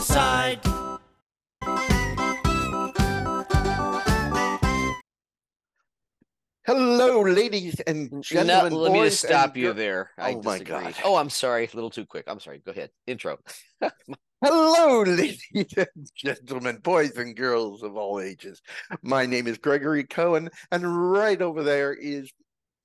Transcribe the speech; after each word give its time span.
aside. 0.00 0.60
Hello, 6.66 7.22
ladies 7.22 7.80
and 7.86 8.12
No, 8.12 8.20
gentlemen. 8.20 8.72
let 8.74 8.92
me 8.92 9.00
just 9.04 9.24
stop 9.26 9.56
you 9.56 9.68
gir- 9.68 9.72
there. 9.74 10.10
I 10.18 10.32
Oh 10.34 10.42
my 10.42 10.58
disagree. 10.58 10.84
God. 10.84 10.94
Oh, 11.04 11.16
I'm 11.16 11.30
sorry. 11.30 11.64
A 11.64 11.74
little 11.74 11.90
too 11.90 12.06
quick. 12.06 12.24
I'm 12.28 12.38
sorry. 12.38 12.60
Go 12.64 12.72
ahead. 12.72 12.90
Intro. 13.06 13.38
Hello, 14.44 15.02
ladies 15.02 15.42
and 15.54 16.08
gentlemen, 16.14 16.78
boys 16.82 17.16
and 17.16 17.36
girls 17.36 17.82
of 17.82 17.96
all 17.96 18.20
ages. 18.20 18.62
My 19.02 19.26
name 19.26 19.46
is 19.46 19.58
Gregory 19.58 20.04
Cohen, 20.04 20.48
and 20.70 21.12
right 21.12 21.40
over 21.42 21.62
there 21.62 21.92
is 21.92 22.30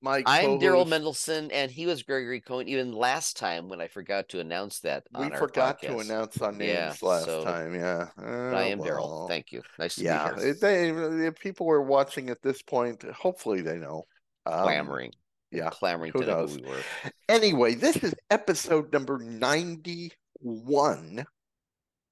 my 0.06 0.24
I'm 0.26 0.60
Daryl. 0.60 0.86
Mendelson, 0.88 1.50
and 1.52 1.70
he 1.72 1.86
was 1.88 2.04
Gregory 2.04 2.40
Cohen 2.40 2.68
even 2.70 2.94
last 2.94 3.36
time 3.38 3.68
when 3.68 3.82
I 3.82 3.88
forgot 3.88 4.30
to 4.30 4.40
announce 4.40 4.80
that. 4.82 5.06
We 5.20 5.30
forgot 5.32 5.82
to 5.82 5.98
announce 5.98 6.40
our 6.42 6.52
names 6.52 7.00
Yeah, 7.02 7.04
last 7.08 7.26
so- 7.26 7.44
time. 7.44 7.74
Yeah, 7.76 8.10
But 8.16 8.54
I 8.56 8.66
am 8.66 8.80
Daryl. 8.80 9.28
Thank 9.28 9.52
you. 9.52 9.64
Nice 9.80 9.96
to 9.96 10.04
Yeah, 10.04 10.32
be 10.34 10.42
here. 10.42 10.50
if 10.52 10.60
they, 10.60 10.90
if 11.28 11.40
people 11.40 11.66
were 11.66 11.82
watching 11.82 12.30
at 12.30 12.42
this 12.44 12.62
point, 12.62 13.02
hopefully 13.12 13.62
they 13.62 13.78
know. 13.78 14.06
Um, 14.46 14.62
Clamoring. 14.64 15.12
yeah, 15.52 15.70
Clamoring 15.72 16.12
who 16.14 16.22
to 16.22 16.28
know 16.28 16.40
knows? 16.42 16.56
who 16.56 16.62
we 16.62 16.70
were. 16.70 16.82
Anyway, 17.28 17.74
this 17.74 17.98
is 17.98 18.14
episode 18.30 18.94
number 18.94 19.18
91 19.18 21.26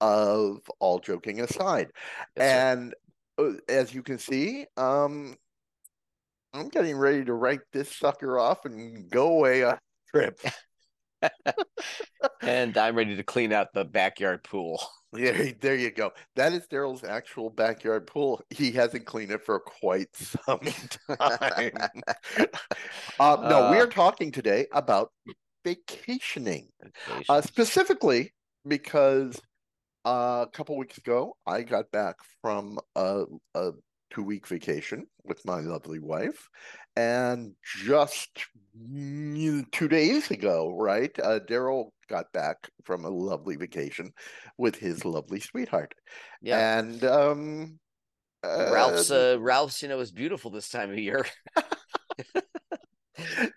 of 0.02 0.60
All 0.80 0.98
Joking 1.00 1.42
Aside. 1.42 1.92
Yes, 2.36 2.76
and 2.76 2.96
uh, 3.38 3.52
as 3.70 3.94
you 3.94 4.02
can 4.04 4.18
see, 4.18 4.66
um, 4.78 5.36
I'm 6.54 6.70
getting 6.70 6.98
ready 6.98 7.26
to 7.26 7.34
write 7.34 7.62
this 7.72 7.96
sucker 7.96 8.38
off 8.40 8.66
and 8.66 9.10
go 9.10 9.30
away 9.30 9.64
on 9.64 9.74
a 9.74 9.80
trip. 10.12 10.40
and 12.42 12.78
I'm 12.78 12.96
ready 12.96 13.16
to 13.16 13.24
clean 13.24 13.52
out 13.52 13.74
the 13.74 13.86
backyard 13.86 14.44
pool. 14.44 14.82
Yeah, 15.16 15.52
there 15.62 15.76
you 15.76 15.92
go. 15.92 16.12
That 16.38 16.54
is 16.54 16.66
Daryl's 16.66 17.04
actual 17.04 17.52
backyard 17.52 18.08
pool. 18.08 18.42
He 18.50 18.72
hasn't 18.72 19.06
cleaned 19.06 19.30
it 19.32 19.46
for 19.46 19.60
quite 19.60 20.08
some 20.16 20.58
time. 21.20 21.72
uh, 23.20 23.38
no, 23.48 23.70
we 23.70 23.78
Uh. 23.78 23.84
are 23.84 23.88
talking 23.88 24.32
today 24.32 24.66
about 24.72 25.12
vacationing. 25.64 26.70
Uh, 27.30 27.42
specifically 27.42 28.34
because 28.68 29.40
uh, 30.04 30.46
a 30.48 30.50
couple 30.52 30.76
weeks 30.80 30.98
ago 30.98 31.38
I 31.46 31.62
got 31.62 31.92
back 31.92 32.16
from 32.42 32.80
a, 32.96 33.26
a 33.54 33.70
two 34.14 34.24
week 34.24 34.48
vacation 34.48 35.06
with 35.24 35.44
my 35.46 35.60
lovely 35.60 36.00
wife, 36.00 36.50
and 36.96 37.54
just 37.64 38.30
two 39.72 39.88
days 39.88 40.32
ago, 40.32 40.76
right, 40.78 41.18
uh, 41.20 41.40
Daryl 41.40 41.90
got 42.10 42.32
back 42.34 42.70
from 42.84 43.06
a 43.06 43.10
lovely 43.10 43.56
vacation 43.56 44.12
with 44.58 44.76
his 44.76 45.06
lovely 45.06 45.40
sweetheart, 45.40 45.94
yeah. 46.42 46.80
and 46.80 47.04
um, 47.04 47.80
Ralph's 48.44 49.12
uh, 49.12 49.36
uh, 49.36 49.42
Ralph's, 49.42 49.82
you 49.82 49.90
know, 49.90 50.00
is 50.00 50.12
beautiful 50.12 50.52
this 50.52 50.70
time 50.70 50.92
of 50.92 51.00
year. 51.00 51.26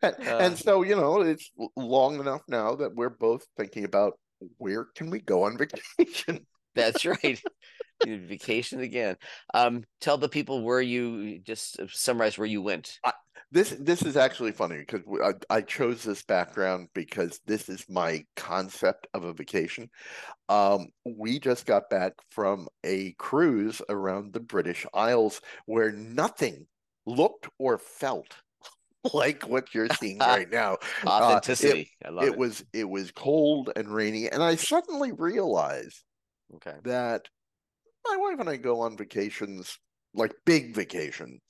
and, 0.02 0.14
Uh, 0.26 0.36
and 0.38 0.58
so 0.58 0.82
you 0.82 0.96
know 0.96 1.20
it's 1.20 1.50
long 1.76 2.20
enough 2.20 2.42
now 2.48 2.74
that 2.74 2.94
we're 2.94 3.10
both 3.10 3.46
thinking 3.56 3.84
about 3.84 4.18
where 4.58 4.86
can 4.94 5.10
we 5.10 5.20
go 5.20 5.44
on 5.44 5.58
vacation 5.98 6.46
That's 6.76 7.04
right. 7.04 7.42
You 8.04 8.20
Vacation 8.26 8.80
again. 8.80 9.16
Um, 9.54 9.82
tell 10.02 10.18
the 10.18 10.28
people 10.28 10.62
where 10.62 10.82
you 10.82 11.38
just 11.38 11.80
uh, 11.80 11.86
summarize 11.88 12.36
where 12.36 12.46
you 12.46 12.60
went. 12.60 13.00
This 13.50 13.70
this 13.80 14.02
is 14.02 14.18
actually 14.18 14.52
funny 14.52 14.78
because 14.78 15.00
I, 15.24 15.32
I 15.56 15.60
chose 15.62 16.02
this 16.02 16.22
background 16.22 16.88
because 16.94 17.40
this 17.46 17.70
is 17.70 17.86
my 17.88 18.26
concept 18.36 19.06
of 19.14 19.24
a 19.24 19.32
vacation. 19.32 19.88
Um, 20.50 20.88
we 21.06 21.38
just 21.38 21.64
got 21.64 21.88
back 21.88 22.12
from 22.30 22.68
a 22.84 23.12
cruise 23.12 23.80
around 23.88 24.34
the 24.34 24.40
British 24.40 24.84
Isles 24.92 25.40
where 25.64 25.90
nothing 25.90 26.66
looked 27.06 27.48
or 27.58 27.78
felt 27.78 28.34
like 29.14 29.44
what 29.44 29.74
you're 29.74 29.88
seeing 29.88 30.18
right 30.20 30.50
now. 30.50 30.72
Uh, 30.72 30.74
it- 30.74 31.08
Authenticity. 31.08 31.90
I 32.04 32.10
love 32.10 32.24
it. 32.24 32.32
it 32.32 32.36
was 32.36 32.64
it 32.74 32.88
was 32.88 33.10
cold 33.10 33.70
and 33.74 33.88
rainy, 33.88 34.28
and 34.28 34.42
I 34.42 34.56
suddenly 34.56 35.12
realized 35.12 36.02
okay. 36.54 36.76
that 36.84 37.28
my 38.08 38.16
wife 38.16 38.38
and 38.40 38.48
I 38.48 38.56
go 38.56 38.80
on 38.80 38.96
vacations, 38.96 39.78
like 40.14 40.32
big 40.44 40.74
vacations, 40.74 41.40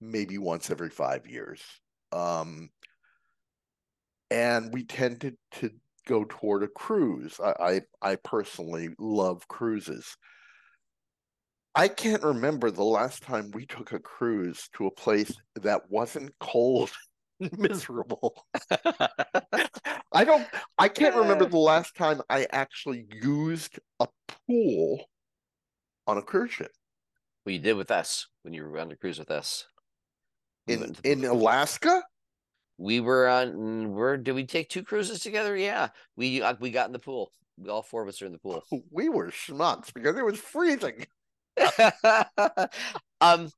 maybe 0.00 0.38
once 0.38 0.70
every 0.70 0.90
five 0.90 1.26
years. 1.26 1.60
Um, 2.12 2.70
and 4.30 4.72
we 4.72 4.84
tended 4.84 5.36
to 5.52 5.70
go 6.06 6.24
toward 6.28 6.62
a 6.62 6.68
cruise. 6.68 7.38
I, 7.42 7.80
I, 8.02 8.10
I 8.12 8.16
personally 8.16 8.90
love 8.98 9.46
cruises. 9.48 10.16
I 11.74 11.88
can't 11.88 12.22
remember 12.22 12.70
the 12.70 12.84
last 12.84 13.22
time 13.22 13.50
we 13.52 13.64
took 13.64 13.92
a 13.92 13.98
cruise 13.98 14.68
to 14.74 14.86
a 14.86 14.90
place 14.90 15.32
that 15.56 15.90
wasn't 15.90 16.34
cold 16.38 16.90
and 17.40 17.50
miserable. 17.58 18.44
I 20.12 20.24
don't 20.24 20.46
I 20.78 20.88
can't 20.88 21.14
remember 21.14 21.46
the 21.46 21.56
last 21.56 21.96
time 21.96 22.20
I 22.28 22.46
actually 22.52 23.06
used 23.22 23.78
a 24.00 24.08
pool 24.46 25.04
on 26.06 26.18
a 26.18 26.22
cruise 26.22 26.52
ship. 26.52 26.72
Well, 27.44 27.52
you 27.52 27.58
did 27.58 27.74
with 27.74 27.90
us 27.90 28.28
when 28.42 28.54
you 28.54 28.64
were 28.64 28.78
on 28.78 28.88
the 28.88 28.96
cruise 28.96 29.18
with 29.18 29.30
us. 29.30 29.66
We 30.66 30.74
In 30.74 30.94
to 30.94 31.10
in 31.10 31.24
Alaska? 31.24 32.02
we 32.78 33.00
were 33.00 33.28
on. 33.28 33.92
Where 33.92 34.16
did 34.16 34.34
we 34.34 34.44
take 34.44 34.68
two 34.68 34.82
cruises 34.82 35.20
together? 35.20 35.56
Yeah, 35.56 35.88
we 36.16 36.42
uh, 36.42 36.54
we 36.60 36.70
got 36.70 36.86
in 36.86 36.92
the 36.92 36.98
pool. 36.98 37.32
We, 37.56 37.68
all 37.68 37.82
four 37.82 38.02
of 38.02 38.08
us 38.08 38.20
are 38.22 38.26
in 38.26 38.32
the 38.32 38.38
pool. 38.38 38.62
We 38.90 39.08
were 39.08 39.30
schmucks 39.30 39.92
because 39.92 40.16
it 40.16 40.24
was 40.24 40.38
freezing. 40.38 41.06
um, 43.20 43.50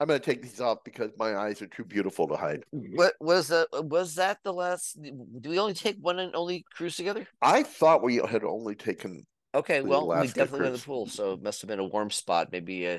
I'm 0.00 0.06
gonna 0.06 0.18
take 0.18 0.42
these 0.42 0.60
off 0.60 0.78
because 0.84 1.10
my 1.18 1.36
eyes 1.36 1.60
are 1.62 1.66
too 1.66 1.84
beautiful 1.84 2.26
to 2.28 2.36
hide. 2.36 2.64
what 2.70 3.14
was 3.20 3.48
the 3.48 3.68
was 3.72 4.14
that 4.14 4.38
the 4.44 4.52
last? 4.52 5.00
Do 5.02 5.50
we 5.50 5.58
only 5.58 5.74
take 5.74 5.96
one 6.00 6.18
and 6.18 6.34
only 6.34 6.64
cruise 6.72 6.96
together? 6.96 7.26
I 7.42 7.62
thought 7.62 8.02
we 8.02 8.16
had 8.16 8.44
only 8.44 8.74
taken 8.74 9.26
Okay, 9.52 9.80
well, 9.80 10.06
we 10.06 10.26
definitely 10.28 10.60
went 10.60 10.66
in 10.66 10.72
the 10.74 10.78
pool, 10.78 11.06
so 11.06 11.32
it 11.32 11.42
must 11.42 11.60
have 11.62 11.68
been 11.68 11.80
a 11.80 11.84
warm 11.84 12.10
spot. 12.10 12.52
Maybe 12.52 12.86
uh, 12.86 12.98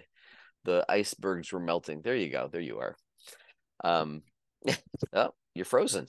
the 0.65 0.85
icebergs 0.89 1.51
were 1.53 1.61
melting. 1.61 2.01
There 2.01 2.15
you 2.15 2.29
go. 2.29 2.49
There 2.51 2.61
you 2.61 2.79
are. 2.79 2.95
Um, 3.83 4.23
oh, 5.13 5.31
you're 5.55 5.65
frozen. 5.65 6.07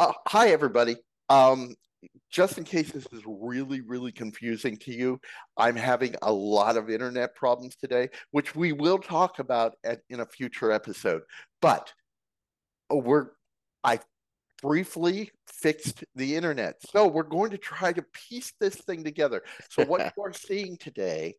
Uh, 0.00 0.12
hi, 0.26 0.48
everybody. 0.48 0.96
Um, 1.28 1.74
just 2.30 2.58
in 2.58 2.64
case 2.64 2.90
this 2.90 3.06
is 3.12 3.22
really, 3.24 3.80
really 3.80 4.12
confusing 4.12 4.76
to 4.78 4.92
you, 4.92 5.20
I'm 5.56 5.76
having 5.76 6.16
a 6.22 6.32
lot 6.32 6.76
of 6.76 6.90
internet 6.90 7.34
problems 7.36 7.76
today, 7.76 8.08
which 8.32 8.54
we 8.54 8.72
will 8.72 8.98
talk 8.98 9.38
about 9.38 9.74
at, 9.84 10.00
in 10.10 10.20
a 10.20 10.26
future 10.26 10.72
episode. 10.72 11.22
But 11.62 11.92
uh, 12.92 12.96
we're 12.96 13.28
I 13.84 14.00
briefly 14.62 15.30
fixed 15.46 16.04
the 16.14 16.36
internet, 16.36 16.76
so 16.90 17.06
we're 17.06 17.22
going 17.22 17.50
to 17.50 17.58
try 17.58 17.92
to 17.92 18.02
piece 18.02 18.52
this 18.60 18.76
thing 18.76 19.04
together. 19.04 19.42
So 19.70 19.84
what 19.84 20.00
you 20.16 20.22
are 20.22 20.32
seeing 20.32 20.76
today 20.76 21.34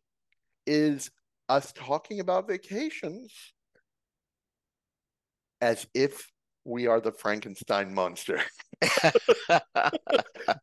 is 0.66 1.10
us 1.48 1.72
talking 1.72 2.20
about 2.20 2.48
vacations 2.48 3.32
as 5.60 5.86
if 5.94 6.30
we 6.64 6.86
are 6.86 7.00
the 7.00 7.12
Frankenstein 7.12 7.94
monster. 7.94 8.40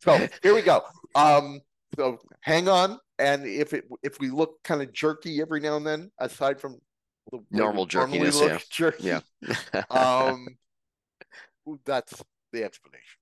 So 0.02 0.28
here 0.42 0.56
we 0.56 0.62
go. 0.62 0.84
Um, 1.16 1.62
so 1.96 2.20
hang 2.42 2.68
on, 2.68 3.00
and 3.20 3.46
if 3.46 3.74
it 3.74 3.86
if 4.04 4.20
we 4.20 4.30
look 4.30 4.62
kind 4.64 4.82
of 4.82 4.92
jerky 4.94 5.42
every 5.42 5.60
now 5.60 5.78
and 5.78 5.86
then, 5.86 6.12
aside 6.20 6.60
from 6.60 6.80
the 7.32 7.40
Normal 7.52 7.86
jerkiness, 7.86 8.40
yeah. 8.42 8.60
jerky, 8.70 9.04
Yeah. 9.04 9.20
um, 9.90 10.48
that's 11.86 12.24
the 12.52 12.64
explanation. 12.64 13.18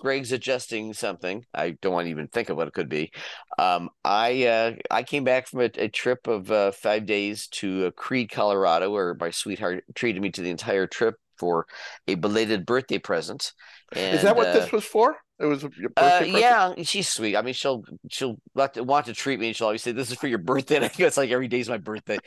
Greg's 0.00 0.32
adjusting 0.32 0.92
something. 0.92 1.46
I 1.54 1.78
don't 1.80 1.94
want 1.94 2.06
to 2.06 2.10
even 2.10 2.28
think 2.28 2.50
of 2.50 2.58
what 2.58 2.68
it 2.68 2.74
could 2.74 2.90
be. 2.90 3.10
Um, 3.58 3.88
I 4.04 4.44
uh, 4.44 4.72
I 4.90 5.02
came 5.02 5.24
back 5.24 5.48
from 5.48 5.60
a, 5.60 5.70
a 5.76 5.88
trip 5.88 6.26
of 6.26 6.50
uh, 6.50 6.72
five 6.72 7.06
days 7.06 7.46
to 7.52 7.86
uh, 7.86 7.90
Creede, 7.92 8.30
Colorado, 8.30 8.90
where 8.90 9.14
my 9.14 9.30
sweetheart 9.30 9.82
treated 9.94 10.20
me 10.20 10.30
to 10.32 10.42
the 10.42 10.50
entire 10.50 10.86
trip 10.86 11.16
for 11.38 11.66
a 12.06 12.16
belated 12.16 12.66
birthday 12.66 12.98
present. 12.98 13.52
And, 13.92 14.16
Is 14.16 14.22
that 14.22 14.36
what 14.36 14.48
uh, 14.48 14.52
this 14.52 14.72
was 14.72 14.84
for? 14.84 15.16
It 15.38 15.46
was 15.46 15.62
your 15.62 15.90
Uh, 15.96 16.22
yeah, 16.24 16.74
she's 16.82 17.08
sweet. 17.08 17.36
I 17.36 17.42
mean, 17.42 17.54
she'll 17.54 17.82
she'll 18.10 18.36
want 18.54 18.74
to, 18.74 18.84
want 18.84 19.06
to 19.06 19.14
treat 19.14 19.40
me, 19.40 19.48
and 19.48 19.56
she'll 19.56 19.66
always 19.66 19.82
say, 19.82 19.92
"This 19.92 20.10
is 20.10 20.18
for 20.18 20.28
your 20.28 20.38
birthday." 20.38 20.76
And 20.76 20.84
I 20.84 20.90
it's 20.98 21.16
like 21.16 21.30
every 21.30 21.48
day's 21.48 21.68
my 21.68 21.78
birthday. 21.78 22.18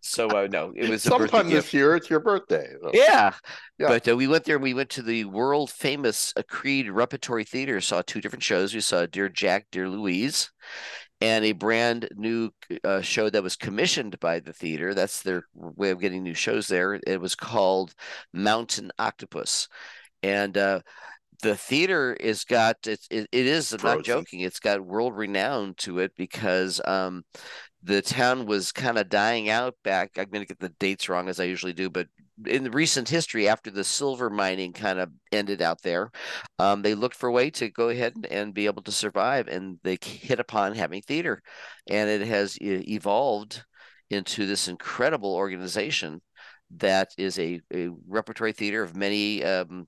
So 0.00 0.28
uh, 0.30 0.48
no, 0.50 0.72
it 0.74 0.88
was 0.88 1.04
a 1.06 1.10
birthday 1.10 1.26
Sometime 1.28 1.50
gift. 1.50 1.66
this 1.66 1.74
year, 1.74 1.94
it's 1.94 2.08
your 2.10 2.20
birthday. 2.20 2.72
so- 2.80 2.90
Yeah. 2.94 3.34
Yeah. 3.78 3.88
But 3.88 4.08
uh, 4.08 4.16
we 4.16 4.26
went 4.26 4.44
there. 4.44 4.56
and 4.56 4.62
We 4.62 4.74
went 4.74 4.90
to 4.90 5.02
the 5.02 5.24
world 5.26 5.70
famous 5.70 6.32
uh, 6.36 6.42
Creede 6.48 6.90
Repertory 6.90 7.44
Theater. 7.44 7.80
Saw 7.80 8.02
two 8.02 8.20
different 8.20 8.42
shows. 8.42 8.74
We 8.74 8.80
saw 8.80 9.06
Dear 9.06 9.28
Jack, 9.28 9.66
Dear 9.70 9.88
Louise, 9.88 10.50
and 11.20 11.44
a 11.44 11.52
brand 11.52 12.08
new 12.16 12.50
uh, 12.84 13.02
show 13.02 13.28
that 13.30 13.42
was 13.42 13.56
commissioned 13.56 14.18
by 14.20 14.40
the 14.40 14.52
theater. 14.54 14.94
That's 14.94 15.22
their 15.22 15.44
way 15.54 15.90
of 15.90 16.00
getting 16.00 16.22
new 16.22 16.34
shows 16.34 16.66
there. 16.66 16.98
It 17.06 17.20
was 17.20 17.34
called 17.34 17.94
Mountain 18.32 18.90
Octopus, 18.98 19.68
and 20.22 20.56
uh, 20.56 20.80
the 21.40 21.56
theater 21.56 22.14
is 22.14 22.44
got 22.44 22.76
it's 22.86 23.06
it, 23.10 23.28
it 23.32 23.46
is 23.46 23.70
Frozen. 23.70 23.88
not 23.88 24.04
joking. 24.04 24.40
It's 24.40 24.60
got 24.60 24.84
world 24.84 25.16
renown 25.16 25.74
to 25.78 25.98
it 25.98 26.12
because 26.16 26.80
um, 26.84 27.24
the 27.82 28.02
town 28.02 28.46
was 28.46 28.72
kind 28.72 28.98
of 28.98 29.08
dying 29.08 29.48
out 29.48 29.74
back. 29.82 30.12
I'm 30.16 30.30
going 30.30 30.42
to 30.42 30.48
get 30.48 30.60
the 30.60 30.74
dates 30.78 31.08
wrong 31.08 31.28
as 31.28 31.40
I 31.40 31.44
usually 31.44 31.72
do, 31.72 31.90
but 31.90 32.06
in 32.46 32.64
the 32.64 32.70
recent 32.70 33.08
history, 33.08 33.48
after 33.48 33.70
the 33.70 33.84
silver 33.84 34.30
mining 34.30 34.72
kind 34.72 34.98
of 34.98 35.10
ended 35.32 35.60
out 35.60 35.82
there, 35.82 36.10
um, 36.58 36.82
they 36.82 36.94
looked 36.94 37.16
for 37.16 37.28
a 37.28 37.32
way 37.32 37.50
to 37.50 37.68
go 37.68 37.88
ahead 37.88 38.14
and, 38.14 38.26
and, 38.26 38.54
be 38.54 38.66
able 38.66 38.82
to 38.82 38.92
survive, 38.92 39.48
and 39.48 39.78
they 39.82 39.98
hit 40.02 40.40
upon 40.40 40.74
having 40.74 41.02
theater, 41.02 41.42
and 41.88 42.08
it 42.08 42.26
has 42.26 42.56
evolved 42.60 43.64
into 44.08 44.46
this 44.46 44.68
incredible 44.68 45.34
organization 45.34 46.20
that 46.76 47.10
is 47.18 47.38
a, 47.38 47.60
a 47.74 47.88
repertory 48.08 48.52
theater 48.52 48.82
of 48.82 48.96
many 48.96 49.42
um, 49.44 49.86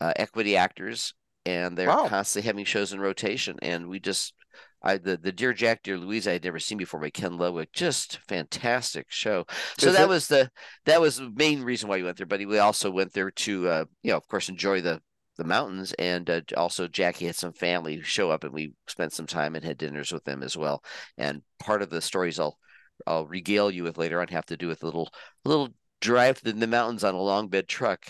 uh, 0.00 0.12
equity 0.16 0.56
actors, 0.56 1.14
and 1.44 1.76
they're 1.76 1.88
wow. 1.88 2.08
constantly 2.08 2.46
having 2.46 2.64
shows 2.64 2.92
in 2.92 3.00
rotation. 3.00 3.56
And 3.62 3.88
we 3.88 4.00
just, 4.00 4.34
I 4.82 4.96
the 4.96 5.16
the 5.16 5.32
Dear 5.32 5.52
Jack, 5.52 5.82
Dear 5.82 5.98
Louise, 5.98 6.26
I 6.26 6.32
had 6.32 6.44
never 6.44 6.58
seen 6.58 6.78
before 6.78 7.00
by 7.00 7.10
Ken 7.10 7.36
Ludwig, 7.36 7.68
just 7.72 8.18
fantastic 8.28 9.06
show. 9.10 9.44
So 9.78 9.88
is 9.88 9.96
that 9.96 10.04
it? 10.04 10.08
was 10.08 10.28
the 10.28 10.50
that 10.86 11.00
was 11.00 11.16
the 11.16 11.30
main 11.34 11.62
reason 11.62 11.88
why 11.88 11.96
we 11.96 12.04
went 12.04 12.16
there. 12.16 12.26
But 12.26 12.46
we 12.46 12.58
also 12.58 12.90
went 12.90 13.12
there 13.12 13.30
to, 13.30 13.68
uh, 13.68 13.84
you 14.02 14.10
know, 14.10 14.16
of 14.16 14.26
course, 14.28 14.48
enjoy 14.48 14.80
the 14.80 15.00
the 15.40 15.44
mountains 15.44 15.94
and 15.98 16.28
uh, 16.28 16.42
also 16.54 16.86
Jackie 16.86 17.24
had 17.24 17.34
some 17.34 17.54
family 17.54 18.02
show 18.02 18.30
up 18.30 18.44
and 18.44 18.52
we 18.52 18.74
spent 18.86 19.10
some 19.14 19.26
time 19.26 19.56
and 19.56 19.64
had 19.64 19.78
dinners 19.78 20.12
with 20.12 20.22
them 20.24 20.42
as 20.42 20.54
well. 20.54 20.84
And 21.16 21.40
part 21.58 21.80
of 21.80 21.88
the 21.88 22.02
stories 22.02 22.38
I'll 22.38 22.58
I'll 23.06 23.26
regale 23.26 23.70
you 23.70 23.84
with 23.84 23.96
later 23.96 24.20
on 24.20 24.28
have 24.28 24.44
to 24.46 24.56
do 24.58 24.68
with 24.68 24.82
a 24.82 24.86
little 24.86 25.10
little 25.46 25.70
drive 26.00 26.40
in 26.44 26.60
the 26.60 26.66
mountains 26.66 27.04
on 27.04 27.14
a 27.14 27.20
long 27.20 27.48
bed 27.48 27.68
truck 27.68 28.04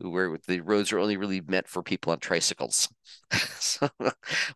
where 0.00 0.36
the 0.48 0.60
roads 0.60 0.92
are 0.92 0.98
only 0.98 1.16
really 1.16 1.40
meant 1.40 1.68
for 1.68 1.82
people 1.82 2.12
on 2.12 2.18
tricycles. 2.18 2.88
so 3.58 3.88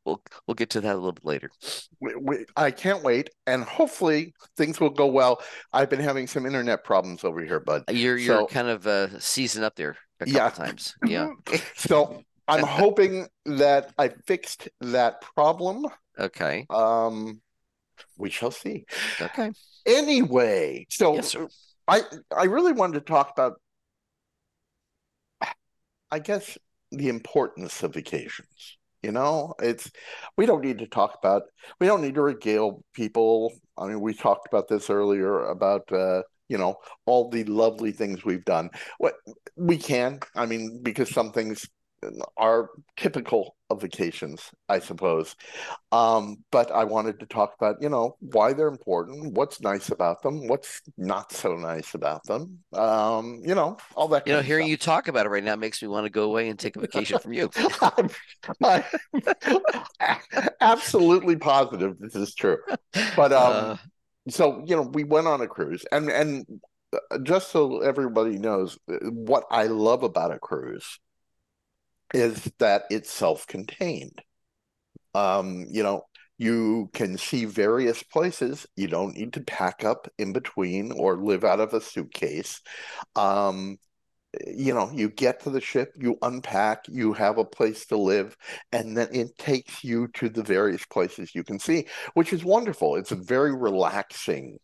we'll 0.04 0.22
we'll 0.46 0.54
get 0.54 0.70
to 0.70 0.80
that 0.80 0.94
a 0.94 0.96
little 0.96 1.12
bit 1.12 1.24
later. 1.24 1.50
We, 2.00 2.14
we, 2.16 2.46
I 2.56 2.70
can't 2.70 3.02
wait, 3.02 3.30
and 3.46 3.64
hopefully 3.64 4.34
things 4.56 4.80
will 4.80 4.90
go 4.90 5.06
well. 5.06 5.40
I've 5.72 5.90
been 5.90 6.00
having 6.00 6.26
some 6.26 6.46
internet 6.46 6.84
problems 6.84 7.24
over 7.24 7.42
here, 7.44 7.60
bud. 7.60 7.84
You're 7.90 8.16
you're 8.16 8.40
so, 8.40 8.46
kind 8.46 8.68
of 8.68 8.86
uh, 8.86 9.18
season 9.18 9.62
up 9.62 9.76
there 9.76 9.96
a 10.20 10.24
couple 10.24 10.34
yeah. 10.34 10.50
times. 10.50 10.94
Yeah. 11.04 11.28
so 11.76 12.22
I'm 12.48 12.64
hoping 12.66 13.26
that 13.46 13.92
I 13.98 14.08
fixed 14.08 14.68
that 14.80 15.20
problem. 15.20 15.86
Okay. 16.18 16.66
Um, 16.70 17.40
we 18.16 18.30
shall 18.30 18.50
see. 18.50 18.84
Okay. 19.20 19.52
Anyway, 19.84 20.86
so 20.90 21.14
yes, 21.14 21.36
I 21.88 22.02
I 22.36 22.44
really 22.44 22.72
wanted 22.72 22.94
to 23.00 23.12
talk 23.12 23.30
about 23.32 23.60
I 26.10 26.18
guess 26.18 26.56
the 26.90 27.08
importance 27.08 27.82
of 27.82 27.94
vacations. 27.94 28.78
You 29.02 29.12
know, 29.12 29.54
it's 29.60 29.90
we 30.36 30.46
don't 30.46 30.64
need 30.64 30.78
to 30.78 30.86
talk 30.86 31.16
about 31.22 31.42
we 31.80 31.86
don't 31.86 32.02
need 32.02 32.14
to 32.14 32.22
regale 32.22 32.82
people. 32.94 33.52
I 33.78 33.86
mean, 33.86 34.00
we 34.00 34.14
talked 34.14 34.48
about 34.48 34.68
this 34.68 34.90
earlier 34.90 35.44
about 35.44 35.90
uh, 35.92 36.22
you 36.48 36.58
know 36.58 36.76
all 37.06 37.30
the 37.30 37.44
lovely 37.44 37.92
things 37.92 38.24
we've 38.24 38.44
done. 38.44 38.70
What 38.98 39.14
we 39.56 39.76
can, 39.76 40.20
I 40.34 40.46
mean, 40.46 40.80
because 40.82 41.10
some 41.10 41.32
things 41.32 41.68
are 42.36 42.70
typical 42.96 43.56
of 43.68 43.80
vacations, 43.80 44.50
I 44.68 44.78
suppose. 44.78 45.34
Um, 45.90 46.38
but 46.52 46.70
I 46.70 46.84
wanted 46.84 47.18
to 47.20 47.26
talk 47.26 47.54
about, 47.58 47.76
you 47.80 47.88
know, 47.88 48.16
why 48.20 48.52
they're 48.52 48.68
important, 48.68 49.34
what's 49.34 49.60
nice 49.60 49.88
about 49.88 50.22
them, 50.22 50.46
what's 50.46 50.82
not 50.96 51.32
so 51.32 51.56
nice 51.56 51.94
about 51.94 52.24
them. 52.24 52.60
Um, 52.72 53.40
you 53.44 53.54
know, 53.54 53.76
all 53.94 54.08
that. 54.08 54.26
You 54.26 54.34
know, 54.34 54.42
hearing 54.42 54.68
you 54.68 54.76
talk 54.76 55.08
about 55.08 55.26
it 55.26 55.30
right 55.30 55.42
now 55.42 55.56
makes 55.56 55.82
me 55.82 55.88
want 55.88 56.04
to 56.04 56.10
go 56.10 56.24
away 56.24 56.48
and 56.48 56.58
take 56.58 56.76
a 56.76 56.80
vacation 56.80 57.18
from 57.18 57.32
you. 57.32 57.50
I'm, 57.80 58.10
I'm 58.62 58.84
absolutely 60.60 61.36
positive 61.36 61.98
this 61.98 62.14
is 62.14 62.34
true. 62.34 62.58
But 63.16 63.32
um, 63.32 63.52
uh, 63.52 63.76
so 64.28 64.62
you 64.66 64.76
know, 64.76 64.82
we 64.82 65.04
went 65.04 65.26
on 65.26 65.40
a 65.40 65.46
cruise, 65.46 65.84
and 65.90 66.08
and 66.08 66.60
uh, 66.92 67.18
just 67.22 67.50
so 67.50 67.80
everybody 67.80 68.38
knows, 68.38 68.78
uh, 68.90 68.96
what 69.10 69.44
I 69.50 69.64
love 69.64 70.02
about 70.02 70.32
a 70.32 70.38
cruise 70.38 70.98
is 72.14 72.50
that 72.58 72.84
it's 72.90 73.10
self-contained. 73.10 74.22
Um, 75.14 75.66
you 75.70 75.82
know, 75.82 76.02
you 76.38 76.90
can 76.92 77.16
see 77.16 77.46
various 77.46 78.02
places. 78.02 78.66
You 78.76 78.88
don't 78.88 79.16
need 79.16 79.32
to 79.34 79.40
pack 79.40 79.84
up 79.84 80.08
in 80.18 80.32
between 80.32 80.92
or 80.92 81.16
live 81.16 81.44
out 81.44 81.60
of 81.60 81.72
a 81.72 81.80
suitcase. 81.80 82.60
Um, 83.14 83.78
you 84.46 84.74
know, 84.74 84.90
you 84.92 85.08
get 85.08 85.40
to 85.40 85.50
the 85.50 85.62
ship, 85.62 85.94
you 85.96 86.18
unpack, 86.20 86.84
you 86.88 87.14
have 87.14 87.38
a 87.38 87.44
place 87.44 87.86
to 87.86 87.96
live, 87.96 88.36
and 88.70 88.94
then 88.94 89.08
it 89.12 89.38
takes 89.38 89.82
you 89.82 90.08
to 90.08 90.28
the 90.28 90.42
various 90.42 90.84
places 90.84 91.34
you 91.34 91.42
can 91.42 91.58
see, 91.58 91.86
which 92.12 92.34
is 92.34 92.44
wonderful. 92.44 92.96
It's 92.96 93.12
a 93.12 93.16
very 93.16 93.56
relaxing 93.56 94.58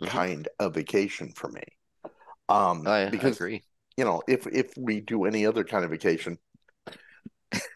mm-hmm. 0.00 0.06
kind 0.06 0.48
of 0.58 0.74
vacation 0.74 1.32
for 1.36 1.48
me. 1.50 1.62
Um, 2.48 2.84
I, 2.86 3.10
because, 3.10 3.40
I 3.40 3.44
agree. 3.44 3.62
You 3.96 4.04
know, 4.04 4.22
if 4.26 4.46
if 4.48 4.72
we 4.76 5.00
do 5.00 5.24
any 5.24 5.46
other 5.46 5.62
kind 5.62 5.84
of 5.84 5.90
vacation, 5.90 6.38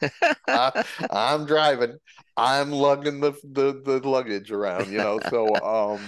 I, 0.48 0.84
am 1.10 1.46
driving. 1.46 1.96
I'm 2.36 2.70
lugging 2.70 3.20
the, 3.20 3.32
the 3.44 3.80
the 3.84 4.08
luggage 4.08 4.50
around, 4.50 4.90
you 4.90 4.98
know. 4.98 5.20
So 5.30 5.54
um, 5.64 6.00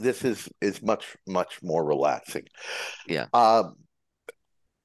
this 0.00 0.24
is 0.24 0.48
is 0.60 0.82
much 0.82 1.16
much 1.26 1.62
more 1.62 1.84
relaxing. 1.84 2.46
Yeah. 3.06 3.26
Um, 3.32 3.76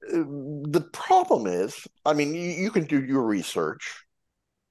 the 0.02 0.86
problem 0.92 1.46
is, 1.46 1.86
I 2.04 2.12
mean, 2.12 2.34
you, 2.34 2.50
you 2.50 2.70
can 2.70 2.84
do 2.84 3.02
your 3.02 3.22
research 3.22 4.04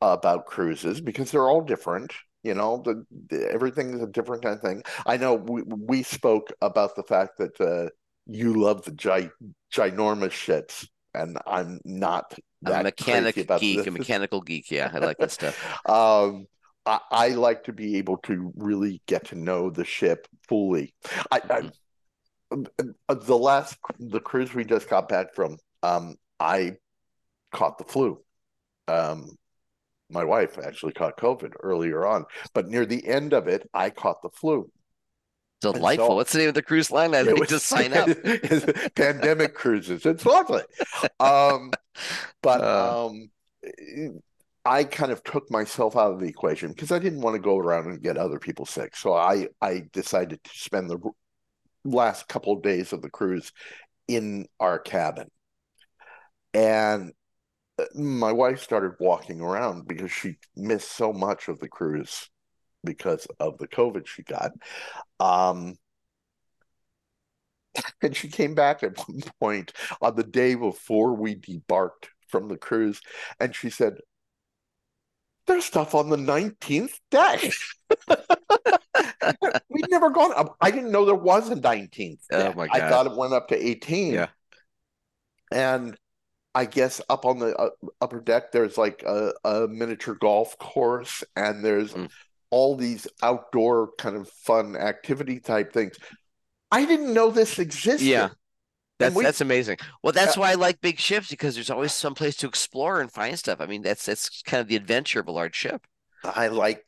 about 0.02 0.46
cruises 0.46 1.02
because 1.02 1.32
they're 1.32 1.50
all 1.50 1.62
different. 1.62 2.14
You 2.44 2.54
know, 2.54 2.82
the, 2.84 3.06
the, 3.30 3.50
everything 3.50 3.94
is 3.94 4.02
a 4.02 4.08
different 4.08 4.44
kind 4.44 4.56
of 4.56 4.62
thing. 4.62 4.84
I 5.06 5.18
know 5.18 5.36
we 5.36 5.64
we 5.64 6.04
spoke 6.04 6.52
about 6.62 6.96
the 6.96 7.04
fact 7.04 7.38
that 7.38 7.60
uh, 7.62 7.90
you 8.26 8.54
love 8.54 8.84
the 8.84 8.92
gi- 8.92 9.30
ginormous 9.74 10.32
ships, 10.32 10.88
and 11.14 11.38
I'm 11.48 11.80
not 11.86 12.38
a 12.66 12.84
mechanic 12.84 13.36
geek, 13.36 13.78
this. 13.78 13.88
a 13.88 13.92
mechanical 13.92 14.42
geek. 14.42 14.72
Yeah, 14.72 14.92
I 14.94 15.00
like 15.00 15.18
that 15.18 15.32
stuff. 15.32 15.58
um, 15.90 16.48
I, 16.86 17.00
I, 17.12 17.28
like 17.30 17.64
to 17.66 17.74
be 17.74 17.98
able 17.98 18.18
to 18.18 18.52
really 18.56 19.02
get 19.08 19.28
to 19.28 19.36
know 19.36 19.70
the 19.70 19.86
ship 19.86 20.28
fully. 20.48 20.94
I, 21.32 21.42
I, 21.50 21.72
uh, 23.10 23.14
the 23.14 23.38
last 23.38 23.78
the 24.00 24.20
cruise 24.20 24.54
we 24.54 24.66
just 24.66 24.90
got 24.90 25.08
back 25.08 25.34
from, 25.34 25.58
um, 25.82 26.16
I 26.40 26.74
caught 27.52 27.78
the 27.78 27.86
flu. 27.86 28.20
Um, 28.88 29.38
my 30.10 30.24
wife 30.24 30.58
actually 30.60 30.94
caught 30.94 31.18
COVID 31.18 31.54
earlier 31.62 32.06
on, 32.06 32.26
but 32.54 32.68
near 32.68 32.86
the 32.86 33.06
end 33.08 33.34
of 33.34 33.48
it, 33.48 33.68
I 33.74 33.90
caught 33.90 34.22
the 34.22 34.30
flu. 34.30 34.70
Delightful. 35.72 36.08
So, 36.08 36.16
What's 36.16 36.34
the 36.34 36.40
name 36.40 36.50
of 36.50 36.56
the 36.56 36.62
cruise 36.62 36.92
line? 36.92 37.16
I 37.16 37.24
think 37.24 37.48
to 37.48 37.60
sign 37.60 37.94
up. 37.94 38.08
pandemic 38.96 39.54
cruises. 39.54 40.06
It's 40.06 40.26
lovely. 40.26 40.64
Um, 41.20 41.72
but 42.42 42.62
uh, 42.64 43.08
um, 43.08 43.30
I 44.66 44.84
kind 44.84 45.12
of 45.12 45.24
took 45.24 45.50
myself 45.50 45.96
out 45.96 46.14
of 46.14 46.20
the 46.20 46.28
equation 46.28 46.70
because 46.70 46.92
I 46.92 47.00
didn't 47.00 47.22
want 47.22 47.36
to 47.36 47.42
go 47.42 47.58
around 47.58 47.88
and 47.88 48.02
get 48.02 48.18
other 48.18 48.40
people 48.40 48.66
sick. 48.66 48.96
So 48.96 49.14
I 49.14 49.48
I 49.62 49.84
decided 49.92 50.44
to 50.44 50.50
spend 50.54 50.90
the 50.90 51.00
last 51.84 52.28
couple 52.28 52.54
of 52.54 52.62
days 52.62 52.94
of 52.94 53.02
the 53.02 53.10
cruise 53.10 53.52
in 54.08 54.48
our 54.60 54.80
cabin. 54.80 55.30
And 56.54 57.14
uh, 57.80 57.86
my 57.96 58.32
wife 58.32 58.62
started 58.62 58.94
walking 59.00 59.42
around 59.42 59.88
because 59.88 60.12
she 60.12 60.38
missed 60.56 60.92
so 60.92 61.12
much 61.12 61.48
of 61.48 61.60
the 61.60 61.68
cruise 61.68 62.30
because 62.84 63.28
of 63.40 63.58
the 63.58 63.68
COVID 63.68 64.08
she 64.08 64.24
got. 64.24 64.52
Um, 65.20 65.78
and 68.02 68.16
she 68.16 68.28
came 68.28 68.56
back 68.56 68.84
at 68.84 68.98
one 69.08 69.22
point 69.40 69.74
on 70.02 70.16
the 70.16 70.24
day 70.24 70.56
before 70.56 71.14
we 71.14 71.36
debarked 71.36 72.10
from 72.28 72.48
the 72.48 72.58
cruise, 72.58 73.02
and 73.40 73.56
she 73.56 73.70
said, 73.70 73.98
"There's 75.48 75.66
stuff 75.66 75.96
on 75.96 76.10
the 76.10 76.18
19th 76.18 77.00
day." 77.12 77.52
We'd 79.70 79.90
never 79.90 80.10
gone 80.10 80.34
up. 80.36 80.56
I 80.62 80.72
didn't 80.72 80.92
know 80.92 81.06
there 81.06 81.16
was 81.16 81.50
a 81.50 81.56
19th. 81.56 82.20
Oh 82.32 82.54
my 82.54 82.68
god! 82.68 82.82
I 82.82 82.90
thought 82.90 83.08
it 83.08 83.16
went 83.16 83.34
up 83.34 83.48
to 83.50 83.68
18. 83.68 84.14
Yeah, 84.14 84.28
and 85.52 85.98
I 86.56 86.66
guess 86.66 87.02
up 87.10 87.26
on 87.26 87.40
the 87.40 87.56
uh, 87.56 87.70
upper 88.02 88.20
deck, 88.20 88.52
there's 88.52 88.78
like 88.78 89.04
a, 89.04 89.34
a, 89.44 89.68
miniature 89.68 90.16
golf 90.16 90.58
course, 90.58 91.24
and 91.36 91.64
there's 91.64 91.94
mm 91.94 92.10
all 92.54 92.76
these 92.76 93.08
outdoor 93.24 93.94
kind 93.98 94.16
of 94.16 94.30
fun 94.30 94.76
activity 94.76 95.40
type 95.40 95.74
things. 95.74 95.98
I 96.72 96.86
didn't 96.86 97.12
know 97.12 97.32
this 97.32 97.58
existed. 97.58 98.06
Yeah. 98.06 98.30
That's 99.00 99.16
we, 99.16 99.24
that's 99.24 99.42
amazing. 99.42 99.78
Well, 100.04 100.14
that's 100.14 100.38
uh, 100.38 100.42
why 100.42 100.52
I 100.52 100.54
like 100.54 100.80
big 100.80 101.00
ships 101.00 101.32
because 101.32 101.56
there's 101.56 101.72
always 101.72 101.94
some 101.94 102.14
place 102.14 102.36
to 102.38 102.48
explore 102.48 103.02
and 103.02 103.12
find 103.12 103.38
stuff. 103.40 103.60
I 103.60 103.66
mean, 103.66 103.82
that's 103.82 104.06
that's 104.06 104.44
kind 104.44 104.62
of 104.62 104.68
the 104.68 104.76
adventure 104.76 105.20
of 105.20 105.28
a 105.28 105.32
large 105.32 105.56
ship. 105.56 105.88
I 106.24 106.50
like 106.50 106.86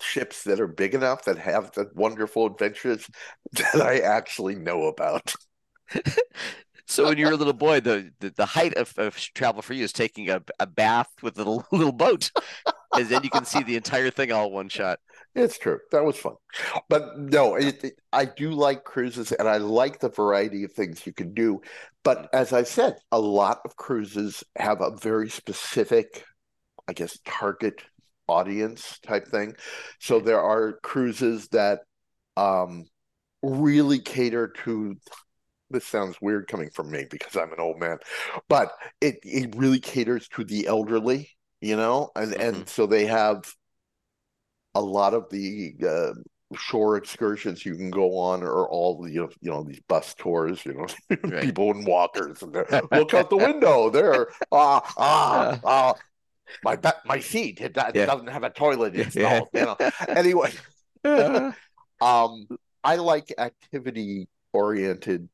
ships 0.00 0.42
that 0.42 0.60
are 0.60 0.66
big 0.66 0.92
enough 0.92 1.24
that 1.26 1.38
have 1.38 1.70
the 1.70 1.88
wonderful 1.94 2.46
adventures 2.46 3.08
that 3.52 3.80
I 3.80 4.00
actually 4.00 4.56
know 4.56 4.86
about. 4.86 5.32
So 6.88 7.06
when 7.06 7.18
you 7.18 7.26
were 7.26 7.32
a 7.32 7.36
little 7.36 7.52
boy, 7.52 7.80
the 7.80 8.12
the, 8.20 8.30
the 8.30 8.46
height 8.46 8.74
of, 8.74 8.94
of 8.96 9.16
travel 9.16 9.60
for 9.60 9.74
you 9.74 9.84
is 9.84 9.92
taking 9.92 10.30
a, 10.30 10.40
a 10.60 10.66
bath 10.66 11.10
with 11.20 11.34
a 11.36 11.38
little, 11.38 11.66
little 11.72 11.92
boat, 11.92 12.30
and 12.96 13.08
then 13.08 13.22
you 13.22 13.30
can 13.30 13.44
see 13.44 13.62
the 13.62 13.76
entire 13.76 14.10
thing 14.10 14.32
all 14.32 14.50
one 14.50 14.68
shot. 14.68 14.98
It's 15.34 15.58
true. 15.58 15.80
That 15.92 16.04
was 16.04 16.16
fun. 16.16 16.34
But 16.88 17.18
no, 17.18 17.56
it, 17.56 17.84
it, 17.84 17.94
I 18.12 18.24
do 18.24 18.52
like 18.52 18.84
cruises 18.84 19.32
and 19.32 19.48
I 19.48 19.58
like 19.58 20.00
the 20.00 20.08
variety 20.08 20.64
of 20.64 20.72
things 20.72 21.06
you 21.06 21.12
can 21.12 21.34
do. 21.34 21.60
But 22.02 22.28
as 22.32 22.52
I 22.52 22.62
said, 22.62 22.96
a 23.12 23.20
lot 23.20 23.60
of 23.64 23.76
cruises 23.76 24.42
have 24.56 24.80
a 24.80 24.96
very 24.96 25.28
specific, 25.28 26.24
I 26.88 26.94
guess, 26.94 27.18
target 27.26 27.82
audience 28.28 28.98
type 29.00 29.28
thing. 29.28 29.56
So 30.00 30.20
there 30.20 30.40
are 30.40 30.78
cruises 30.82 31.48
that 31.48 31.80
um, 32.36 32.86
really 33.42 33.98
cater 33.98 34.48
to 34.64 34.96
this 35.70 35.86
sounds 35.86 36.16
weird 36.20 36.46
coming 36.46 36.70
from 36.70 36.90
me 36.90 37.06
because 37.10 37.36
I'm 37.36 37.52
an 37.52 37.60
old 37.60 37.78
man, 37.78 37.98
but 38.48 38.72
it, 39.00 39.18
it 39.22 39.54
really 39.56 39.80
caters 39.80 40.28
to 40.28 40.44
the 40.44 40.66
elderly, 40.66 41.30
you 41.66 41.76
know, 41.76 42.10
and, 42.14 42.32
mm-hmm. 42.32 42.40
and 42.40 42.68
so 42.68 42.86
they 42.86 43.06
have 43.06 43.44
a 44.74 44.80
lot 44.80 45.14
of 45.14 45.28
the 45.30 45.74
uh, 45.86 46.12
shore 46.54 46.96
excursions 46.96 47.66
you 47.66 47.74
can 47.74 47.90
go 47.90 48.16
on 48.18 48.42
are 48.42 48.68
all 48.68 49.02
the 49.02 49.10
you 49.10 49.28
know 49.42 49.64
these 49.64 49.80
bus 49.88 50.14
tours 50.14 50.64
you 50.64 50.74
know 50.74 50.86
right. 51.28 51.42
people 51.42 51.72
in 51.72 51.84
walkers 51.84 52.40
and 52.40 52.52
look 52.92 53.14
out 53.14 53.30
the 53.30 53.36
window 53.36 53.90
there 53.90 54.28
ah 54.52 54.80
ah 54.96 55.60
ah 55.64 55.94
my 56.62 56.78
my 57.04 57.18
seat 57.18 57.60
it, 57.60 57.76
it 57.76 57.96
yeah. 57.96 58.06
doesn't 58.06 58.28
have 58.28 58.44
a 58.44 58.50
toilet 58.50 58.94
installed 58.94 59.48
yeah. 59.52 59.60
you 59.60 59.66
know 59.66 59.90
anyway 60.08 60.52
um 62.00 62.46
i 62.84 62.94
like 62.94 63.34
activity 63.38 64.28
oriented 64.52 65.28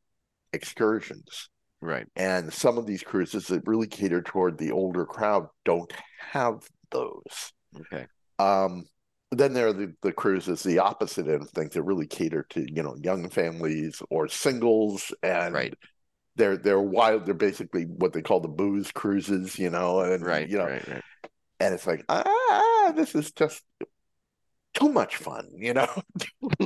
excursions 0.54 1.50
right 1.82 2.06
and 2.16 2.52
some 2.52 2.78
of 2.78 2.86
these 2.86 3.02
cruises 3.02 3.46
that 3.48 3.66
really 3.66 3.86
cater 3.86 4.22
toward 4.22 4.56
the 4.56 4.72
older 4.72 5.04
crowd 5.04 5.46
don't 5.64 5.92
have 6.18 6.66
those 6.90 7.52
okay 7.78 8.06
um 8.38 8.84
then 9.32 9.54
there 9.54 9.68
are 9.68 9.72
the, 9.72 9.92
the 10.02 10.12
cruises, 10.12 10.62
the 10.62 10.78
opposite 10.78 11.26
end 11.26 11.42
of 11.42 11.50
things 11.50 11.72
that 11.72 11.82
really 11.82 12.06
cater 12.06 12.44
to, 12.50 12.66
you 12.70 12.82
know, 12.82 12.94
young 13.02 13.28
families 13.30 14.02
or 14.10 14.28
singles 14.28 15.12
and 15.22 15.54
right. 15.54 15.74
they're 16.36 16.58
they're 16.58 16.80
wild, 16.80 17.24
they're 17.24 17.34
basically 17.34 17.84
what 17.84 18.12
they 18.12 18.20
call 18.20 18.40
the 18.40 18.48
booze 18.48 18.92
cruises, 18.92 19.58
you 19.58 19.70
know, 19.70 20.00
and 20.00 20.24
right, 20.24 20.48
you 20.48 20.58
know 20.58 20.66
right, 20.66 20.86
right. 20.86 21.02
and 21.60 21.74
it's 21.74 21.86
like, 21.86 22.04
ah, 22.10 22.92
this 22.94 23.14
is 23.14 23.32
just 23.32 23.62
too 24.74 24.90
much 24.90 25.16
fun, 25.16 25.48
you 25.56 25.72
know, 25.72 25.88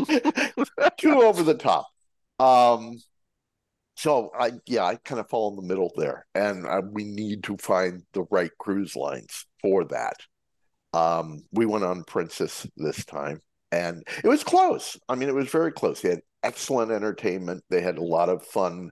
too 0.99 1.23
over 1.23 1.45
the 1.45 1.57
top. 1.57 1.87
Um, 2.41 2.99
so 3.97 4.31
I, 4.39 4.53
yeah, 4.67 4.85
I 4.85 4.97
kind 4.97 5.21
of 5.21 5.29
fall 5.31 5.51
in 5.51 5.57
the 5.57 5.63
middle 5.63 5.91
there, 5.97 6.27
and 6.35 6.67
uh, 6.67 6.83
we 6.93 7.05
need 7.05 7.45
to 7.45 7.57
find 7.57 8.03
the 8.13 8.25
right 8.31 8.51
cruise 8.59 8.95
lines 8.95 9.47
for 9.63 9.85
that. 9.87 10.17
Um, 10.93 11.41
we 11.51 11.65
went 11.65 11.85
on 11.85 12.05
Princess 12.05 12.67
this 12.77 13.07
time, 13.07 13.41
and 13.73 14.07
it 14.23 14.29
was 14.29 14.45
close. 14.45 14.99
I 15.09 15.15
mean, 15.15 15.31
it 15.31 15.35
was 15.35 15.49
very 15.49 15.73
close. 15.73 16.03
They 16.03 16.11
had 16.11 16.21
excellent 16.43 16.93
entertainment. 16.93 17.65
They 17.71 17.81
had 17.81 17.97
a 17.97 18.05
lot 18.05 18.29
of 18.29 18.45
fun. 18.45 18.91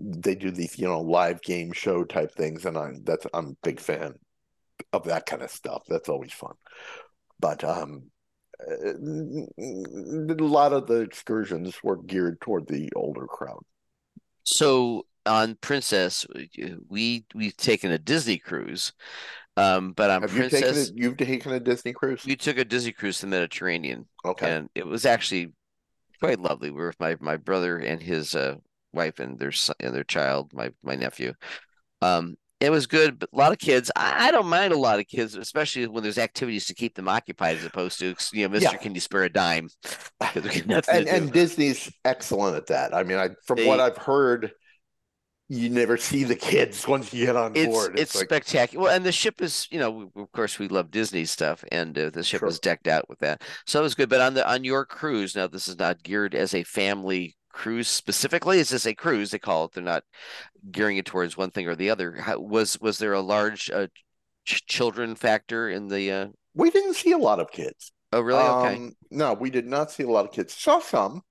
They 0.00 0.34
do 0.34 0.50
these, 0.50 0.76
you 0.78 0.86
know, 0.88 1.00
live 1.00 1.40
game 1.42 1.72
show 1.72 2.02
type 2.02 2.34
things, 2.34 2.66
and 2.66 2.76
I'm 2.76 3.04
that's 3.04 3.26
I'm 3.32 3.46
a 3.46 3.56
big 3.62 3.78
fan 3.78 4.14
of 4.92 5.04
that 5.04 5.26
kind 5.26 5.42
of 5.42 5.50
stuff. 5.50 5.84
That's 5.88 6.08
always 6.08 6.32
fun. 6.32 6.54
But 7.38 7.62
um, 7.62 8.10
a 8.68 8.94
lot 10.38 10.72
of 10.72 10.88
the 10.88 11.02
excursions 11.02 11.76
were 11.84 12.02
geared 12.02 12.40
toward 12.40 12.66
the 12.66 12.90
older 12.96 13.26
crowd. 13.26 13.62
So 14.44 15.06
on 15.26 15.56
Princess, 15.56 16.26
we 16.88 17.24
we've 17.34 17.56
taken 17.56 17.92
a 17.92 17.98
Disney 17.98 18.38
cruise, 18.38 18.92
um, 19.56 19.92
but 19.92 20.10
on 20.10 20.22
Have 20.22 20.32
Princess, 20.34 20.48
you 20.48 20.48
taken 20.48 20.96
you've 20.96 21.16
taken 21.18 21.52
a 21.52 21.60
Disney 21.60 21.92
cruise? 21.92 22.26
we 22.26 22.36
took 22.36 22.56
a 22.58 22.64
Disney 22.64 22.92
cruise 22.92 23.18
to 23.18 23.26
the 23.26 23.30
Mediterranean, 23.30 24.06
Okay. 24.24 24.52
and 24.52 24.68
it 24.74 24.86
was 24.86 25.04
actually 25.06 25.52
quite 26.20 26.40
lovely. 26.40 26.70
We 26.70 26.78
were 26.80 26.88
with 26.88 27.00
my 27.00 27.16
my 27.20 27.36
brother 27.36 27.78
and 27.78 28.02
his 28.02 28.34
uh, 28.34 28.56
wife 28.92 29.20
and 29.20 29.38
their 29.38 29.52
son, 29.52 29.76
and 29.80 29.94
their 29.94 30.04
child, 30.04 30.52
my 30.54 30.72
my 30.82 30.96
nephew. 30.96 31.34
Um, 32.02 32.36
it 32.62 32.70
was 32.70 32.86
good, 32.86 33.18
but 33.18 33.28
a 33.32 33.36
lot 33.36 33.52
of 33.52 33.58
kids. 33.58 33.90
I, 33.96 34.28
I 34.28 34.30
don't 34.30 34.46
mind 34.46 34.72
a 34.72 34.78
lot 34.78 34.98
of 35.00 35.06
kids, 35.08 35.34
especially 35.34 35.86
when 35.88 36.02
there's 36.02 36.18
activities 36.18 36.66
to 36.66 36.74
keep 36.74 36.94
them 36.94 37.08
occupied, 37.08 37.56
as 37.56 37.64
opposed 37.64 37.98
to 37.98 38.14
you 38.32 38.44
know, 38.46 38.50
Mister, 38.50 38.70
Yeah. 38.72 38.76
can 38.78 38.94
you 38.94 39.00
spare 39.00 39.24
a 39.24 39.28
dime? 39.32 39.68
Because 40.20 40.42
we 40.44 40.50
got 40.60 40.66
nothing 40.66 40.96
and 40.96 41.08
and 41.08 41.32
Disney's 41.32 41.90
excellent 42.04 42.56
at 42.56 42.66
that. 42.68 42.94
I 42.94 43.02
mean, 43.02 43.18
I 43.18 43.30
from 43.44 43.56
They- 43.56 43.66
what 43.66 43.80
I've 43.80 43.96
heard, 43.98 44.52
you 45.48 45.68
never 45.68 45.96
see 45.96 46.24
the 46.24 46.36
kids 46.36 46.86
once 46.94 47.12
you 47.12 47.26
get 47.26 47.36
on 47.36 47.52
it's 47.56 47.66
board. 47.66 47.98
it's, 47.98 48.14
like, 48.14 48.24
spectacular. 48.26 48.84
Well, 48.84 48.94
and 48.94 49.04
the 49.04 49.12
ship 49.12 49.42
is, 49.42 49.66
you 49.70 49.78
know, 49.80 49.90
we- 50.14 50.22
of 50.22 50.30
course 50.32 50.58
we 50.58 50.68
love 50.68 50.90
Disney 50.90 51.24
stuff, 51.24 51.64
and 51.72 51.98
uh, 51.98 52.10
the 52.10 52.22
ship 52.22 52.38
Sure. 52.40 52.46
was 52.46 52.60
decked 52.60 52.86
out 52.86 53.08
with 53.08 53.18
that, 53.18 53.42
so 53.66 53.80
it 53.80 53.82
was 53.82 53.94
good. 53.96 54.08
But 54.08 54.20
on 54.20 54.34
the 54.34 54.48
on 54.48 54.62
your 54.64 54.86
cruise, 54.86 55.34
now 55.34 55.48
this 55.48 55.66
is 55.68 55.78
not 55.78 56.02
geared 56.02 56.34
as 56.34 56.54
a 56.54 56.62
family 56.62 57.36
cruise 57.52 57.88
specifically. 57.88 58.58
Is 58.58 58.70
this 58.70 58.86
a 58.86 58.94
cruise 58.94 59.30
they 59.30 59.38
call 59.38 59.66
it. 59.66 59.72
They're 59.72 59.82
not 59.82 60.04
gearing 60.70 60.96
it 60.96 61.06
towards 61.06 61.36
one 61.36 61.50
thing 61.50 61.68
or 61.68 61.76
the 61.76 61.90
other. 61.90 62.12
How, 62.12 62.38
was 62.38 62.80
was 62.80 62.98
there 62.98 63.12
a 63.12 63.20
large 63.20 63.70
uh, 63.70 63.86
ch- 64.44 64.66
children 64.66 65.14
factor 65.14 65.68
in 65.68 65.88
the? 65.88 66.10
Uh... 66.10 66.26
we 66.54 66.70
didn't 66.70 66.94
see 66.94 67.12
a 67.12 67.18
lot 67.18 67.40
of 67.40 67.50
kids. 67.50 67.92
Oh, 68.12 68.20
really? 68.20 68.42
Okay. 68.42 68.76
Um, 68.76 68.92
no, 69.10 69.32
we 69.34 69.50
did 69.50 69.66
not 69.66 69.90
see 69.90 70.02
a 70.02 70.10
lot 70.10 70.24
of 70.26 70.32
kids. 70.32 70.54
Saw 70.54 70.80
some. 70.80 71.22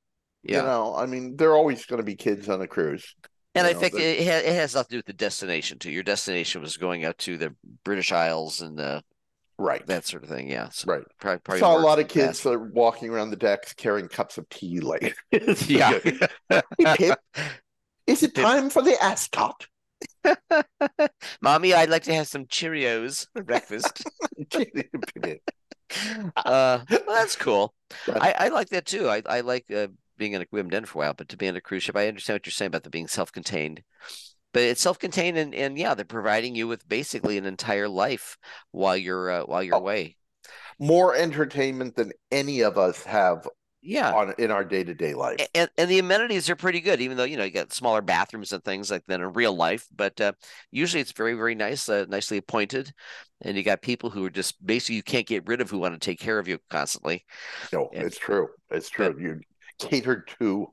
yeah. 0.43 0.57
You 0.57 0.63
know, 0.63 0.95
I 0.95 1.05
mean, 1.05 1.35
there 1.35 1.51
are 1.51 1.57
always 1.57 1.85
going 1.85 1.99
to 1.99 2.05
be 2.05 2.15
kids 2.15 2.49
on 2.49 2.61
a 2.61 2.67
cruise. 2.67 3.15
And 3.53 3.65
you 3.65 3.69
I 3.69 3.73
know, 3.73 3.79
think 3.79 3.95
it, 3.95 4.25
ha- 4.25 4.49
it 4.49 4.55
has 4.55 4.73
nothing 4.75 4.87
to 4.87 4.93
do 4.93 4.97
with 4.99 5.05
the 5.07 5.13
destination 5.13 5.77
too. 5.77 5.91
Your 5.91 6.03
destination 6.03 6.61
was 6.61 6.77
going 6.77 7.05
out 7.05 7.17
to 7.19 7.37
the 7.37 7.53
British 7.83 8.11
Isles 8.11 8.61
and 8.61 8.79
uh, 8.79 9.01
Right. 9.61 9.85
that 9.87 10.05
sort 10.05 10.23
of 10.23 10.29
thing. 10.29 10.49
Yeah. 10.49 10.69
So 10.69 10.91
Right. 10.91 11.03
probably, 11.19 11.39
probably 11.39 11.59
Saw 11.59 11.77
a 11.77 11.79
lot 11.79 11.99
of 11.99 12.07
kids 12.07 12.41
that 12.43 12.59
walking 12.73 13.09
around 13.09 13.29
the 13.29 13.35
decks 13.35 13.73
carrying 13.73 14.07
cups 14.07 14.37
of 14.37 14.49
tea 14.49 14.79
like 14.79 15.15
Yeah. 15.67 15.99
Hey, 16.49 16.61
Pip, 16.95 17.19
is 18.07 18.23
it 18.23 18.35
time 18.35 18.69
for 18.69 18.81
the 18.81 19.01
ascot? 19.01 19.67
Mommy, 21.41 21.73
I'd 21.73 21.89
like 21.89 22.03
to 22.03 22.13
have 22.13 22.27
some 22.27 22.45
Cheerios 22.45 23.27
for 23.33 23.43
breakfast. 23.43 24.03
uh, 26.37 26.79
well, 26.89 27.01
that's 27.07 27.35
cool. 27.35 27.73
I, 28.07 28.33
I 28.37 28.47
like 28.49 28.69
that 28.69 28.85
too. 28.85 29.09
I, 29.09 29.21
I 29.27 29.41
like 29.41 29.65
uh, 29.71 29.87
being 30.17 30.33
in 30.33 30.41
a, 30.41 30.63
done 30.63 30.83
it 30.83 30.87
for 30.87 30.99
a 30.99 31.05
while, 31.05 31.13
but 31.13 31.29
to 31.29 31.37
be 31.37 31.47
on 31.47 31.55
a 31.55 31.61
cruise 31.61 31.83
ship, 31.83 31.95
I 31.95 32.07
understand 32.07 32.35
what 32.35 32.45
you're 32.45 32.51
saying 32.51 32.67
about 32.67 32.83
the 32.83 32.89
being 32.89 33.07
self-contained. 33.07 33.83
But 34.53 34.63
it's 34.63 34.81
self-contained, 34.81 35.37
and, 35.37 35.55
and 35.55 35.77
yeah, 35.77 35.93
they're 35.93 36.05
providing 36.05 36.55
you 36.55 36.67
with 36.67 36.87
basically 36.87 37.37
an 37.37 37.45
entire 37.45 37.87
life 37.87 38.37
while 38.71 38.97
you're 38.97 39.29
uh, 39.31 39.43
while 39.43 39.63
you're 39.63 39.75
Oh. 39.75 39.79
away. 39.79 40.17
More 40.79 41.15
entertainment 41.15 41.95
than 41.95 42.11
any 42.31 42.61
of 42.61 42.77
us 42.77 43.03
have 43.03 43.47
Yeah, 43.83 44.13
on 44.13 44.33
in 44.37 44.51
our 44.51 44.63
day 44.63 44.83
to 44.83 44.93
day 44.93 45.13
life. 45.13 45.39
And 45.55 45.69
and 45.77 45.89
the 45.89 45.99
amenities 45.99 46.49
are 46.49 46.55
pretty 46.55 46.81
good, 46.81 47.01
even 47.01 47.17
though 47.17 47.23
you 47.23 47.37
know 47.37 47.43
you 47.43 47.51
got 47.51 47.71
smaller 47.71 48.01
bathrooms 48.01 48.51
and 48.51 48.63
things 48.63 48.91
like 48.91 49.03
that 49.07 49.21
in 49.21 49.33
real 49.33 49.55
life. 49.55 49.87
But 49.95 50.19
uh, 50.19 50.33
usually 50.71 51.01
it's 51.01 51.11
very 51.13 51.33
very 51.33 51.55
nice, 51.55 51.87
uh, 51.87 52.05
nicely 52.09 52.37
appointed, 52.37 52.93
and 53.41 53.55
you 53.55 53.63
got 53.63 53.81
people 53.81 54.09
who 54.09 54.25
are 54.25 54.29
just 54.29 54.63
basically 54.65 54.95
you 54.95 55.03
can't 55.03 55.27
get 55.27 55.47
rid 55.47 55.61
of 55.61 55.69
who 55.69 55.79
want 55.79 55.93
to 55.93 55.99
take 55.99 56.19
care 56.19 56.39
of 56.39 56.47
you 56.47 56.59
constantly. 56.69 57.25
No, 57.71 57.89
and- 57.93 58.05
it's 58.05 58.17
true. 58.17 58.49
It's 58.69 58.89
true. 58.89 59.15
You 59.19 59.39
catered 59.79 60.27
to 60.39 60.67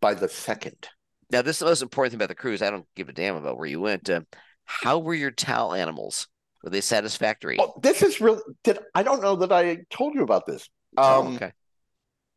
by 0.00 0.14
the 0.14 0.28
second. 0.28 0.88
Now, 1.30 1.42
this 1.42 1.56
is 1.56 1.60
the 1.60 1.66
most 1.66 1.82
important 1.82 2.12
thing 2.12 2.18
about 2.18 2.28
the 2.28 2.34
cruise. 2.34 2.62
I 2.62 2.70
don't 2.70 2.86
give 2.96 3.08
a 3.08 3.12
damn 3.12 3.36
about 3.36 3.58
where 3.58 3.66
you 3.66 3.80
went. 3.80 4.08
Uh, 4.08 4.22
how 4.64 4.98
were 4.98 5.14
your 5.14 5.30
towel 5.30 5.74
animals? 5.74 6.28
Were 6.62 6.70
they 6.70 6.80
satisfactory? 6.80 7.56
Oh, 7.60 7.74
this 7.82 8.02
is 8.02 8.20
really. 8.20 8.40
Did 8.64 8.78
I 8.94 9.02
don't 9.02 9.22
know 9.22 9.36
that 9.36 9.52
I 9.52 9.78
told 9.90 10.14
you 10.14 10.22
about 10.22 10.46
this. 10.46 10.68
Oh, 10.96 11.20
Um, 11.20 11.34
okay. 11.36 11.52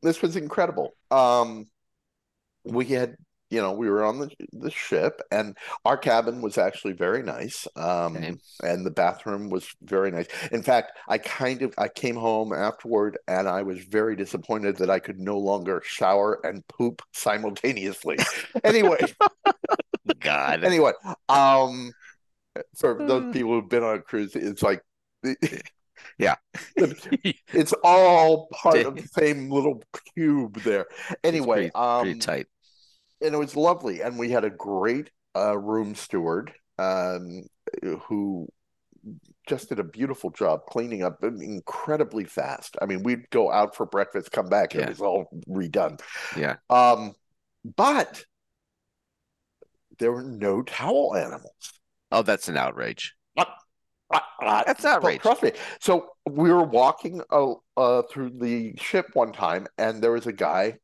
this 0.02 0.22
was 0.22 0.36
incredible. 0.36 0.94
Um, 1.10 1.68
we 2.64 2.86
had, 2.86 3.16
you 3.52 3.62
know, 3.62 3.74
we 3.74 3.90
were 3.90 4.04
on 4.04 4.18
the 4.20 4.30
the 4.54 4.72
ship, 4.72 5.22
and 5.32 5.56
our 5.86 5.98
cabin 5.98 6.42
was 6.42 6.58
actually 6.58 6.94
very 6.94 7.22
nice. 7.22 7.68
Um, 7.76 8.16
Okay. 8.18 8.34
and 8.64 8.86
the 8.86 8.92
bathroom 8.92 9.50
was 9.50 9.68
very 9.84 10.10
nice. 10.10 10.28
In 10.52 10.64
fact, 10.64 10.94
I 11.08 11.18
kind 11.20 11.62
of 11.62 11.74
I 11.78 11.90
came 11.90 12.16
home 12.16 12.54
afterward, 12.54 13.18
and 13.28 13.48
I 13.48 13.62
was 13.64 13.80
very 13.84 14.16
disappointed 14.16 14.78
that 14.78 14.90
I 14.90 15.00
could 15.00 15.20
no 15.20 15.38
longer 15.38 15.82
shower 15.86 16.40
and 16.44 16.66
poop 16.68 17.02
simultaneously. 17.14 18.18
anyway, 18.64 19.00
God. 20.20 20.64
anyway, 20.64 20.94
um, 21.30 21.92
for 22.78 23.02
Uh. 23.02 23.06
those 23.06 23.34
people 23.34 23.52
who've 23.52 23.70
been 23.70 23.84
on 23.84 23.98
a 23.98 24.02
cruise, 24.02 24.36
it's 24.36 24.64
like. 24.64 24.82
Yeah. 26.18 26.36
it's 26.76 27.74
all 27.84 28.48
part 28.48 28.78
of 28.88 28.96
the 28.96 29.08
same 29.08 29.50
little 29.52 29.84
cube 30.16 30.60
there. 30.64 30.88
Anyway, 31.24 31.70
pretty, 31.70 31.76
um, 31.76 32.02
pretty 32.04 32.20
tight. 32.20 32.48
And 33.22 33.34
it 33.34 33.38
was 33.38 33.56
lovely, 33.56 34.02
and 34.02 34.18
we 34.18 34.30
had 34.32 34.44
a 34.44 34.50
great 34.50 35.10
uh, 35.36 35.58
room 35.58 35.96
steward 35.96 36.52
um, 36.78 37.44
who 38.08 38.48
just 39.48 39.70
did 39.70 39.80
a 39.80 39.84
beautiful 39.84 40.30
job 40.30 40.62
cleaning 40.68 41.04
up 41.04 41.24
incredibly 41.24 42.24
fast. 42.24 42.78
I 42.82 42.86
mean, 42.86 43.04
we'd 43.04 43.30
go 43.32 43.52
out 43.52 43.76
for 43.76 43.86
breakfast, 43.86 44.32
come 44.32 44.48
back, 44.50 44.74
and 44.74 44.82
Yeah. 44.82 44.88
it 44.88 44.90
was 44.92 45.02
all 45.02 45.28
redone. 45.50 46.00
Yeah. 46.38 46.56
Um, 46.70 47.14
but 47.76 48.24
there 50.00 50.12
were 50.12 50.24
no 50.24 50.62
towel 50.62 51.16
animals. 51.16 51.80
Oh, 52.12 52.22
that's 52.22 52.48
an 52.50 52.58
outrage. 52.58 53.16
Uh, 53.38 53.46
uh, 54.42 54.64
That's 54.66 54.84
outrage. 54.84 55.22
Trust 55.22 55.42
me. 55.42 55.54
So 55.80 56.10
we 56.30 56.52
were 56.52 56.66
walking 56.66 57.22
uh, 57.32 57.54
uh, 57.78 58.02
through 58.12 58.32
the 58.42 58.74
ship 58.78 59.08
one 59.14 59.32
time, 59.32 59.68
and 59.78 60.02
there 60.02 60.12
was 60.12 60.28
a 60.28 60.34
guy, 60.34 60.80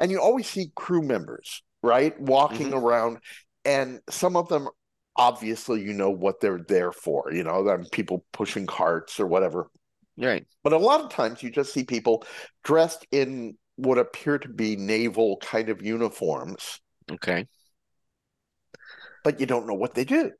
and 0.00 0.10
you 0.10 0.18
always 0.18 0.48
see 0.48 0.72
crew 0.74 1.02
members, 1.02 1.62
right, 1.82 2.18
walking 2.20 2.70
Mhm. 2.70 2.82
around, 2.82 3.18
and 3.64 4.00
some 4.08 4.36
of 4.36 4.48
them, 4.48 4.68
obviously, 5.16 5.82
you 5.82 5.92
know 5.92 6.10
what 6.10 6.40
they're 6.40 6.64
there 6.68 6.92
for. 6.92 7.32
You 7.32 7.44
know, 7.44 7.64
them 7.64 7.84
people 7.92 8.24
pushing 8.32 8.66
carts 8.66 9.20
or 9.20 9.26
whatever. 9.26 9.70
Right. 10.16 10.46
But 10.62 10.72
a 10.72 10.78
lot 10.78 11.00
of 11.00 11.10
times, 11.10 11.42
you 11.42 11.50
just 11.50 11.72
see 11.72 11.84
people 11.84 12.24
dressed 12.64 13.06
in 13.10 13.56
what 13.76 13.98
appear 13.98 14.38
to 14.38 14.48
be 14.48 14.76
naval 14.76 15.38
kind 15.38 15.68
of 15.68 15.82
uniforms, 15.82 16.80
Okay. 17.10 17.48
but 19.24 19.40
you 19.40 19.46
don't 19.46 19.66
know 19.66 19.74
what 19.74 19.94
they 19.94 20.04
do. 20.04 20.32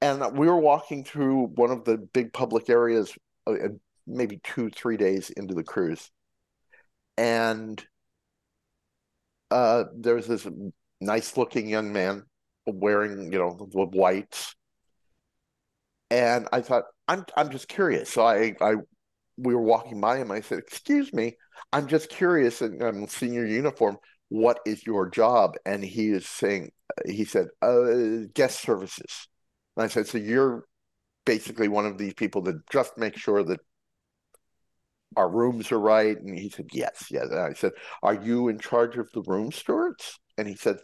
And 0.00 0.36
we 0.36 0.48
were 0.48 0.58
walking 0.58 1.04
through 1.04 1.46
one 1.54 1.70
of 1.70 1.84
the 1.84 1.96
big 1.96 2.32
public 2.32 2.68
areas, 2.68 3.12
uh, 3.46 3.52
uh, 3.52 3.68
maybe 4.06 4.40
two, 4.42 4.68
three 4.70 4.96
days 4.96 5.30
into 5.30 5.54
the 5.54 5.62
cruise. 5.62 6.10
And 7.16 7.84
uh, 9.52 9.84
there 9.94 10.14
was 10.14 10.26
this 10.26 10.46
nice 11.00 11.36
looking 11.36 11.68
young 11.68 11.92
man 11.92 12.24
wearing, 12.66 13.32
you 13.32 13.38
know, 13.38 13.68
the 13.70 13.86
whites. 13.86 14.54
And 16.10 16.48
I 16.52 16.60
thought, 16.60 16.84
I'm 17.08 17.24
I'm 17.36 17.50
just 17.50 17.68
curious. 17.68 18.10
So 18.10 18.24
I, 18.24 18.54
I 18.60 18.74
we 19.36 19.54
were 19.54 19.62
walking 19.62 20.00
by 20.00 20.18
him. 20.18 20.30
I 20.30 20.40
said, 20.40 20.58
Excuse 20.58 21.12
me, 21.12 21.36
I'm 21.72 21.86
just 21.86 22.08
curious, 22.08 22.60
and 22.62 22.82
I'm 22.82 23.06
seeing 23.08 23.34
your 23.34 23.46
uniform. 23.46 23.98
What 24.28 24.60
is 24.64 24.86
your 24.86 25.10
job? 25.10 25.56
And 25.66 25.84
he 25.84 26.08
is 26.08 26.26
saying, 26.26 26.70
he 27.06 27.24
said, 27.26 27.48
uh, 27.60 28.28
guest 28.34 28.60
services. 28.62 29.28
And 29.76 29.84
I 29.84 29.88
said, 29.88 30.06
so 30.06 30.16
you're 30.16 30.64
basically 31.26 31.68
one 31.68 31.84
of 31.84 31.98
these 31.98 32.14
people 32.14 32.42
that 32.42 32.66
just 32.70 32.96
make 32.96 33.16
sure 33.16 33.42
that 33.44 33.60
our 35.16 35.28
rooms 35.30 35.70
are 35.72 35.80
right. 35.80 36.16
And 36.18 36.38
he 36.38 36.48
said, 36.48 36.66
yes, 36.72 37.06
yes. 37.10 37.26
And 37.30 37.38
I 37.40 37.52
said, 37.52 37.72
are 38.02 38.14
you 38.14 38.48
in 38.48 38.58
charge 38.58 38.96
of 38.96 39.08
the 39.12 39.22
room 39.22 39.52
stewards? 39.52 40.18
And 40.38 40.48
he 40.48 40.56
said, 40.56 40.78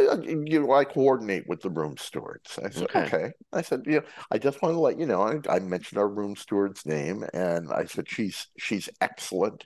"Uh, 0.00 0.18
you 0.22 0.60
know, 0.60 0.72
I 0.72 0.84
coordinate 0.84 1.44
with 1.48 1.60
the 1.60 1.70
room 1.70 1.96
stewards. 1.96 2.58
I 2.64 2.70
said, 2.70 2.88
Okay. 2.94 3.00
okay. 3.06 3.32
I 3.52 3.62
said, 3.62 3.82
you 3.86 3.94
yeah, 3.94 4.00
I 4.30 4.38
just 4.38 4.62
want 4.62 4.74
to 4.74 4.80
let 4.80 4.98
you 4.98 5.06
know. 5.06 5.22
I, 5.22 5.38
I 5.48 5.58
mentioned 5.58 5.98
our 5.98 6.08
room 6.08 6.36
steward's 6.36 6.86
name, 6.86 7.24
and 7.34 7.72
I 7.72 7.84
said 7.84 8.08
she's 8.08 8.46
she's 8.58 8.88
excellent. 9.00 9.64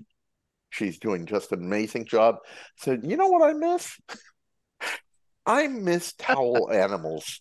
She's 0.70 0.98
doing 0.98 1.26
just 1.26 1.52
an 1.52 1.60
amazing 1.60 2.06
job. 2.06 2.36
I 2.44 2.48
said, 2.78 3.00
you 3.04 3.16
know 3.16 3.28
what 3.28 3.48
I 3.48 3.52
miss? 3.52 3.96
I 5.46 5.66
miss 5.68 6.14
towel 6.14 6.70
animals. 6.72 7.40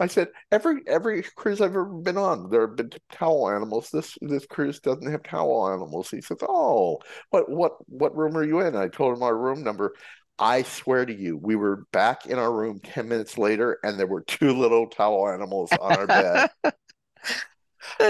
I 0.00 0.06
said 0.06 0.28
every 0.52 0.82
every 0.86 1.22
cruise 1.22 1.60
I've 1.60 1.70
ever 1.70 1.84
been 1.84 2.16
on, 2.16 2.50
there 2.50 2.66
have 2.66 2.76
been 2.76 2.90
towel 3.10 3.50
animals. 3.50 3.90
This 3.90 4.16
this 4.20 4.46
cruise 4.46 4.80
doesn't 4.80 5.10
have 5.10 5.22
towel 5.22 5.72
animals. 5.72 6.10
He 6.10 6.20
says, 6.20 6.38
"Oh, 6.42 7.00
what 7.30 7.50
what 7.50 7.72
what 7.88 8.16
room 8.16 8.36
are 8.36 8.44
you 8.44 8.60
in?" 8.60 8.76
I 8.76 8.88
told 8.88 9.16
him 9.16 9.22
our 9.22 9.36
room 9.36 9.62
number. 9.62 9.94
I 10.38 10.62
swear 10.62 11.04
to 11.04 11.12
you, 11.12 11.36
we 11.36 11.56
were 11.56 11.84
back 11.92 12.26
in 12.26 12.38
our 12.38 12.52
room 12.52 12.80
ten 12.82 13.08
minutes 13.08 13.36
later, 13.36 13.78
and 13.82 13.98
there 13.98 14.06
were 14.06 14.22
two 14.22 14.52
little 14.52 14.86
towel 14.86 15.28
animals 15.28 15.72
on 15.72 15.92
our 15.96 16.06
bed. 16.06 16.50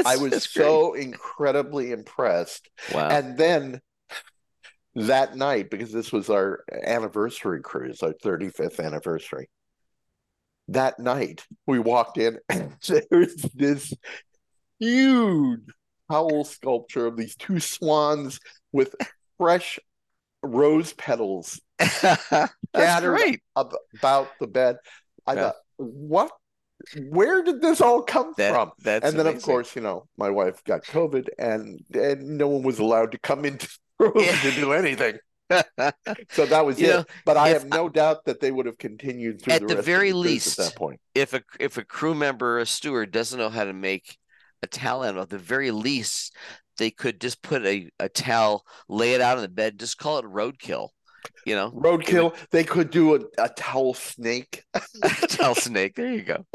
I 0.04 0.16
was 0.16 0.44
so 0.44 0.94
incredibly 0.94 1.92
impressed. 1.92 2.68
wow. 2.92 3.08
And 3.08 3.38
then 3.38 3.80
that 4.94 5.36
night, 5.36 5.70
because 5.70 5.92
this 5.92 6.12
was 6.12 6.28
our 6.28 6.64
anniversary 6.84 7.60
cruise, 7.62 8.02
our 8.02 8.12
35th 8.12 8.84
anniversary, 8.84 9.48
that 10.68 10.98
night 10.98 11.44
we 11.66 11.78
walked 11.78 12.18
in 12.18 12.38
and 12.48 12.74
there's 13.10 13.34
this 13.54 13.92
huge 14.78 15.60
owl 16.10 16.44
sculpture 16.44 17.06
of 17.06 17.16
these 17.16 17.36
two 17.36 17.60
swans 17.60 18.40
with 18.72 18.94
fresh 19.38 19.78
rose 20.42 20.92
petals 20.94 21.60
scattered 21.80 23.40
ab- 23.56 23.74
about 23.98 24.28
the 24.40 24.46
bed. 24.46 24.76
I 25.26 25.34
Yeah. 25.34 25.40
thought, 25.42 25.56
what? 25.76 26.32
Where 27.10 27.42
did 27.42 27.60
this 27.60 27.80
all 27.80 28.02
come 28.02 28.34
That, 28.36 28.52
from? 28.52 28.70
that's 28.78 29.04
and 29.08 29.18
then, 29.18 29.26
of 29.26 29.42
course, 29.42 29.74
you 29.74 29.82
know, 29.82 30.06
my 30.16 30.30
wife 30.30 30.62
got 30.64 30.84
COVID, 30.84 31.28
and 31.38 31.80
and 31.92 32.38
no 32.38 32.46
one 32.48 32.62
was 32.62 32.78
allowed 32.78 33.12
to 33.12 33.18
come 33.18 33.44
into 33.44 33.66
the 33.98 34.04
room 34.06 34.12
Yeah. 34.16 34.40
to 34.42 34.50
do 34.52 34.72
anything. 34.72 35.18
So 36.30 36.46
that 36.46 36.64
was 36.66 36.78
You 36.78 36.82
it. 36.82 36.88
know, 36.88 37.04
but 37.24 37.36
I 37.36 37.50
have 37.50 37.66
no 37.66 37.88
doubt 37.88 38.24
that 38.26 38.40
they 38.40 38.50
would 38.50 38.66
have 38.66 38.78
continued 38.78 39.40
through 39.42 39.56
At 39.56 39.66
the 39.66 39.74
the 39.76 39.82
very 39.82 40.12
least, 40.12 40.58
at 40.58 40.64
that 40.64 40.76
point. 40.76 41.00
if 41.14 41.32
a 41.34 41.42
if 41.60 41.76
a 41.76 41.84
crew 41.84 42.14
member 42.14 42.56
or 42.56 42.60
a 42.60 42.66
steward 42.66 43.10
doesn't 43.10 43.38
know 43.38 43.50
how 43.50 43.64
to 43.64 43.72
make 43.72 44.18
a 44.62 44.66
towel 44.66 45.04
animal, 45.04 45.22
at 45.22 45.30
the 45.30 45.38
very 45.38 45.70
least, 45.70 46.34
they 46.76 46.90
could 46.90 47.20
just 47.20 47.42
put 47.42 47.64
a, 47.66 47.90
a 47.98 48.08
towel, 48.08 48.64
lay 48.88 49.14
it 49.14 49.20
out 49.20 49.36
on 49.36 49.42
the 49.42 49.48
bed, 49.48 49.78
just 49.78 49.98
call 49.98 50.18
it 50.18 50.24
roadkill. 50.24 50.90
You 51.46 51.54
know, 51.56 51.70
Roadkill. 51.72 52.34
They 52.50 52.64
could 52.64 52.90
do 52.90 53.14
a, 53.16 53.20
a 53.38 53.48
towel 53.48 53.94
snake. 53.94 54.64
towel 55.28 55.54
snake. 55.54 55.94
There 55.96 56.12
you 56.12 56.22
go. 56.22 56.44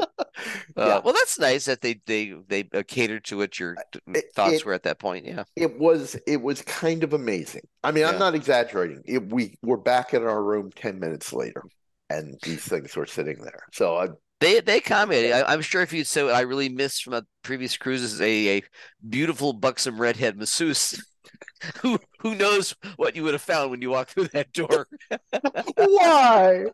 Uh, 0.76 0.86
Yeah. 0.86 0.98
Well, 1.04 1.14
that's 1.14 1.38
nice 1.38 1.64
that 1.66 1.80
they 1.80 2.00
they 2.06 2.34
they 2.48 2.68
uh, 2.74 2.82
catered 2.86 3.24
to 3.26 3.36
what 3.36 3.58
your 3.60 3.76
It- 4.12 4.32
thoughts 4.34 4.54
it- 4.54 4.66
were 4.66 4.72
at 4.72 4.82
that 4.82 4.98
point. 4.98 5.24
Yeah. 5.26 5.44
It 5.54 5.78
was 5.78 6.16
it 6.26 6.42
was 6.42 6.60
kind 6.62 7.04
of 7.04 7.12
amazing. 7.12 7.62
I 7.84 7.92
mean, 7.92 8.02
Yeah. 8.02 8.10
I'm 8.10 8.18
not 8.18 8.34
exaggerating. 8.34 9.02
It, 9.04 9.32
we 9.32 9.56
were 9.62 9.76
back 9.76 10.12
in 10.12 10.24
our 10.24 10.42
room 10.42 10.70
ten 10.74 10.98
minutes 10.98 11.32
later, 11.32 11.62
and 12.10 12.36
these 12.42 12.64
things 12.64 12.96
were 12.96 13.06
sitting 13.06 13.38
there. 13.42 13.62
So 13.72 13.96
I, 13.96 14.08
They 14.40 14.58
they 14.60 14.80
commented. 14.80 15.32
I, 15.32 15.44
I'm 15.52 15.62
sure 15.62 15.82
if 15.82 15.92
you'd 15.92 16.08
say 16.08 16.28
I 16.28 16.40
really 16.40 16.68
missed 16.68 17.04
from 17.04 17.14
a 17.14 17.22
previous 17.42 17.76
cruises 17.76 18.20
a, 18.20 18.58
a 18.58 18.62
beautiful 19.08 19.52
buxom 19.52 20.00
redhead 20.00 20.36
masseuse. 20.36 21.00
Who 21.82 21.98
who 22.20 22.34
knows 22.34 22.74
what 22.96 23.16
you 23.16 23.22
would 23.22 23.34
have 23.34 23.42
found 23.42 23.70
when 23.70 23.80
you 23.80 23.90
walked 23.90 24.12
through 24.12 24.28
that 24.28 24.52
door? 24.52 24.86
why? 25.76 26.66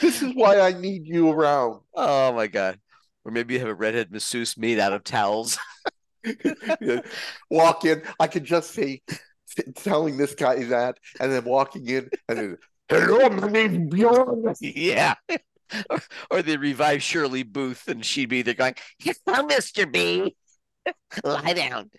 this 0.00 0.22
is 0.22 0.32
why 0.34 0.60
I 0.60 0.72
need 0.72 1.06
you 1.06 1.30
around. 1.30 1.80
Oh 1.94 2.32
my 2.32 2.46
god! 2.46 2.78
Or 3.24 3.32
maybe 3.32 3.54
you 3.54 3.60
have 3.60 3.68
a 3.68 3.74
redhead 3.74 4.10
masseuse 4.10 4.56
made 4.56 4.78
out 4.78 4.92
of 4.92 5.04
towels. 5.04 5.58
Walk 7.50 7.84
in, 7.84 8.02
I 8.20 8.26
could 8.26 8.44
just 8.44 8.70
see 8.70 9.02
telling 9.76 10.16
this 10.16 10.34
guy 10.34 10.64
that, 10.64 10.98
and 11.20 11.32
then 11.32 11.44
walking 11.44 11.86
in, 11.86 12.10
and 12.28 12.38
then, 12.38 12.58
hello, 12.88 13.28
my 13.28 13.48
name's 13.48 13.92
Bjorn. 13.92 14.54
yeah. 14.60 15.14
Or, 15.90 16.00
or 16.30 16.42
they 16.42 16.56
revive 16.56 17.02
Shirley 17.02 17.42
Booth, 17.42 17.88
and 17.88 18.04
she'd 18.04 18.30
be 18.30 18.42
there 18.42 18.54
going, 18.54 18.74
"Hello, 19.00 19.42
Mister 19.44 19.86
B, 19.86 20.34
lie 21.22 21.52
down." 21.52 21.90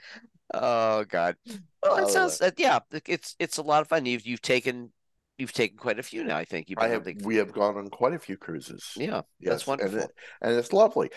Oh 0.54 1.04
God. 1.06 1.36
Well, 1.84 1.98
it 1.98 2.04
Oh, 2.06 2.10
sounds 2.10 2.42
uh, 2.42 2.52
yeah. 2.58 2.80
It's 3.06 3.36
it's 3.40 3.58
a 3.58 3.62
lot 3.62 3.82
of 3.82 3.88
fun. 3.88 4.06
You've 4.06 4.26
you've 4.26 4.42
taken 4.42 4.92
you've 5.38 5.54
taken 5.54 5.78
quite 5.78 6.00
a 6.00 6.04
few 6.04 6.24
now. 6.24 6.38
I 6.38 6.46
think 6.46 6.70
you've 6.70 6.80
I 6.80 6.88
have. 6.90 7.04
think- 7.04 7.22
We 7.24 7.36
have 7.38 7.54
gone 7.54 7.78
on 7.78 7.90
quite 7.90 8.14
a 8.14 8.20
few 8.20 8.36
cruises. 8.38 8.92
yeah. 8.96 9.22
Yes, 9.40 9.52
That's 9.54 9.68
wonderful. 9.68 10.00
and, 10.00 10.04
it- 10.10 10.16
and 10.42 10.56
it's 10.56 10.74
lovely. 10.74 11.12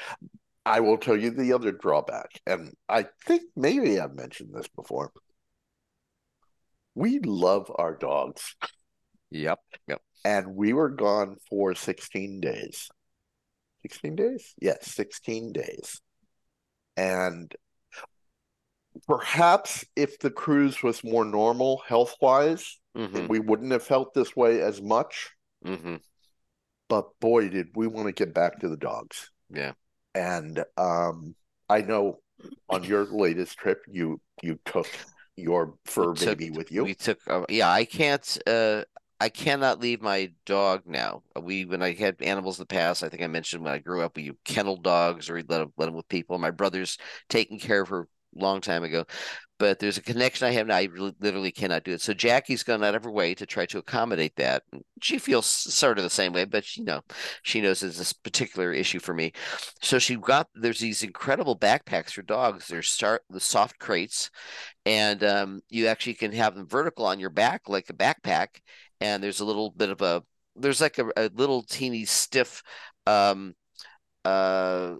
I 0.64 0.78
will 0.80 0.96
tell 0.98 1.16
you 1.16 1.30
the 1.30 1.54
other 1.54 1.72
drawback, 1.72 2.28
and 2.46 2.72
I 2.88 3.06
think 3.26 3.42
maybe 3.56 3.98
I've 3.98 4.14
mentioned 4.14 4.50
this 4.54 4.68
before. 4.68 5.10
We 6.94 7.18
love 7.20 7.70
our 7.74 7.96
dogs, 7.96 8.54
Yep. 9.30 9.58
Yep. 9.88 10.02
and 10.24 10.54
we 10.54 10.72
were 10.72 10.90
gone 10.90 11.36
for 11.48 11.74
16 11.74 12.40
days. 12.40 12.88
16 13.82 14.14
days? 14.14 14.54
Yes, 14.60 14.86
16 14.94 15.52
days. 15.52 16.00
And 16.96 17.52
perhaps 19.06 19.84
if 19.96 20.18
the 20.18 20.30
cruise 20.30 20.82
was 20.82 21.02
more 21.04 21.24
normal 21.24 21.82
health-wise, 21.86 22.78
hmm 22.94 23.26
we 23.26 23.40
wouldn't 23.40 23.72
have 23.72 23.82
felt 23.82 24.14
this 24.14 24.36
way 24.36 24.60
as 24.60 24.82
much. 24.82 25.30
hmm 25.64 25.96
But 26.88 27.08
boy, 27.20 27.48
did 27.48 27.68
we 27.74 27.86
want 27.86 28.06
to 28.06 28.12
get 28.12 28.34
back 28.34 28.60
to 28.60 28.68
the 28.68 28.76
dogs. 28.76 29.30
Yeah. 29.50 29.72
And 30.14 30.62
um, 30.76 31.34
I 31.68 31.80
know 31.80 32.18
on 32.68 32.84
your 32.84 33.04
latest 33.04 33.56
trip, 33.58 33.82
you 33.88 34.20
you 34.42 34.58
took 34.64 34.88
your 35.36 35.74
fur 35.84 36.14
took- 36.14 36.38
baby 36.38 36.50
with 36.50 36.70
you. 36.70 36.84
We 36.84 36.94
took, 36.94 37.18
uh, 37.26 37.44
yeah, 37.48 37.70
I 37.70 37.84
can't, 37.84 38.38
uh, 38.46 38.82
I 39.20 39.28
cannot 39.28 39.80
leave 39.80 40.02
my 40.02 40.32
dog 40.44 40.82
now. 40.84 41.22
We, 41.40 41.64
when 41.64 41.80
I 41.80 41.92
had 41.92 42.20
animals 42.20 42.58
in 42.58 42.62
the 42.62 42.66
past, 42.66 43.04
I 43.04 43.08
think 43.08 43.22
I 43.22 43.28
mentioned 43.28 43.62
when 43.62 43.72
I 43.72 43.78
grew 43.78 44.02
up, 44.02 44.16
we 44.16 44.32
kenneled 44.44 44.82
dogs 44.82 45.30
or 45.30 45.34
we 45.34 45.44
let 45.48 45.58
them, 45.58 45.72
let 45.76 45.86
them 45.86 45.94
with 45.94 46.08
people. 46.08 46.36
My 46.38 46.50
brother's 46.50 46.98
taking 47.28 47.60
care 47.60 47.82
of 47.82 47.88
her 47.88 48.08
long 48.34 48.60
time 48.60 48.84
ago, 48.84 49.04
but 49.58 49.78
there's 49.78 49.98
a 49.98 50.02
connection 50.02 50.46
I 50.46 50.50
have 50.52 50.66
now. 50.66 50.76
I 50.76 50.88
literally 51.20 51.52
cannot 51.52 51.84
do 51.84 51.92
it. 51.92 52.00
So 52.00 52.12
Jackie's 52.14 52.64
gone 52.64 52.82
out 52.82 52.94
of 52.94 53.04
her 53.04 53.10
way 53.10 53.34
to 53.34 53.46
try 53.46 53.64
to 53.66 53.78
accommodate 53.78 54.34
that. 54.36 54.64
She 55.00 55.18
feels 55.18 55.46
sort 55.46 55.98
of 55.98 56.04
the 56.04 56.10
same 56.10 56.32
way, 56.32 56.44
but 56.44 56.64
she 56.64 56.82
know 56.82 57.02
she 57.42 57.60
knows 57.60 57.82
it's 57.82 57.98
this 57.98 58.12
particular 58.12 58.72
issue 58.72 58.98
for 58.98 59.14
me. 59.14 59.32
So 59.80 59.98
she 59.98 60.16
got 60.16 60.48
there's 60.54 60.80
these 60.80 61.02
incredible 61.02 61.58
backpacks 61.58 62.10
for 62.12 62.22
dogs. 62.22 62.66
There's 62.68 62.88
start 62.88 63.22
the 63.30 63.40
soft 63.40 63.78
crates, 63.78 64.30
and 64.86 65.22
um, 65.24 65.60
you 65.68 65.86
actually 65.86 66.14
can 66.14 66.32
have 66.32 66.54
them 66.54 66.66
vertical 66.66 67.06
on 67.06 67.20
your 67.20 67.30
back 67.30 67.68
like 67.68 67.88
a 67.90 67.94
backpack. 67.94 68.48
And 69.00 69.22
there's 69.22 69.40
a 69.40 69.44
little 69.44 69.70
bit 69.70 69.90
of 69.90 70.02
a 70.02 70.22
there's 70.56 70.80
like 70.80 70.98
a, 70.98 71.06
a 71.16 71.30
little 71.34 71.62
teeny 71.62 72.04
stiff 72.04 72.62
um 73.06 73.54
uh 74.24 74.94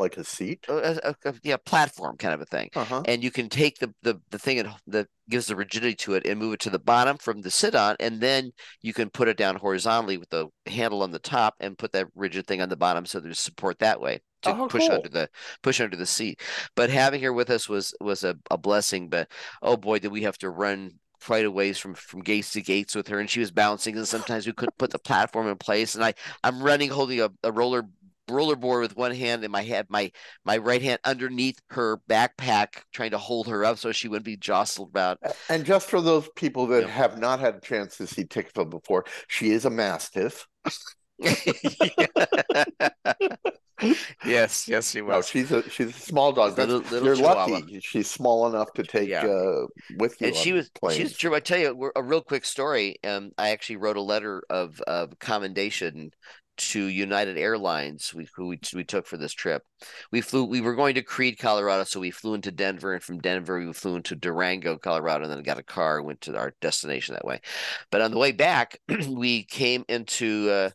like 0.00 0.16
a 0.16 0.24
seat. 0.24 0.64
a, 0.68 0.98
a, 1.10 1.14
a- 1.30 1.34
yeah 1.44 1.56
platform 1.64 2.16
kind 2.16 2.34
of 2.34 2.40
a 2.40 2.46
thing 2.46 2.68
Uh-huh. 2.74 3.02
and 3.06 3.22
you 3.22 3.30
can 3.30 3.48
take 3.48 3.78
the 3.78 3.94
the, 4.02 4.20
the 4.30 4.38
thing 4.38 4.64
that, 4.88 5.06
gives 5.28 5.46
the 5.46 5.54
rigidity 5.54 5.94
to 5.94 6.14
it 6.14 6.26
and 6.26 6.40
move 6.40 6.54
it 6.54 6.58
to 6.60 6.70
the 6.70 6.78
bottom 6.80 7.16
from 7.16 7.40
the 7.42 7.50
sit 7.52 7.76
on 7.76 7.94
and 8.00 8.20
then 8.20 8.50
you 8.82 8.92
can 8.92 9.08
put 9.08 9.28
it 9.28 9.36
down 9.36 9.54
horizontally 9.54 10.18
with 10.18 10.28
the 10.30 10.48
handle 10.66 11.04
on 11.04 11.12
the 11.12 11.20
top 11.20 11.54
and 11.60 11.78
put 11.78 11.92
that 11.92 12.08
rigid 12.16 12.44
thing 12.48 12.60
on 12.60 12.68
the 12.68 12.76
bottom 12.76 13.06
so 13.06 13.20
there's 13.20 13.38
support 13.38 13.78
that 13.78 14.00
way 14.00 14.20
to 14.42 14.50
Oh, 14.56 14.66
push 14.66 14.88
cool. 14.88 14.96
under 14.96 15.08
the 15.08 15.28
push 15.62 15.80
under 15.80 15.96
the 15.96 16.04
seat 16.06 16.40
but 16.74 16.90
having 16.90 17.22
her 17.22 17.32
with 17.32 17.48
us 17.50 17.68
was 17.68 17.94
was 18.00 18.24
a, 18.24 18.36
a 18.50 18.58
blessing 18.58 19.08
but 19.08 19.28
oh 19.62 19.76
boy 19.76 20.00
did 20.00 20.10
we 20.10 20.22
have 20.22 20.38
to 20.38 20.50
run 20.50 20.92
quite 21.22 21.44
a 21.44 21.50
ways 21.50 21.78
from 21.78 21.94
from 21.94 22.22
gates 22.22 22.50
to 22.52 22.62
gates 22.62 22.94
with 22.96 23.06
her 23.06 23.20
and 23.20 23.28
she 23.30 23.40
was 23.40 23.50
bouncing 23.50 23.96
and 23.96 24.08
sometimes 24.08 24.46
we 24.46 24.52
couldn't 24.54 24.78
put 24.78 24.90
the 24.90 24.98
platform 24.98 25.46
in 25.46 25.56
place 25.58 25.94
and 25.94 26.02
i 26.02 26.12
i'm 26.42 26.62
running 26.62 26.88
holding 26.90 27.20
a, 27.20 27.30
a 27.44 27.52
roller 27.52 27.84
rollerboard 28.30 28.80
with 28.80 28.96
one 28.96 29.12
hand 29.14 29.42
and 29.44 29.52
my 29.52 29.62
head 29.62 29.86
my 29.88 30.10
my 30.44 30.56
right 30.56 30.82
hand 30.82 30.98
underneath 31.04 31.58
her 31.70 31.98
backpack 32.08 32.82
trying 32.92 33.10
to 33.10 33.18
hold 33.18 33.46
her 33.48 33.64
up 33.64 33.78
so 33.78 33.92
she 33.92 34.08
wouldn't 34.08 34.24
be 34.24 34.36
jostled 34.36 34.88
about 34.88 35.18
And 35.48 35.64
just 35.64 35.88
for 35.90 36.00
those 36.00 36.28
people 36.36 36.66
that 36.68 36.82
Yeah. 36.82 36.88
have 36.88 37.18
not 37.18 37.40
had 37.40 37.56
a 37.56 37.60
chance 37.60 37.96
to 37.98 38.06
see 38.06 38.24
Tikva 38.24 38.68
before, 38.70 39.04
she 39.28 39.50
is 39.50 39.64
a 39.64 39.70
mastiff. 39.70 40.46
yes 44.26 44.68
yes 44.68 44.90
she 44.90 45.00
was 45.00 45.14
No, 45.14 45.22
she's 45.22 45.50
a 45.50 45.68
she's 45.70 45.88
a 45.88 45.92
small 45.98 46.32
dog. 46.32 46.54
That's- 46.54 46.68
Little- 46.70 46.90
little 46.90 47.06
you're 47.06 47.16
chihuahua. 47.16 47.46
lucky. 47.46 47.80
She's 47.80 48.10
small 48.10 48.46
enough 48.46 48.70
to 48.74 48.82
take 48.82 49.08
Yeah. 49.08 49.24
uh, 49.24 49.66
with 49.96 50.20
you. 50.20 50.26
and 50.28 50.36
she 50.36 50.52
was 50.52 50.68
planes. 50.68 50.96
she's 50.98 51.16
true 51.16 51.34
i 51.34 51.40
tell 51.40 51.58
you 51.58 51.90
a 51.96 52.02
real 52.02 52.20
quick 52.20 52.44
story 52.44 52.96
um 53.04 53.30
i 53.38 53.50
actually 53.50 53.76
wrote 53.76 53.96
a 53.96 54.02
letter 54.02 54.42
of 54.50 54.80
of 54.82 55.18
commendation 55.18 56.10
to 56.60 56.84
united 56.84 57.38
airlines 57.38 58.12
we, 58.14 58.28
who 58.36 58.48
we, 58.48 58.60
we 58.74 58.84
took 58.84 59.06
for 59.06 59.16
this 59.16 59.32
trip. 59.32 59.62
We 60.12 60.20
flew 60.20 60.44
we 60.44 60.60
were 60.60 60.74
going 60.74 60.94
to 60.96 61.02
creede 61.02 61.38
colorado 61.38 61.84
so 61.84 62.00
we 62.00 62.10
flew 62.10 62.34
into 62.34 62.52
denver 62.52 62.92
and 62.92 63.02
from 63.02 63.18
denver 63.18 63.58
we 63.58 63.72
flew 63.72 63.96
into 63.96 64.14
durango 64.14 64.76
colorado 64.76 65.24
and 65.24 65.32
then 65.32 65.42
got 65.42 65.58
a 65.58 65.62
car 65.62 65.98
and 65.98 66.06
went 66.06 66.20
to 66.22 66.36
our 66.36 66.52
destination 66.60 67.14
that 67.14 67.24
way. 67.24 67.40
But 67.90 68.02
on 68.02 68.10
the 68.10 68.18
way 68.18 68.32
back 68.32 68.78
we 69.08 69.44
came 69.44 69.84
into 69.88 70.50
uh 70.50 70.70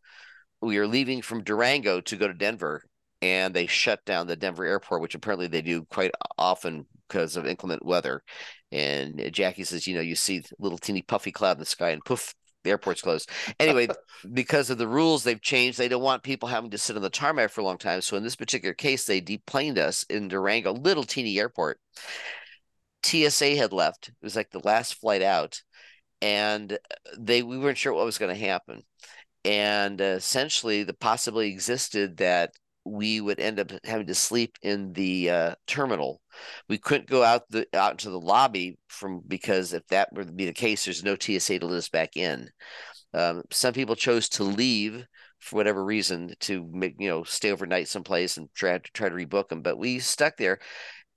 we 0.62 0.80
were 0.80 0.88
leaving 0.88 1.22
from 1.22 1.44
durango 1.44 2.02
to 2.02 2.18
go 2.18 2.28
to 2.28 2.34
denver 2.34 2.84
and 3.22 3.54
they 3.54 3.68
shut 3.68 4.04
down 4.06 4.26
the 4.26 4.36
denver 4.36 4.66
airport 4.66 5.02
which 5.02 5.14
apparently 5.14 5.48
they 5.48 5.62
do 5.62 5.84
quite 5.84 6.12
often 6.38 6.88
because 7.08 7.38
of 7.38 7.46
inclement 7.46 7.86
weather. 7.86 8.24
And 8.72 9.30
Jackie 9.32 9.64
says, 9.64 9.88
you 9.88 9.96
know, 9.96 10.02
you 10.02 10.16
see 10.16 10.44
little 10.60 10.78
teeny 10.78 11.02
puffy 11.02 11.32
cloud 11.32 11.58
in 11.58 11.60
the 11.60 11.66
sky 11.66 11.92
and 11.92 12.04
poof, 12.04 12.34
the 12.66 12.72
airport's 12.72 13.02
closed. 13.02 13.30
Anyway, 13.60 13.88
because 14.34 14.70
of 14.70 14.78
the 14.78 14.88
rules 14.88 15.24
they've 15.24 15.42
changed, 15.42 15.78
they 15.78 15.88
don't 15.88 16.04
want 16.04 16.24
people 16.24 16.50
having 16.50 16.72
to 16.72 16.78
sit 16.78 16.98
on 16.98 17.02
the 17.02 17.10
tarmac 17.10 17.52
for 17.52 17.62
a 17.62 17.64
long 17.64 17.78
time. 17.78 18.02
So 18.02 18.18
in 18.18 18.24
this 18.24 18.36
particular 18.36 18.74
case, 18.74 19.06
they 19.06 19.22
deplaned 19.22 19.80
us 19.80 20.04
in 20.04 20.28
Durango, 20.28 20.74
little 20.74 21.04
teeny 21.04 21.40
airport. 21.40 21.80
TSA 23.04 23.56
had 23.56 23.72
left. 23.72 24.10
It 24.10 24.16
was 24.22 24.36
like 24.36 24.52
the 24.52 24.60
last 24.60 24.96
flight 24.96 25.22
out. 25.22 25.62
And 26.22 26.78
they 27.18 27.44
we 27.44 27.58
weren't 27.58 27.78
sure 27.78 27.94
what 27.94 28.06
was 28.06 28.18
going 28.18 28.34
to 28.34 28.46
happen. 28.46 28.82
And 29.44 30.02
uh, 30.02 30.06
essentially 30.06 30.84
the 30.84 30.94
possibility 30.94 31.50
existed 31.50 32.18
that 32.18 32.52
we 32.86 33.20
would 33.20 33.40
end 33.40 33.60
up 33.60 33.72
having 33.84 34.08
to 34.08 34.16
sleep 34.16 34.58
in 34.62 34.94
the 34.94 35.30
uh, 35.30 35.56
terminal 35.68 36.22
we 36.68 36.78
couldn't 36.78 37.10
go 37.10 37.24
out 37.24 37.44
the 37.50 37.68
out 37.74 37.92
into 37.92 38.10
the 38.10 38.20
lobby 38.20 38.78
from 38.88 39.22
because 39.28 39.74
if 39.74 39.86
that 39.88 40.10
were 40.14 40.24
to 40.24 40.32
be 40.32 40.46
the 40.46 40.54
case, 40.54 40.86
there's 40.86 41.04
no 41.04 41.16
TSA 41.20 41.60
to 41.60 41.68
let 41.68 41.78
us 41.78 41.90
back 41.90 42.16
in. 42.16 42.50
Um, 43.14 43.44
some 43.52 43.74
people 43.74 43.96
chose 43.96 44.30
to 44.30 44.44
leave 44.44 45.06
for 45.40 45.58
whatever 45.58 45.84
reason 45.84 46.34
to 46.42 46.68
make 46.72 46.96
you 47.00 47.10
know 47.10 47.24
stay 47.24 47.52
overnight 47.52 47.88
someplace 47.88 48.38
and 48.38 48.50
try 48.54 48.78
to 48.78 48.92
try 48.94 49.10
to 49.10 49.16
rebook 49.16 49.50
them, 49.50 49.62
but 49.62 49.78
we 49.78 50.00
stuck 50.00 50.38
there. 50.38 50.60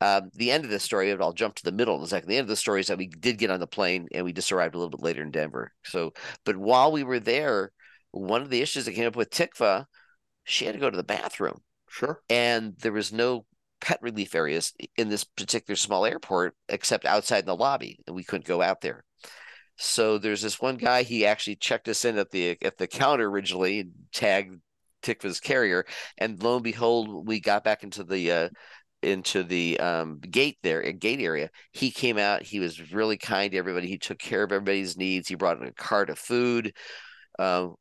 Um, 0.00 0.30
the 0.34 0.52
end 0.52 0.64
of 0.64 0.70
the 0.70 0.78
story, 0.78 1.10
I'll 1.12 1.32
jump 1.32 1.56
to 1.56 1.64
the 1.64 1.72
middle 1.72 1.96
of 1.96 2.00
the 2.00 2.06
second. 2.06 2.28
The 2.28 2.36
end 2.36 2.44
of 2.44 2.48
the 2.48 2.56
story 2.56 2.80
is 2.80 2.86
that 2.86 2.98
we 2.98 3.08
did 3.08 3.36
get 3.36 3.50
on 3.50 3.58
the 3.58 3.66
plane 3.66 4.06
and 4.14 4.24
we 4.24 4.32
just 4.32 4.52
arrived 4.52 4.76
a 4.76 4.78
little 4.78 4.90
bit 4.90 5.02
later 5.02 5.22
in 5.22 5.32
Denver. 5.32 5.72
So, 5.84 6.12
but 6.44 6.56
while 6.56 6.92
we 6.92 7.02
were 7.02 7.18
there, 7.18 7.72
one 8.12 8.42
of 8.42 8.48
the 8.48 8.62
issues 8.62 8.84
that 8.84 8.92
came 8.92 9.08
up 9.08 9.16
with 9.16 9.30
Tikva, 9.30 9.86
she 10.48 10.64
had 10.64 10.74
to 10.74 10.80
go 10.80 10.90
to 10.90 10.96
the 10.96 11.02
bathroom 11.02 11.60
sure. 11.88 12.22
and 12.28 12.74
there 12.80 12.92
was 12.92 13.12
no 13.12 13.44
pet 13.80 13.98
relief 14.02 14.34
areas 14.34 14.72
in 14.96 15.08
this 15.08 15.24
particular 15.24 15.76
small 15.76 16.04
airport 16.04 16.54
except 16.68 17.04
outside 17.04 17.40
in 17.40 17.46
the 17.46 17.56
lobby 17.56 17.98
and 18.06 18.16
we 18.16 18.24
couldn't 18.24 18.46
go 18.46 18.60
out 18.60 18.80
there 18.80 19.04
so 19.76 20.18
there's 20.18 20.42
this 20.42 20.60
one 20.60 20.76
guy 20.76 21.02
he 21.02 21.24
actually 21.24 21.54
checked 21.54 21.88
us 21.88 22.04
in 22.04 22.18
at 22.18 22.30
the 22.30 22.56
at 22.62 22.76
the 22.78 22.86
counter 22.86 23.28
originally 23.28 23.80
and 23.80 23.92
tagged 24.12 24.60
tikva's 25.02 25.38
carrier 25.38 25.84
and 26.18 26.42
lo 26.42 26.56
and 26.56 26.64
behold 26.64 27.26
we 27.26 27.38
got 27.38 27.62
back 27.62 27.84
into 27.84 28.02
the 28.02 28.32
uh 28.32 28.48
into 29.02 29.44
the 29.44 29.78
um, 29.78 30.18
gate 30.18 30.58
there, 30.62 30.80
a 30.80 30.92
gate 30.92 31.20
area. 31.20 31.50
He 31.72 31.90
came 31.90 32.18
out. 32.18 32.42
He 32.42 32.60
was 32.60 32.92
really 32.92 33.16
kind 33.16 33.52
to 33.52 33.58
everybody. 33.58 33.86
He 33.86 33.98
took 33.98 34.18
care 34.18 34.42
of 34.42 34.52
everybody's 34.52 34.96
needs. 34.96 35.28
He 35.28 35.34
brought 35.34 35.60
in 35.60 35.68
a 35.68 35.72
cart 35.72 36.10
of 36.10 36.18
food, 36.18 36.74
um, 37.38 37.76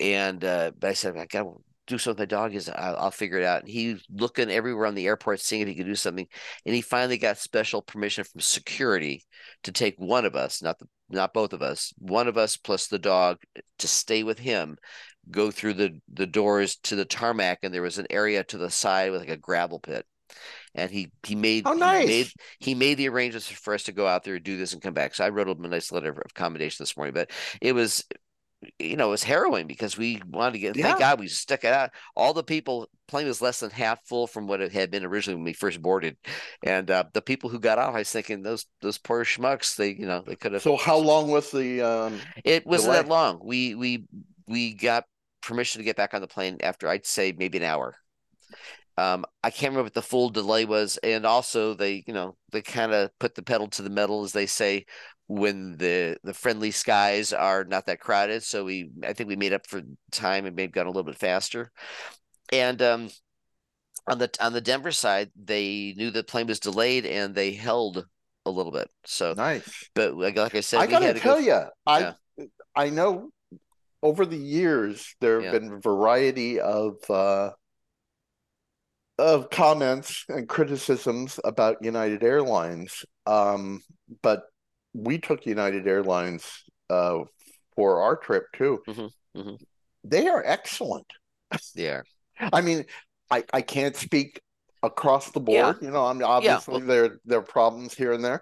and 0.00 0.42
uh, 0.44 0.72
but 0.78 0.90
I 0.90 0.92
said, 0.94 1.16
I 1.16 1.26
got 1.26 1.46
do 1.88 1.98
something 1.98 2.22
with 2.22 2.30
my 2.30 2.36
dog. 2.36 2.54
Is 2.54 2.68
I'll, 2.68 2.96
I'll 2.96 3.10
figure 3.10 3.38
it 3.38 3.44
out. 3.44 3.62
And 3.62 3.70
he's 3.70 4.04
looking 4.10 4.50
everywhere 4.50 4.86
on 4.86 4.94
the 4.94 5.06
airport, 5.06 5.40
seeing 5.40 5.62
if 5.62 5.68
he 5.68 5.74
could 5.74 5.86
do 5.86 5.94
something. 5.96 6.26
And 6.64 6.74
he 6.74 6.80
finally 6.80 7.18
got 7.18 7.38
special 7.38 7.82
permission 7.82 8.24
from 8.24 8.40
security 8.40 9.24
to 9.64 9.72
take 9.72 9.96
one 9.98 10.24
of 10.24 10.36
us, 10.36 10.62
not 10.62 10.78
the 10.78 10.86
not 11.10 11.32
both 11.32 11.52
of 11.54 11.62
us, 11.62 11.92
one 11.98 12.28
of 12.28 12.36
us 12.36 12.56
plus 12.56 12.86
the 12.86 12.98
dog, 12.98 13.38
to 13.78 13.88
stay 13.88 14.22
with 14.22 14.38
him. 14.38 14.76
Go 15.30 15.50
through 15.50 15.74
the 15.74 16.00
the 16.12 16.26
doors 16.26 16.76
to 16.84 16.96
the 16.96 17.04
tarmac, 17.04 17.58
and 17.62 17.74
there 17.74 17.82
was 17.82 17.98
an 17.98 18.06
area 18.10 18.44
to 18.44 18.58
the 18.58 18.70
side 18.70 19.10
with 19.10 19.20
like 19.20 19.30
a 19.30 19.36
gravel 19.36 19.80
pit. 19.80 20.06
And 20.74 20.90
he 20.90 21.10
he 21.26 21.34
made 21.34 21.64
Oh, 21.66 21.72
he 21.72 21.80
nice. 21.80 22.06
made 22.06 22.28
he 22.60 22.74
made 22.74 22.94
the 22.98 23.08
arrangements 23.08 23.48
for 23.48 23.74
us 23.74 23.84
to 23.84 23.92
go 23.92 24.06
out 24.06 24.24
there, 24.24 24.38
do 24.38 24.56
this, 24.56 24.72
and 24.72 24.82
come 24.82 24.94
back. 24.94 25.14
So 25.14 25.24
I 25.24 25.30
wrote 25.30 25.48
him 25.48 25.64
a 25.64 25.68
nice 25.68 25.90
letter 25.90 26.10
of 26.10 26.18
accommodation 26.18 26.82
this 26.82 26.96
morning. 26.96 27.14
But 27.14 27.30
it 27.60 27.72
was, 27.72 28.04
you 28.78 28.96
know, 28.96 29.08
it 29.08 29.10
was 29.10 29.22
harrowing 29.22 29.66
because 29.66 29.96
we 29.96 30.20
wanted 30.28 30.52
to 30.52 30.58
get. 30.58 30.76
Yeah. 30.76 30.88
Thank 30.88 30.98
God 30.98 31.20
we 31.20 31.28
stuck 31.28 31.64
it 31.64 31.72
out. 31.72 31.90
All 32.16 32.32
the 32.32 32.42
people 32.42 32.88
plane 33.06 33.26
was 33.26 33.40
less 33.40 33.60
than 33.60 33.70
half 33.70 34.04
full 34.06 34.26
from 34.26 34.46
what 34.46 34.60
it 34.60 34.72
had 34.72 34.90
been 34.90 35.04
originally 35.04 35.36
when 35.36 35.44
we 35.44 35.52
first 35.52 35.80
boarded, 35.80 36.16
and 36.64 36.90
uh, 36.90 37.04
the 37.12 37.22
people 37.22 37.50
who 37.50 37.60
got 37.60 37.78
off, 37.78 37.94
I 37.94 37.98
was 37.98 38.10
thinking 38.10 38.42
those 38.42 38.66
those 38.80 38.98
poor 38.98 39.24
schmucks. 39.24 39.76
They 39.76 39.90
you 39.90 40.06
know 40.06 40.22
they 40.26 40.36
could 40.36 40.52
have. 40.52 40.62
So 40.62 40.76
how 40.76 40.98
long 40.98 41.30
was 41.30 41.50
the 41.50 41.82
um 41.82 42.20
It 42.44 42.66
wasn't 42.66 42.94
that 42.94 43.08
long. 43.08 43.40
We 43.42 43.74
we 43.74 44.04
we 44.46 44.74
got 44.74 45.04
permission 45.40 45.80
to 45.80 45.84
get 45.84 45.96
back 45.96 46.14
on 46.14 46.20
the 46.20 46.26
plane 46.26 46.58
after 46.62 46.88
I'd 46.88 47.06
say 47.06 47.34
maybe 47.36 47.58
an 47.58 47.64
hour. 47.64 47.96
Um, 48.96 49.24
I 49.44 49.50
can't 49.50 49.70
remember 49.70 49.84
what 49.84 49.94
the 49.94 50.02
full 50.02 50.28
delay 50.28 50.64
was, 50.64 50.98
and 51.04 51.24
also 51.24 51.74
they, 51.74 52.02
you 52.08 52.12
know, 52.12 52.36
they 52.50 52.62
kind 52.62 52.92
of 52.92 53.16
put 53.20 53.36
the 53.36 53.44
pedal 53.44 53.68
to 53.68 53.82
the 53.82 53.90
metal, 53.90 54.24
as 54.24 54.32
they 54.32 54.46
say, 54.46 54.86
when 55.28 55.76
the 55.76 56.16
the 56.24 56.34
friendly 56.34 56.70
skies 56.70 57.32
are 57.32 57.64
not 57.64 57.86
that 57.86 58.00
crowded. 58.00 58.42
So 58.42 58.64
we, 58.64 58.90
I 59.04 59.12
think 59.12 59.28
we 59.28 59.36
made 59.36 59.52
up 59.52 59.66
for 59.66 59.82
time 60.10 60.46
and 60.46 60.56
maybe 60.56 60.72
got 60.72 60.86
a 60.86 60.90
little 60.90 61.04
bit 61.04 61.18
faster. 61.18 61.70
And 62.50 62.80
um, 62.82 63.10
on 64.08 64.18
the 64.18 64.30
on 64.40 64.52
the 64.52 64.60
Denver 64.60 64.92
side, 64.92 65.30
they 65.36 65.94
knew 65.96 66.10
the 66.10 66.24
plane 66.24 66.46
was 66.46 66.60
delayed 66.60 67.04
and 67.06 67.34
they 67.34 67.52
held 67.52 68.04
a 68.46 68.50
little 68.50 68.72
bit. 68.72 68.90
So, 69.04 69.34
nice? 69.34 69.88
but 69.94 70.14
like, 70.16 70.38
I 70.38 70.60
said, 70.60 70.80
I 70.80 70.86
gotta 70.86 71.12
to 71.12 71.20
tell 71.20 71.40
go. 71.40 71.46
you, 71.46 71.60
I 71.86 72.14
I 72.74 72.88
know 72.90 73.30
over 74.02 74.24
the 74.24 74.36
years 74.36 75.14
there 75.20 75.40
have 75.40 75.50
Yeah. 75.52 75.58
been 75.58 75.72
a 75.74 75.80
variety 75.80 76.60
of 76.60 76.96
uh 77.10 77.50
of 79.18 79.50
comments 79.50 80.24
and 80.28 80.48
criticisms 80.48 81.40
about 81.44 81.76
United 81.82 82.22
Airlines. 82.22 83.04
Um, 83.26 83.82
but 84.22 84.44
we 85.02 85.18
took 85.18 85.46
United 85.46 85.86
Airlines 85.86 86.44
uh 86.90 87.20
for 87.76 88.00
our 88.02 88.16
trip 88.16 88.44
too. 88.54 88.82
Mhm, 88.88 89.10
mhm. 89.36 89.58
They 90.04 90.26
are 90.28 90.42
excellent. 90.44 91.06
Yeah. 91.74 92.02
I 92.52 92.60
mean, 92.60 92.84
I 93.30 93.44
I 93.52 93.62
can't 93.62 93.96
speak 93.96 94.40
across 94.82 95.30
the 95.30 95.40
Yeah. 95.40 95.72
board. 95.72 95.82
You 95.82 95.90
know, 95.90 96.06
I'm 96.06 96.22
obviously 96.22 96.78
well- 96.78 96.86
there 96.86 97.18
there 97.24 97.38
are 97.40 97.42
problems 97.42 97.94
here 97.94 98.12
and 98.12 98.24
there, 98.24 98.40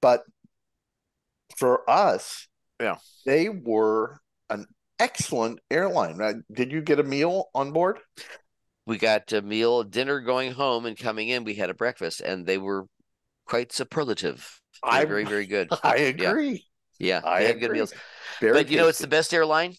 but 0.00 0.22
for 1.56 1.88
us, 1.88 2.46
Yeah. 2.80 2.96
they 3.26 3.48
were 3.48 4.20
an 4.48 4.66
excellent 4.98 5.60
airline. 5.70 6.44
Did 6.52 6.72
you 6.72 6.80
get 6.82 7.00
a 7.00 7.02
meal 7.04 7.50
on 7.54 7.72
board? 7.72 7.98
We 8.86 8.98
got 8.98 9.32
a 9.32 9.42
meal, 9.42 9.84
dinner 9.84 10.20
going 10.20 10.52
home, 10.52 10.86
and 10.86 10.96
coming 10.98 11.28
in, 11.28 11.44
we 11.44 11.54
had 11.54 11.70
a 11.70 11.74
breakfast, 11.74 12.20
and 12.20 12.46
they 12.46 12.58
were 12.58 12.86
quite 13.46 13.72
superlative. 13.72 14.59
I- 14.82 15.04
very, 15.04 15.24
very 15.24 15.46
good. 15.46 15.68
I 15.82 15.96
agree. 15.96 16.66
Yeah, 16.98 17.20
I 17.24 17.44
they 17.44 17.52
good 17.54 17.64
agree. 17.64 17.78
meals. 17.78 17.94
Very 18.40 18.52
But 18.52 18.70
you 18.70 18.76
know, 18.78 18.88
it's 18.88 18.98
the 18.98 19.06
best 19.06 19.32
airline. 19.34 19.74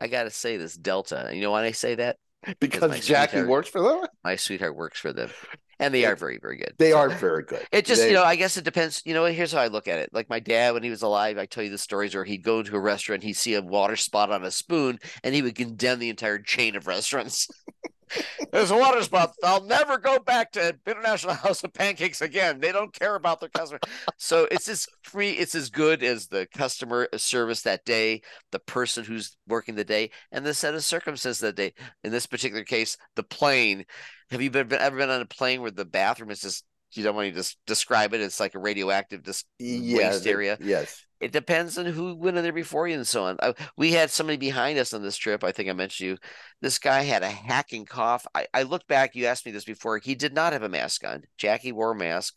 I 0.00 0.08
gotta 0.08 0.30
say 0.30 0.56
this 0.56 0.74
Delta. 0.76 1.30
You 1.32 1.40
know 1.42 1.50
why 1.50 1.64
I 1.64 1.70
say 1.72 1.94
that? 1.96 2.16
because 2.60 2.90
my 2.90 2.98
Jackie 2.98 3.42
works 3.42 3.68
for 3.70 3.80
them. 3.80 4.06
My 4.22 4.36
sweetheart 4.36 4.76
works 4.76 4.98
for 5.00 5.12
them, 5.14 5.30
and 5.78 5.94
they 5.94 6.04
are 6.04 6.16
very 6.16 6.38
very 6.40 6.56
good. 6.58 6.74
They 6.78 6.92
are 6.92 7.08
very 7.08 7.42
good. 7.44 7.66
It 7.72 7.86
just 7.86 8.02
They- 8.02 8.08
you 8.08 8.14
know 8.14 8.22
I 8.24 8.36
guess 8.36 8.56
it 8.56 8.64
depends. 8.64 9.00
You 9.04 9.14
know 9.14 9.24
here's 9.26 9.52
how 9.52 9.60
I 9.60 9.68
look 9.68 9.88
at 9.88 9.98
it. 9.98 10.10
Like 10.12 10.28
my 10.28 10.40
dad 10.40 10.74
when 10.74 10.82
he 10.82 10.90
was 10.90 11.02
alive, 11.02 11.38
I 11.38 11.46
tell 11.46 11.62
you 11.64 11.70
the 11.70 11.78
stories 11.78 12.14
where 12.14 12.24
he'd 12.24 12.42
go 12.42 12.62
to 12.62 12.76
a 12.76 12.80
restaurant, 12.80 13.22
he'd 13.22 13.34
see 13.34 13.54
a 13.54 13.62
water 13.62 13.96
spot 13.96 14.30
on 14.30 14.44
a 14.44 14.50
spoon, 14.50 14.98
and 15.22 15.34
he 15.34 15.40
would 15.42 15.54
condemn 15.54 15.98
the 16.00 16.10
entire 16.10 16.38
chain 16.38 16.76
of 16.76 16.86
restaurants. 16.86 17.48
There's 18.52 18.70
a 18.70 18.76
water 18.76 19.02
spot. 19.02 19.34
I'll 19.42 19.64
never 19.64 19.98
go 19.98 20.18
back 20.18 20.52
to 20.52 20.76
International 20.86 21.34
House 21.44 21.64
of 21.64 21.72
Pancakes 21.72 22.20
again. 22.20 22.60
They 22.60 22.72
don't 22.72 22.92
care 22.92 23.14
about 23.14 23.40
their 23.40 23.48
customer. 23.48 23.80
So 24.16 24.46
it's 24.50 24.68
as 24.68 24.86
free, 25.02 25.30
it's 25.30 25.54
as 25.54 25.70
good 25.70 26.02
as 26.02 26.26
the 26.26 26.46
customer 26.54 27.08
service 27.16 27.62
that 27.62 27.84
day, 27.84 28.22
the 28.52 28.58
person 28.58 29.04
who's 29.04 29.36
working 29.48 29.74
the 29.74 29.84
day, 29.84 30.10
and 30.32 30.44
the 30.44 30.54
set 30.54 30.74
of 30.74 30.84
circumstances 30.84 31.40
that 31.40 31.56
day. 31.56 31.72
In 32.02 32.12
this 32.12 32.26
particular 32.26 32.64
case, 32.64 32.96
the 33.16 33.22
plane. 33.22 33.84
Have 34.30 34.40
you 34.40 34.50
been, 34.50 34.72
ever 34.72 34.96
been 34.96 35.10
on 35.10 35.20
a 35.20 35.26
plane 35.26 35.60
where 35.60 35.70
the 35.70 35.84
bathroom 35.84 36.30
is 36.30 36.40
just 36.40 36.64
you 36.92 37.02
don't 37.02 37.16
want 37.16 37.28
to 37.28 37.34
just 37.34 37.58
describe 37.66 38.14
it? 38.14 38.20
It's 38.20 38.40
like 38.40 38.54
a 38.54 38.58
radioactive 38.58 39.22
dis- 39.22 39.44
yeah, 39.58 40.10
waste 40.10 40.26
area. 40.26 40.56
Yes. 40.60 41.04
It 41.24 41.32
depends 41.32 41.78
on 41.78 41.86
who 41.86 42.14
went 42.14 42.36
in 42.36 42.42
there 42.42 42.52
before 42.52 42.86
you 42.86 42.96
and 42.96 43.06
so 43.06 43.24
on. 43.24 43.38
I, 43.42 43.54
we 43.78 43.92
had 43.92 44.10
somebody 44.10 44.36
behind 44.36 44.78
us 44.78 44.92
on 44.92 45.02
this 45.02 45.16
trip. 45.16 45.42
I 45.42 45.52
think 45.52 45.70
I 45.70 45.72
mentioned 45.72 46.06
you. 46.10 46.18
This 46.60 46.78
guy 46.78 47.02
had 47.02 47.22
a 47.22 47.28
hacking 47.30 47.86
cough. 47.86 48.26
I, 48.34 48.46
I 48.52 48.64
look 48.64 48.86
back. 48.86 49.14
You 49.14 49.26
asked 49.26 49.46
me 49.46 49.52
this 49.52 49.64
before. 49.64 49.98
He 49.98 50.14
did 50.14 50.34
not 50.34 50.52
have 50.52 50.62
a 50.62 50.68
mask 50.68 51.02
on. 51.04 51.22
Jackie 51.38 51.72
wore 51.72 51.92
a 51.92 51.96
mask. 51.96 52.34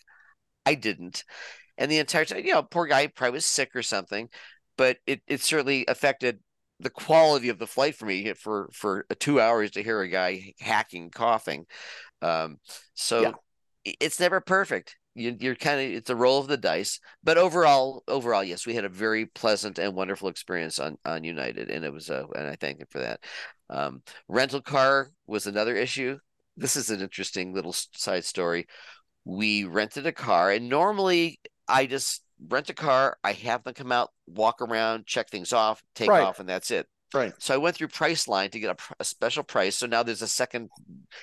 I 0.65 0.76
didn't. 0.76 1.23
And 1.78 1.91
the 1.91 2.00
entire 2.00 2.26
time, 2.26 2.45
you 2.45 2.54
know, 2.54 2.63
poor 2.63 2.88
guy 2.88 3.08
probably 3.08 3.36
was 3.36 3.45
sick 3.45 3.76
or 3.76 3.84
something, 3.84 4.30
but 4.78 4.97
it, 5.06 5.21
it 5.28 5.41
certainly 5.41 5.86
affected 5.88 6.39
the 6.80 6.89
quality 6.89 7.50
of 7.50 7.60
the 7.60 7.67
flight 7.67 7.95
for 7.95 8.06
me 8.06 8.34
for 8.34 8.69
for 8.71 9.06
two 9.19 9.41
hours 9.41 9.71
to 9.71 9.84
hear 9.84 10.00
a 10.02 10.08
guy 10.08 10.54
hacking, 10.60 11.10
coughing. 11.10 11.65
Um, 12.21 12.58
so 12.93 13.21
Yeah. 13.21 13.32
it's 14.00 14.19
never 14.19 14.39
perfect. 14.39 14.95
You, 15.17 15.36
you're 15.39 15.56
kind 15.56 15.80
of 15.80 15.95
it's 15.97 16.10
a 16.12 16.15
roll 16.15 16.39
of 16.39 16.47
the 16.47 16.58
dice, 16.58 16.99
but 17.23 17.38
overall, 17.39 18.03
overall, 18.08 18.43
yes, 18.43 18.67
we 18.67 18.75
had 18.75 18.86
a 18.86 18.89
very 18.89 19.25
pleasant 19.25 19.80
and 19.80 19.95
wonderful 19.95 20.30
experience 20.30 20.77
on 20.80 20.97
on 21.06 21.23
United, 21.23 21.71
and 21.71 21.84
it 21.84 21.91
was 21.91 22.10
a 22.10 22.27
and 22.36 22.47
I 22.47 22.56
thank 22.56 22.80
him 22.80 22.88
for 22.91 22.99
that. 22.99 23.21
Um, 23.69 24.03
rental 24.27 24.62
car 24.62 25.12
was 25.25 25.47
another 25.47 25.75
issue. 25.75 26.19
This 26.56 26.75
is 26.75 26.91
an 26.91 27.01
interesting 27.01 27.53
little 27.53 27.73
side 27.73 28.25
story. 28.25 28.67
We 29.25 29.63
rented 29.65 30.06
a 30.08 30.12
car, 30.13 30.51
and 30.51 30.69
normally 30.69 31.39
I 31.67 31.88
just 31.88 32.23
rent 32.49 32.69
a 32.69 32.75
car. 32.75 33.17
I 33.23 33.34
have 33.34 33.63
them 33.63 33.73
come 33.73 33.91
out, 33.91 34.12
walk 34.27 34.62
around, 34.62 35.08
check 35.08 35.30
things 35.30 35.53
off, 35.53 35.84
take 35.95 36.10
Right. 36.10 36.23
off, 36.23 36.39
and 36.39 36.47
that's 36.49 36.71
it. 36.71 36.88
Right. 37.13 37.34
So 37.39 37.54
I 37.54 37.58
went 37.58 37.76
through 37.78 37.88
Priceline 37.88 38.52
to 38.52 38.60
get 38.60 38.78
a, 38.78 38.96
a 39.00 39.04
special 39.06 39.41
price. 39.41 39.78
So 39.78 39.88
now 39.88 40.04
there's 40.04 40.22
a 40.22 40.28
second 40.28 40.70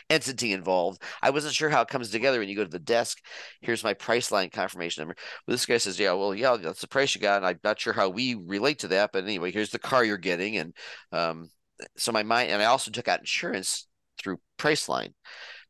entity 0.08 0.52
involved. 0.52 1.02
I 1.22 1.28
wasn't 1.30 1.54
sure 1.54 1.68
how 1.68 1.82
it 1.82 1.88
comes 1.88 2.10
together 2.10 2.38
when 2.38 2.48
you 2.48 2.56
go 2.56 2.64
to 2.64 2.70
the 2.70 2.78
desk. 2.78 3.18
Here's 3.60 3.84
my 3.84 3.92
Priceline 3.92 4.50
confirmation 4.50 5.02
number. 5.02 5.14
Well, 5.46 5.52
this 5.52 5.66
guy 5.66 5.76
says, 5.76 5.98
"Yeah, 6.00 6.12
well, 6.14 6.34
yeah, 6.34 6.56
that's 6.56 6.80
the 6.80 6.88
price 6.88 7.14
you 7.14 7.20
got." 7.20 7.36
And 7.36 7.46
I'm 7.46 7.60
not 7.62 7.78
sure 7.78 7.92
how 7.92 8.08
we 8.08 8.34
relate 8.34 8.78
to 8.80 8.88
that, 8.88 9.10
but 9.12 9.24
anyway, 9.24 9.52
here's 9.52 9.70
the 9.70 9.78
car 9.78 10.04
you're 10.04 10.16
getting, 10.16 10.56
and 10.56 10.74
um, 11.12 11.50
so 11.96 12.12
my 12.12 12.22
mind, 12.22 12.50
and 12.50 12.62
I 12.62 12.66
also 12.66 12.90
took 12.90 13.08
out 13.08 13.20
insurance 13.20 13.86
through 14.18 14.40
Priceline 14.58 15.12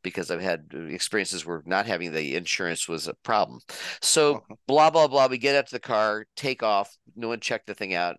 because 0.02 0.30
I've 0.30 0.40
had 0.40 0.66
experiences 0.90 1.46
where 1.46 1.62
not 1.66 1.86
having 1.86 2.12
the 2.12 2.36
insurance 2.36 2.88
was 2.88 3.08
a 3.08 3.14
problem. 3.24 3.60
So 4.02 4.36
Uh-huh. 4.36 4.56
blah 4.68 4.90
blah 4.90 5.08
blah. 5.08 5.26
We 5.26 5.38
get 5.38 5.56
out 5.56 5.66
to 5.66 5.72
the 5.74 5.80
car, 5.80 6.26
take 6.36 6.62
off. 6.62 6.96
No 7.16 7.28
one 7.28 7.40
checked 7.40 7.66
the 7.66 7.74
thing 7.74 7.94
out. 7.94 8.16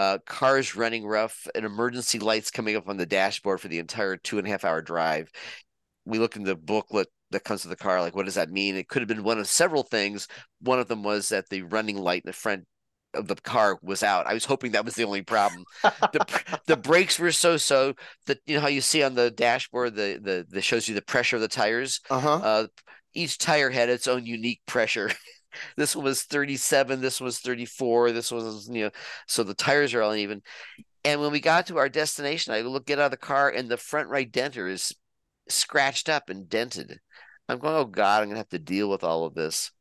Uh, 0.00 0.16
cars 0.24 0.74
running 0.74 1.04
rough, 1.04 1.46
and 1.54 1.66
emergency 1.66 2.18
lights 2.18 2.50
coming 2.50 2.74
up 2.74 2.88
on 2.88 2.96
the 2.96 3.04
dashboard 3.04 3.60
for 3.60 3.68
the 3.68 3.78
entire 3.78 4.16
two 4.16 4.38
and 4.38 4.46
a 4.46 4.50
half 4.50 4.64
hour 4.64 4.80
drive. 4.80 5.30
We 6.06 6.18
looked 6.18 6.36
in 6.36 6.44
the 6.44 6.56
booklet 6.56 7.08
that 7.32 7.44
comes 7.44 7.66
with 7.66 7.70
the 7.76 7.84
car, 7.84 8.00
like 8.00 8.16
what 8.16 8.24
does 8.24 8.36
that 8.36 8.48
mean? 8.48 8.76
It 8.76 8.88
could 8.88 9.02
have 9.02 9.10
been 9.10 9.24
one 9.24 9.38
of 9.38 9.46
several 9.46 9.82
things. 9.82 10.26
One 10.62 10.80
of 10.80 10.88
them 10.88 11.02
was 11.02 11.28
that 11.28 11.50
the 11.50 11.60
running 11.60 11.98
light 11.98 12.22
in 12.24 12.30
the 12.30 12.32
front 12.32 12.64
of 13.12 13.28
the 13.28 13.34
car 13.34 13.78
was 13.82 14.02
out. 14.02 14.26
I 14.26 14.32
was 14.32 14.46
hoping 14.46 14.72
that 14.72 14.86
was 14.86 14.94
the 14.94 15.04
only 15.04 15.20
problem. 15.20 15.64
the 15.82 16.60
the 16.66 16.78
brakes 16.78 17.18
were 17.18 17.30
so 17.30 17.58
so 17.58 17.92
that 18.24 18.38
you 18.46 18.54
know 18.54 18.62
how 18.62 18.68
you 18.68 18.80
see 18.80 19.02
on 19.02 19.14
the 19.14 19.30
dashboard 19.30 19.96
the 19.96 20.18
the 20.22 20.46
that 20.48 20.62
shows 20.62 20.88
you 20.88 20.94
the 20.94 21.02
pressure 21.02 21.36
of 21.36 21.42
the 21.42 21.48
tires. 21.48 22.00
Uh-huh. 22.08 22.36
Uh, 22.36 22.66
each 23.12 23.36
tire 23.36 23.68
had 23.68 23.90
its 23.90 24.08
own 24.08 24.24
unique 24.24 24.62
pressure. 24.64 25.10
this 25.76 25.94
one 25.96 26.04
was 26.04 26.22
37, 26.22 27.00
this 27.00 27.20
one 27.20 27.26
was 27.26 27.38
34, 27.40 28.12
this 28.12 28.30
was, 28.30 28.68
you 28.70 28.84
know, 28.84 28.90
so 29.26 29.42
the 29.42 29.54
tires 29.54 29.94
are 29.94 30.02
all 30.02 30.12
uneven. 30.12 30.42
And 31.04 31.20
when 31.20 31.32
we 31.32 31.40
got 31.40 31.66
to 31.66 31.78
our 31.78 31.88
destination, 31.88 32.52
I 32.52 32.60
look 32.60 32.86
get 32.86 32.98
out 32.98 33.06
of 33.06 33.10
the 33.12 33.16
car 33.16 33.48
and 33.48 33.68
the 33.68 33.76
front 33.76 34.08
right 34.08 34.30
denter 34.30 34.68
is 34.68 34.94
scratched 35.48 36.08
up 36.08 36.28
and 36.28 36.48
dented. 36.48 37.00
I'm 37.48 37.58
going, 37.58 37.74
oh 37.74 37.84
God, 37.84 38.22
I'm 38.22 38.28
gonna 38.28 38.38
have 38.38 38.48
to 38.50 38.58
deal 38.58 38.88
with 38.88 39.04
all 39.04 39.24
of 39.24 39.34
this. 39.34 39.72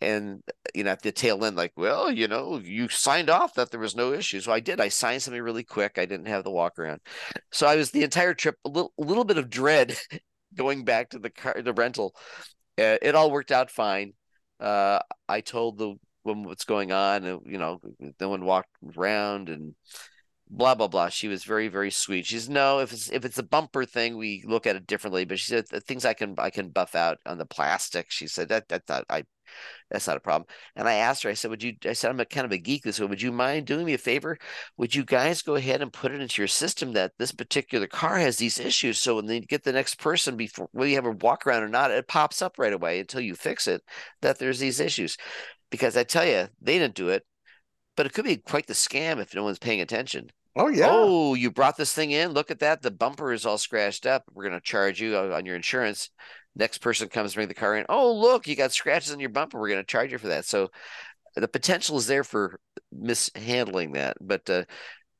And 0.00 0.42
you 0.74 0.84
know, 0.84 0.90
at 0.90 1.02
the 1.02 1.12
tail 1.12 1.44
end, 1.44 1.56
like, 1.56 1.72
well, 1.76 2.10
you 2.10 2.28
know, 2.28 2.58
you 2.58 2.88
signed 2.88 3.30
off 3.30 3.54
that 3.54 3.70
there 3.70 3.80
was 3.80 3.96
no 3.96 4.12
issue. 4.12 4.40
So 4.40 4.52
I 4.52 4.60
did. 4.60 4.80
I 4.80 4.88
signed 4.88 5.22
something 5.22 5.40
really 5.40 5.64
quick. 5.64 5.98
I 5.98 6.04
didn't 6.06 6.26
have 6.26 6.44
the 6.44 6.50
walk 6.50 6.78
around. 6.78 7.00
So 7.52 7.66
I 7.66 7.76
was 7.76 7.90
the 7.90 8.02
entire 8.02 8.34
trip 8.34 8.56
a 8.64 8.68
little 8.68 8.92
a 8.98 9.02
little 9.02 9.24
bit 9.24 9.38
of 9.38 9.48
dread 9.50 9.96
going 10.54 10.84
back 10.84 11.10
to 11.10 11.18
the 11.18 11.30
car 11.30 11.60
the 11.62 11.72
rental. 11.72 12.14
Uh, 12.78 12.98
it 13.00 13.14
all 13.14 13.30
worked 13.30 13.52
out 13.52 13.70
fine. 13.70 14.12
Uh, 14.60 15.00
I 15.28 15.40
told 15.40 15.78
the 15.78 15.94
woman 16.24 16.44
what's 16.44 16.64
going 16.64 16.92
on, 16.92 17.24
and 17.24 17.40
you 17.46 17.58
know, 17.58 17.80
no 18.20 18.28
one 18.28 18.44
walked 18.44 18.70
around 18.96 19.48
and 19.48 19.74
blah 20.48 20.74
blah 20.74 20.88
blah. 20.88 21.08
She 21.08 21.28
was 21.28 21.44
very 21.44 21.68
very 21.68 21.90
sweet. 21.90 22.26
She's 22.26 22.48
no, 22.48 22.80
if 22.80 22.92
it's 22.92 23.10
if 23.10 23.24
it's 23.24 23.38
a 23.38 23.42
bumper 23.42 23.84
thing, 23.84 24.16
we 24.16 24.44
look 24.46 24.66
at 24.66 24.76
it 24.76 24.86
differently. 24.86 25.24
But 25.24 25.38
she 25.38 25.50
said 25.50 25.66
the 25.70 25.80
things 25.80 26.04
I 26.04 26.14
can 26.14 26.34
I 26.38 26.50
can 26.50 26.70
buff 26.70 26.94
out 26.94 27.18
on 27.26 27.38
the 27.38 27.46
plastic. 27.46 28.10
She 28.10 28.26
said 28.26 28.48
that 28.48 28.68
that, 28.68 28.82
not 28.88 29.04
I 29.08 29.24
that's 29.90 30.06
not 30.06 30.16
a 30.16 30.20
problem. 30.20 30.46
And 30.74 30.88
I 30.88 30.94
asked 30.94 31.22
her, 31.22 31.30
I 31.30 31.34
said, 31.34 31.50
would 31.50 31.62
you 31.62 31.74
I 31.84 31.92
said 31.92 32.10
I'm 32.10 32.20
a 32.20 32.24
kind 32.24 32.44
of 32.44 32.52
a 32.52 32.58
geek 32.58 32.82
this 32.82 33.00
way. 33.00 33.06
Would 33.06 33.22
you 33.22 33.32
mind 33.32 33.66
doing 33.66 33.86
me 33.86 33.94
a 33.94 33.98
favor? 33.98 34.38
Would 34.76 34.94
you 34.94 35.04
guys 35.04 35.42
go 35.42 35.54
ahead 35.54 35.82
and 35.82 35.92
put 35.92 36.12
it 36.12 36.20
into 36.20 36.40
your 36.40 36.48
system 36.48 36.92
that 36.92 37.12
this 37.18 37.32
particular 37.32 37.86
car 37.86 38.18
has 38.18 38.36
these 38.36 38.58
issues? 38.58 39.00
So 39.00 39.16
when 39.16 39.26
they 39.26 39.40
get 39.40 39.64
the 39.64 39.72
next 39.72 39.96
person 39.96 40.36
before 40.36 40.68
whether 40.72 40.88
you 40.88 40.96
have 40.96 41.06
a 41.06 41.12
walk 41.12 41.46
around 41.46 41.62
or 41.62 41.68
not, 41.68 41.90
it 41.90 42.08
pops 42.08 42.42
up 42.42 42.58
right 42.58 42.72
away 42.72 43.00
until 43.00 43.20
you 43.20 43.34
fix 43.34 43.66
it 43.66 43.82
that 44.22 44.38
there's 44.38 44.58
these 44.58 44.80
issues. 44.80 45.16
Because 45.70 45.96
I 45.96 46.04
tell 46.04 46.26
you, 46.26 46.48
they 46.60 46.78
didn't 46.78 46.94
do 46.94 47.08
it, 47.08 47.24
but 47.96 48.06
it 48.06 48.12
could 48.12 48.24
be 48.24 48.36
quite 48.36 48.66
the 48.66 48.74
scam 48.74 49.20
if 49.20 49.34
no 49.34 49.42
one's 49.42 49.58
paying 49.58 49.80
attention. 49.80 50.30
Oh 50.56 50.68
yeah. 50.68 50.86
Oh, 50.88 51.34
you 51.34 51.50
brought 51.50 51.76
this 51.76 51.92
thing 51.92 52.12
in. 52.12 52.32
Look 52.32 52.50
at 52.50 52.60
that. 52.60 52.80
The 52.80 52.90
bumper 52.90 53.32
is 53.32 53.44
all 53.44 53.58
scratched 53.58 54.06
up. 54.06 54.24
We're 54.32 54.44
going 54.44 54.58
to 54.58 54.64
charge 54.64 55.00
you 55.00 55.16
on 55.16 55.30
on 55.30 55.44
your 55.44 55.54
insurance. 55.54 56.08
Next 56.56 56.78
person 56.78 57.08
comes 57.08 57.34
bring 57.34 57.48
the 57.48 57.54
car 57.54 57.76
in. 57.76 57.86
Oh, 57.88 58.14
look, 58.14 58.48
you 58.48 58.56
got 58.56 58.72
scratches 58.72 59.12
on 59.12 59.20
your 59.20 59.28
bumper. 59.28 59.60
We're 59.60 59.68
going 59.68 59.80
to 59.82 59.86
charge 59.86 60.12
you 60.12 60.18
for 60.18 60.28
that. 60.28 60.46
So 60.46 60.70
the 61.36 61.48
potential 61.48 61.98
is 61.98 62.06
there 62.06 62.24
for 62.24 62.58
mishandling 62.92 63.92
that, 63.92 64.16
but 64.20 64.48
uh, 64.50 64.64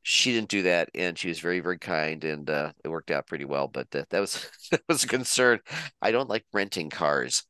she 0.03 0.33
didn't 0.33 0.51
do 0.51 0.63
that, 0.63 0.91
and 0.95 1.19
she 1.19 1.29
was 1.29 1.41
very, 1.41 1.61
very 1.61 1.79
kind, 1.79 2.25
and 2.25 2.49
uh, 2.51 2.73
it 2.85 2.89
worked 2.89 3.11
out 3.11 3.27
pretty 3.27 3.45
well. 3.45 3.69
But 3.69 3.89
uh, 3.95 4.05
that 4.11 4.21
was 4.21 4.51
that 4.71 4.83
was 4.89 5.05
a 5.05 5.09
concern. 5.09 5.61
I 6.03 6.13
don't 6.13 6.31
like 6.31 6.45
renting 6.53 6.91
cars, 6.91 7.45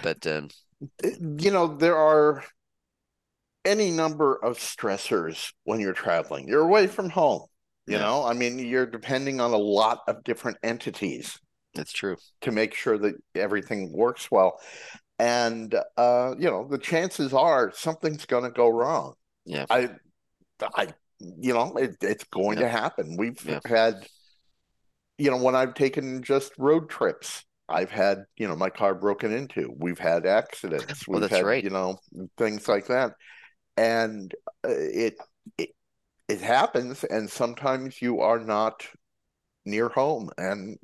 but 0.00 0.26
um, 0.26 0.50
you 1.02 1.50
know, 1.50 1.76
there 1.76 1.96
are 1.96 2.44
any 3.64 3.90
number 3.90 4.34
of 4.34 4.58
stressors 4.58 5.52
when 5.64 5.80
you're 5.80 5.92
traveling. 5.92 6.48
You're 6.48 6.62
away 6.62 6.86
from 6.86 7.10
home. 7.10 7.46
You 7.86 7.98
Yeah. 7.98 7.98
know, 7.98 8.24
I 8.24 8.32
mean, 8.32 8.58
you're 8.58 8.86
depending 8.86 9.40
on 9.40 9.52
a 9.52 9.56
lot 9.56 10.00
of 10.06 10.22
different 10.24 10.58
entities 10.62 11.38
it's 11.74 11.92
true. 11.92 12.16
to 12.42 12.52
make 12.52 12.74
sure 12.74 12.98
that 12.98 13.14
everything 13.34 13.92
works 13.92 14.30
well. 14.30 14.60
And 15.18 15.74
uh, 15.96 16.34
you 16.38 16.50
know, 16.50 16.66
the 16.68 16.78
chances 16.78 17.32
are 17.32 17.72
something's 17.74 18.26
going 18.26 18.44
to 18.44 18.50
go 18.50 18.68
wrong. 18.68 19.14
Yeah. 19.44 19.66
I, 19.70 19.90
I, 20.74 20.88
you 21.20 21.54
know, 21.54 21.74
it, 21.76 21.96
it's 22.00 22.24
going 22.24 22.58
Yeah. 22.58 22.64
to 22.64 22.68
happen. 22.70 23.16
We've 23.16 23.44
Yeah. 23.44 23.60
had, 23.64 24.06
you 25.18 25.30
know, 25.30 25.36
when 25.36 25.54
I've 25.54 25.74
taken 25.74 26.22
just 26.22 26.52
road 26.58 26.88
trips, 26.88 27.44
I've 27.68 27.90
had, 27.90 28.24
you 28.36 28.48
know, 28.48 28.56
my 28.56 28.70
car 28.70 28.94
broken 28.94 29.32
into. 29.32 29.72
We've 29.76 29.98
had 29.98 30.26
accidents. 30.26 31.06
Well, 31.06 31.20
We've 31.20 31.28
that's 31.30 31.38
had, 31.38 31.46
right. 31.46 31.62
you 31.62 31.70
know, 31.70 31.98
things 32.36 32.66
like 32.68 32.86
that. 32.88 33.12
And 33.76 34.34
uh, 34.64 34.70
it, 34.70 35.16
it, 35.58 35.70
it 36.28 36.40
happens. 36.40 37.04
And 37.04 37.30
sometimes 37.30 38.02
you 38.02 38.20
are 38.20 38.40
not 38.40 38.86
near 39.64 39.88
home. 39.88 40.30
And 40.36 40.78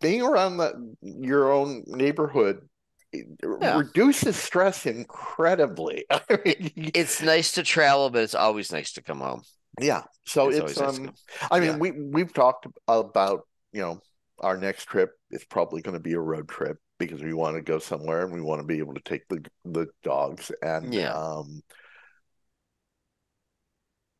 being 0.00 0.22
around 0.22 0.58
the, 0.58 0.94
your 1.02 1.52
own 1.52 1.84
neighborhood 1.86 2.68
Yeah. 3.12 3.76
reduces 3.76 4.36
stress 4.36 4.86
incredibly. 4.86 6.04
I 6.10 6.20
mean, 6.44 6.92
It's 6.94 7.22
nice 7.22 7.52
to 7.52 7.62
travel, 7.62 8.10
but 8.10 8.22
it's 8.22 8.34
always 8.34 8.72
nice 8.72 8.92
to 8.92 9.02
come 9.02 9.20
home. 9.20 9.42
yeah. 9.80 10.02
So 10.24 10.48
It's 10.48 10.58
it's, 10.58 10.78
always 10.78 10.80
nice 10.80 11.00
um, 11.00 11.14
I 11.50 11.60
mean, 11.60 11.70
Yeah. 11.70 11.78
we 11.78 11.90
we've 11.92 12.32
talked 12.32 12.66
about, 12.88 13.46
you 13.72 13.80
know, 13.80 14.00
our 14.40 14.56
next 14.56 14.84
trip 14.84 15.12
is 15.30 15.44
probably 15.44 15.82
going 15.82 15.94
to 15.96 16.00
be 16.00 16.12
a 16.14 16.20
road 16.20 16.48
trip 16.48 16.78
because 16.98 17.22
we 17.22 17.32
want 17.32 17.56
to 17.56 17.62
go 17.62 17.78
somewhere 17.78 18.22
and 18.24 18.32
we 18.32 18.40
want 18.40 18.60
to 18.60 18.66
be 18.66 18.78
able 18.78 18.94
to 18.94 19.00
take 19.00 19.26
the 19.28 19.44
the 19.64 19.86
dogs 20.02 20.50
and 20.62 20.92
Yeah. 20.92 21.12
um 21.12 21.62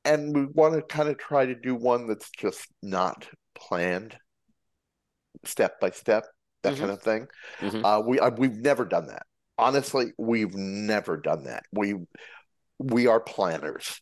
and 0.04 0.34
we 0.34 0.44
want 0.46 0.74
to 0.74 0.82
kind 0.82 1.08
of 1.08 1.18
try 1.18 1.46
to 1.46 1.54
do 1.54 1.74
one 1.74 2.06
that's 2.06 2.30
just 2.30 2.68
not 2.82 3.26
planned 3.54 4.16
step 5.46 5.80
by 5.80 5.90
step 5.90 6.26
that 6.62 6.74
Mhm. 6.74 6.78
kind 6.78 6.90
of 6.90 7.02
thing. 7.02 7.26
Mhm. 7.60 7.84
Uh, 7.84 8.02
we 8.02 8.18
uh, 8.18 8.30
we've 8.30 8.56
never 8.56 8.84
done 8.84 9.06
that. 9.06 9.24
Honestly, 9.58 10.12
we've 10.18 10.54
never 10.54 11.16
done 11.16 11.44
that. 11.44 11.64
We 11.72 11.94
we 12.78 13.06
are 13.06 13.20
planners. 13.20 14.00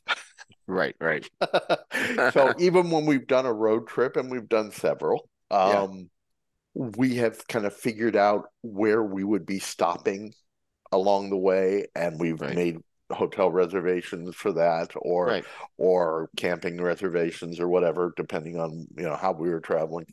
Right, 0.66 0.96
right. 1.00 1.28
so 2.32 2.54
even 2.58 2.90
when 2.90 3.06
we've 3.06 3.26
done 3.26 3.46
a 3.46 3.52
road 3.52 3.86
trip 3.86 4.16
and 4.16 4.30
we've 4.30 4.48
done 4.48 4.72
several, 4.72 5.28
Yeah. 5.50 5.82
um, 5.82 6.10
we 6.74 7.16
have 7.16 7.46
kind 7.46 7.66
of 7.66 7.74
figured 7.76 8.16
out 8.16 8.46
where 8.62 9.02
we 9.02 9.22
would 9.22 9.46
be 9.46 9.60
stopping 9.60 10.32
along 10.90 11.30
the 11.30 11.36
way, 11.36 11.86
and 11.94 12.18
we've 12.18 12.40
Right. 12.40 12.54
made 12.56 12.78
hotel 13.12 13.50
reservations 13.52 14.34
for 14.34 14.52
that, 14.52 14.92
or 14.96 15.26
Right. 15.26 15.44
or 15.76 16.30
camping 16.36 16.80
reservations, 16.80 17.60
or 17.60 17.68
whatever, 17.68 18.12
depending 18.16 18.58
on 18.58 18.86
you 18.96 19.04
know 19.04 19.14
how 19.16 19.32
we 19.32 19.50
were 19.50 19.60
traveling. 19.60 20.06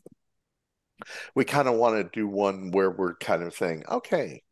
We 1.34 1.44
kind 1.44 1.68
of 1.68 1.74
want 1.76 1.96
to 1.96 2.10
do 2.18 2.28
one 2.28 2.70
where 2.70 2.90
we're 2.90 3.14
kind 3.16 3.42
of 3.42 3.54
saying, 3.54 3.84
okay, 3.90 4.42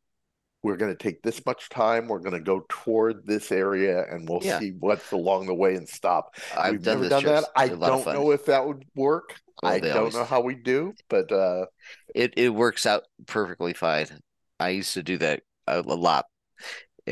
we're 0.62 0.76
going 0.76 0.92
to 0.94 1.02
take 1.02 1.22
this 1.22 1.44
much 1.46 1.68
time, 1.70 2.08
we're 2.08 2.18
going 2.20 2.34
to 2.34 2.40
go 2.40 2.66
toward 2.68 3.26
this 3.26 3.50
area, 3.52 4.04
and 4.10 4.28
we'll 4.28 4.42
Yeah. 4.42 4.58
see 4.58 4.72
what's 4.78 5.10
along 5.12 5.46
the 5.46 5.54
way 5.54 5.74
and 5.74 5.88
stop. 5.88 6.34
I've 6.56 6.72
We've 6.72 6.82
done 6.82 6.98
never 6.98 7.04
this 7.04 7.10
done 7.10 7.24
that. 7.24 7.44
I 7.56 7.66
They're 7.66 7.76
a 7.76 7.78
lot 7.78 7.92
of 7.94 8.00
don't 8.00 8.12
know 8.12 8.30
if 8.32 8.46
that 8.46 8.66
would 8.66 8.84
work. 8.94 9.36
Well, 9.62 9.72
I 9.72 9.80
don't 9.80 10.14
know 10.14 10.24
how 10.24 10.40
we 10.40 10.54
do, 10.54 10.94
but 11.08 11.30
uh, 11.32 11.66
It 12.14 12.34
it 12.36 12.50
works 12.50 12.86
out 12.86 13.04
perfectly 13.26 13.72
fine. 13.72 14.06
I 14.58 14.70
used 14.70 14.94
to 14.94 15.02
do 15.02 15.18
that 15.18 15.42
a, 15.66 15.80
a 15.80 15.82
lot. 15.82 16.26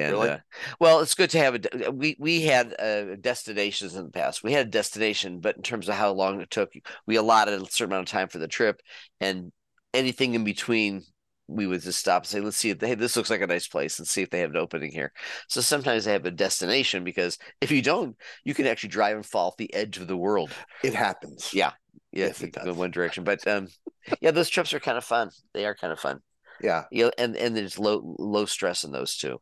And 0.01 0.13
Really? 0.13 0.29
uh, 0.29 0.39
well, 0.81 1.01
it's 1.01 1.15
good 1.15 1.31
to 1.31 1.39
have 1.39 1.55
a 1.57 1.91
we 1.91 2.17
we 2.19 2.43
had 2.43 2.75
uh, 2.79 3.17
destinations 3.17 3.95
in 3.95 4.05
the 4.05 4.11
past. 4.11 4.43
We 4.43 4.53
had 4.53 4.67
a 4.67 4.71
destination, 4.71 5.41
but 5.41 5.57
in 5.57 5.63
terms 5.63 5.89
of 5.89 5.95
how 5.95 6.13
long 6.13 6.41
it 6.41 6.51
took, 6.51 6.73
we 7.07 7.17
allotted 7.17 7.61
a 7.61 7.67
certain 7.67 7.93
amount 7.93 8.09
of 8.09 8.13
time 8.13 8.29
for 8.29 8.39
the 8.39 8.49
trip, 8.49 8.81
and 9.21 9.53
anything 9.95 10.35
in 10.35 10.45
between, 10.45 11.03
we 11.47 11.67
would 11.67 11.81
just 11.83 11.99
stop 12.01 12.23
and 12.23 12.29
say, 12.29 12.41
"Let's 12.41 12.57
see 12.57 12.71
if 12.71 12.79
they, 12.79 12.89
hey, 12.89 12.95
this 12.95 13.17
looks 13.17 13.31
like 13.31 13.41
a 13.41 13.47
nice 13.47 13.67
place, 13.67 13.99
and 13.99 14.07
see 14.07 14.23
if 14.23 14.31
they 14.31 14.41
have 14.41 14.51
an 14.51 14.57
opening 14.57 14.93
here." 14.93 15.13
So 15.49 15.61
sometimes 15.61 16.05
they 16.05 16.13
have 16.13 16.27
a 16.27 16.31
destination 16.31 17.05
because 17.05 17.39
if 17.61 17.71
you 17.71 17.83
don't, 17.83 18.17
you 18.45 18.55
can 18.55 18.67
actually 18.67 18.91
drive 18.91 19.17
and 19.17 19.27
fall 19.27 19.49
off 19.49 19.57
the 19.57 19.73
edge 19.75 19.99
of 19.99 20.07
the 20.07 20.17
world. 20.17 20.51
it 20.83 20.95
happens. 20.95 21.53
Yeah. 21.55 21.73
Yeah, 22.13 22.27
Yes, 22.29 22.43
it 22.43 22.53
go 22.53 22.73
one 22.73 22.91
direction, 22.91 23.23
but 23.25 23.47
um, 23.47 23.69
yeah, 24.21 24.31
those 24.31 24.49
trips 24.49 24.73
are 24.73 24.81
kind 24.81 24.97
of 24.97 25.05
fun. 25.05 25.31
They 25.53 25.67
are 25.67 25.75
kind 25.75 25.93
of 25.93 26.01
fun. 26.01 26.21
Yeah. 26.63 26.85
You 26.91 27.05
know, 27.05 27.11
and 27.19 27.37
and 27.37 27.57
there's 27.57 27.79
low 27.79 28.17
low 28.19 28.47
stress 28.47 28.85
in 28.85 28.93
those 28.93 29.17
too. 29.17 29.41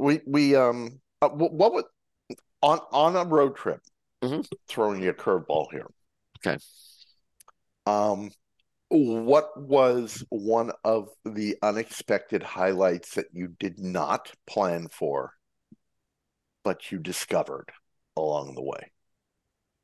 We 0.00 0.22
we 0.26 0.56
um 0.56 0.98
uh, 1.20 1.28
what 1.28 1.74
would 1.74 1.84
on 2.62 2.80
on 2.90 3.16
a 3.16 3.24
road 3.24 3.54
trip, 3.54 3.82
Mhm. 4.22 4.48
throwing 4.66 5.02
you 5.02 5.10
a 5.10 5.14
curveball 5.14 5.70
here. 5.70 5.86
Okay. 6.38 6.58
Um, 7.84 8.30
what 8.88 9.60
was 9.60 10.24
one 10.30 10.72
of 10.84 11.10
the 11.26 11.58
unexpected 11.62 12.42
highlights 12.42 13.14
that 13.16 13.26
you 13.34 13.48
did 13.48 13.78
not 13.78 14.32
plan 14.46 14.88
for, 14.88 15.34
but 16.64 16.90
you 16.90 16.98
discovered 16.98 17.70
along 18.16 18.54
the 18.54 18.62
way? 18.62 18.90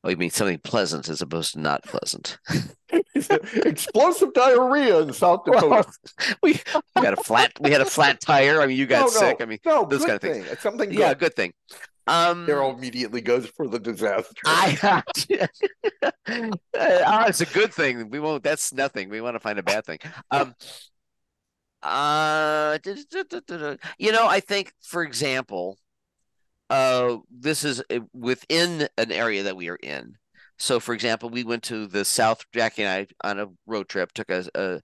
Oh, 0.07 0.09
you 0.11 0.17
mean 0.17 0.31
something 0.31 0.59
pleasant 0.59 1.09
as 1.09 1.21
opposed 1.21 1.55
to 1.55 1.61
not 1.61 1.83
pleasant? 1.83 2.39
Explosive 3.17 4.33
diarrhea 4.35 5.01
in 5.01 5.13
South 5.13 5.45
Dakota. 5.45 5.85
we, 6.45 6.61
we 6.95 7.05
had 7.05 7.15
a 7.15 7.17
flat 7.25 7.51
we 7.61 7.73
had 7.73 7.81
a 7.81 7.85
flat 7.87 8.21
tire. 8.21 8.61
I 8.63 8.67
mean, 8.67 8.77
you 8.77 8.87
got 8.87 9.01
No, 9.01 9.09
sick. 9.09 9.41
no, 9.41 9.45
I 9.45 9.49
mean, 9.49 9.59
no, 9.67 9.85
those 9.85 10.05
good 10.05 10.07
kind 10.07 10.15
of 10.15 10.23
things. 10.23 10.45
thing. 10.45 10.53
It's 10.53 10.63
something 10.63 10.93
yeah, 10.93 11.09
good. 11.09 11.19
good 11.19 11.35
thing. 11.35 11.55
Um, 12.07 12.47
Daryl 12.47 12.73
immediately 12.79 13.21
goes 13.21 13.49
for 13.49 13.67
the 13.67 13.81
disaster. 13.81 14.33
I 14.47 15.03
oh, 16.79 17.25
it's 17.27 17.41
a 17.41 17.47
good 17.47 17.75
thing. 17.75 18.09
We 18.09 18.21
won't. 18.21 18.45
That's 18.45 18.73
nothing. 18.73 19.09
We 19.09 19.21
want 19.21 19.35
to 19.35 19.41
find 19.41 19.59
a 19.59 19.65
bad 19.65 19.85
thing. 19.87 19.99
Um, 20.31 20.55
uh, 21.83 22.79
you 23.99 24.13
know, 24.13 24.29
I 24.29 24.39
think, 24.39 24.73
for 24.83 25.03
example, 25.03 25.79
uh, 26.71 27.19
this 27.31 27.65
is 27.65 27.83
uh, 27.91 28.01
within 28.13 28.89
an 28.99 29.13
area 29.13 29.43
that 29.45 29.57
we 29.57 29.69
are 29.69 29.77
in. 29.77 30.17
So, 30.59 30.81
for 30.81 30.95
example, 30.95 31.29
we 31.29 31.45
went 31.45 31.63
to 31.65 31.87
the 31.87 32.05
South. 32.05 32.45
Jackie 32.53 32.83
and 32.83 33.09
I 33.23 33.29
on 33.29 33.39
a 33.39 33.49
road 33.67 33.89
trip 33.89 34.13
took 34.13 34.31
a, 34.31 34.47
uh, 34.55 34.79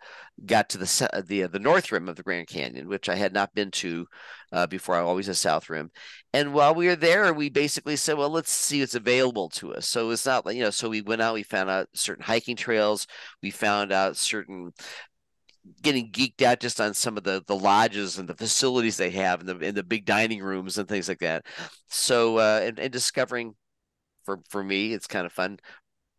got 0.44 0.68
to 0.70 0.78
the 0.78 1.24
the 1.26 1.44
uh, 1.44 1.48
the 1.48 1.58
North 1.58 1.90
Rim 1.90 2.08
of 2.08 2.16
the 2.16 2.22
Grand 2.22 2.46
Canyon, 2.48 2.88
which 2.88 3.08
I 3.08 3.14
had 3.14 3.32
not 3.32 3.54
been 3.54 3.70
to 3.72 4.06
uh, 4.52 4.66
before. 4.66 4.96
I 4.96 5.00
always 5.00 5.28
a 5.28 5.34
South 5.34 5.70
Rim, 5.70 5.90
and 6.34 6.52
while 6.52 6.74
we 6.74 6.88
were 6.88 6.96
there, 6.96 7.32
we 7.32 7.48
basically 7.48 7.96
said, 7.96 8.18
"Well, 8.18 8.28
let's 8.28 8.52
see 8.52 8.80
what's 8.80 8.94
available 8.94 9.48
to 9.50 9.74
us." 9.74 9.88
So 9.88 10.10
it's 10.10 10.26
not 10.26 10.44
like 10.44 10.56
you 10.56 10.62
know. 10.62 10.70
So 10.70 10.90
we 10.90 11.00
went 11.00 11.22
out, 11.22 11.34
we 11.34 11.42
found 11.42 11.70
out 11.70 11.88
certain 11.94 12.24
hiking 12.24 12.56
trails, 12.56 13.06
we 13.42 13.50
found 13.50 13.92
out 13.92 14.18
certain 14.18 14.72
getting 15.82 16.10
geeked 16.10 16.42
out 16.42 16.60
just 16.60 16.80
on 16.80 16.94
some 16.94 17.16
of 17.16 17.24
the 17.24 17.42
the 17.46 17.56
lodges 17.56 18.18
and 18.18 18.28
the 18.28 18.34
facilities 18.34 18.96
they 18.96 19.10
have 19.10 19.40
and 19.40 19.48
the 19.48 19.58
in 19.60 19.74
the 19.74 19.82
big 19.82 20.04
dining 20.04 20.42
rooms 20.42 20.78
and 20.78 20.88
things 20.88 21.08
like 21.08 21.20
that. 21.20 21.46
So 21.88 22.38
uh, 22.38 22.60
and, 22.64 22.78
and 22.78 22.92
discovering 22.92 23.54
for 24.24 24.40
for 24.48 24.62
me, 24.64 24.92
it's 24.92 25.06
kind 25.06 25.26
of 25.26 25.32
fun. 25.32 25.58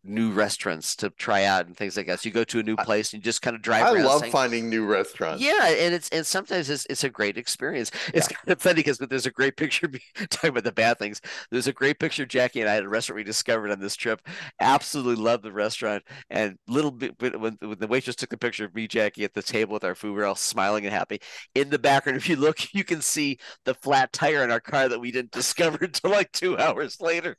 New 0.05 0.31
restaurants 0.31 0.95
to 0.97 1.09
try 1.11 1.45
out 1.45 1.65
and 1.65 1.77
things 1.77 1.95
like 1.95 2.07
that. 2.07 2.19
So 2.19 2.27
you 2.27 2.33
go 2.33 2.43
to 2.43 2.59
a 2.59 2.63
new 2.63 2.77
place 2.77 3.13
and 3.13 3.21
you 3.21 3.23
just 3.23 3.41
kind 3.41 3.55
of 3.55 3.61
drive 3.61 3.87
I 3.87 3.91
around. 3.91 4.03
love 4.03 4.21
saying, 4.21 4.31
finding 4.31 4.69
new 4.69 4.85
restaurants. 4.85 5.41
yeah, 5.41 5.65
and 5.67 5.93
it's 5.93 6.09
and 6.09 6.25
sometimes 6.25 6.69
it's 6.69 6.85
it's 6.89 7.03
a 7.05 7.09
great 7.09 7.37
experience. 7.37 7.89
It's 8.13 8.27
kind 8.27 8.49
of 8.49 8.61
funny 8.61 8.75
because 8.75 8.97
there's 8.97 9.25
a 9.25 9.31
great 9.31 9.55
picture 9.55 9.89
talking 10.29 10.49
about 10.49 10.65
the 10.65 10.71
bad 10.73 10.99
things. 10.99 11.21
There's 11.51 11.67
a 11.67 11.73
great 11.73 11.99
picture 11.99 12.23
of 12.23 12.29
Jackie 12.29 12.59
and 12.61 12.69
I 12.69 12.75
at 12.75 12.83
a 12.83 12.89
restaurant 12.89 13.15
we 13.17 13.23
discovered 13.23 13.71
on 13.71 13.79
this 13.79 13.95
trip. 13.95 14.21
Absolutely 14.59 15.23
love 15.23 15.41
the 15.41 15.51
restaurant. 15.53 16.03
And 16.29 16.57
little 16.67 16.91
bit 16.91 17.17
when, 17.39 17.57
when 17.61 17.79
the 17.79 17.87
waitress 17.87 18.15
took 18.17 18.29
the 18.29 18.37
picture 18.37 18.65
of 18.65 18.75
me, 18.75 18.87
Jackie, 18.87 19.23
at 19.23 19.33
the 19.33 19.41
table 19.41 19.73
with 19.73 19.83
our 19.83 19.95
food, 19.95 20.15
we 20.15 20.21
are 20.21 20.25
all 20.25 20.35
smiling 20.35 20.85
and 20.85 20.93
happy. 20.93 21.21
In 21.55 21.69
the 21.69 21.79
background, 21.79 22.17
if 22.17 22.27
you 22.27 22.35
look, 22.35 22.73
you 22.73 22.83
can 22.83 23.01
see 23.01 23.37
the 23.65 23.73
flat 23.73 24.11
tire 24.11 24.43
in 24.43 24.51
our 24.51 24.59
car 24.59 24.89
that 24.89 24.99
we 24.99 25.11
didn't 25.11 25.31
discover 25.31 25.77
until 25.81 26.11
like 26.11 26.31
two 26.31 26.57
hours 26.57 26.99
later. 26.99 27.37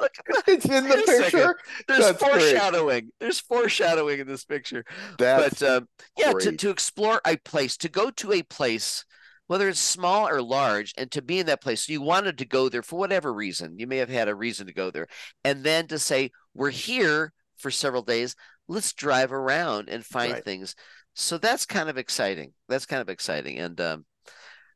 Look, 0.00 0.12
It's 0.46 0.64
in 0.66 0.84
the 0.84 0.90
Wait 0.90 1.04
a 1.04 1.06
second. 1.06 1.22
picture. 1.24 1.56
there's 1.88 2.04
That's 2.04 2.22
great. 2.22 2.30
foreshadowing. 2.32 3.10
There's 3.20 3.40
foreshadowing 3.40 4.20
in 4.20 4.26
this 4.26 4.44
picture 4.44 4.84
That's 5.18 5.60
but 5.60 5.68
um, 5.70 5.88
yeah, 6.16 6.28
to, 6.28 6.32
great. 6.34 6.58
to 6.60 6.70
explore 6.70 7.20
a 7.26 7.36
place, 7.36 7.76
to 7.78 7.88
go 7.88 8.10
to 8.10 8.32
a 8.32 8.42
place, 8.42 9.04
whether 9.48 9.68
it's 9.68 9.80
small 9.80 10.28
or 10.28 10.42
large, 10.42 10.92
and 10.96 11.10
to 11.12 11.22
be 11.22 11.38
in 11.38 11.46
that 11.46 11.62
place. 11.62 11.88
You 11.88 12.02
wanted 12.02 12.38
to 12.38 12.44
go 12.44 12.68
there 12.68 12.82
for 12.82 12.98
whatever 12.98 13.32
reason. 13.32 13.78
You 13.78 13.86
may 13.86 13.98
have 13.98 14.08
had 14.08 14.28
a 14.28 14.34
reason 14.34 14.66
to 14.66 14.72
go 14.74 14.90
there. 14.90 15.06
And 15.44 15.62
then 15.64 15.86
to 15.88 15.98
say, 15.98 16.30
we're 16.54 16.70
here 16.70 17.32
for 17.56 17.70
several 17.70 18.02
days, 18.02 18.34
let's 18.68 18.92
drive 18.92 19.32
around 19.32 19.88
and 19.88 20.04
find 20.04 20.32
Right. 20.34 20.44
things. 20.44 20.74
So 21.14 21.38
that's 21.38 21.64
kind 21.64 21.88
of 21.88 21.96
exciting. 21.96 22.52
That's 22.68 22.84
kind 22.86 23.00
of 23.00 23.08
exciting. 23.08 23.58
And 23.58 23.80
um, 23.80 24.04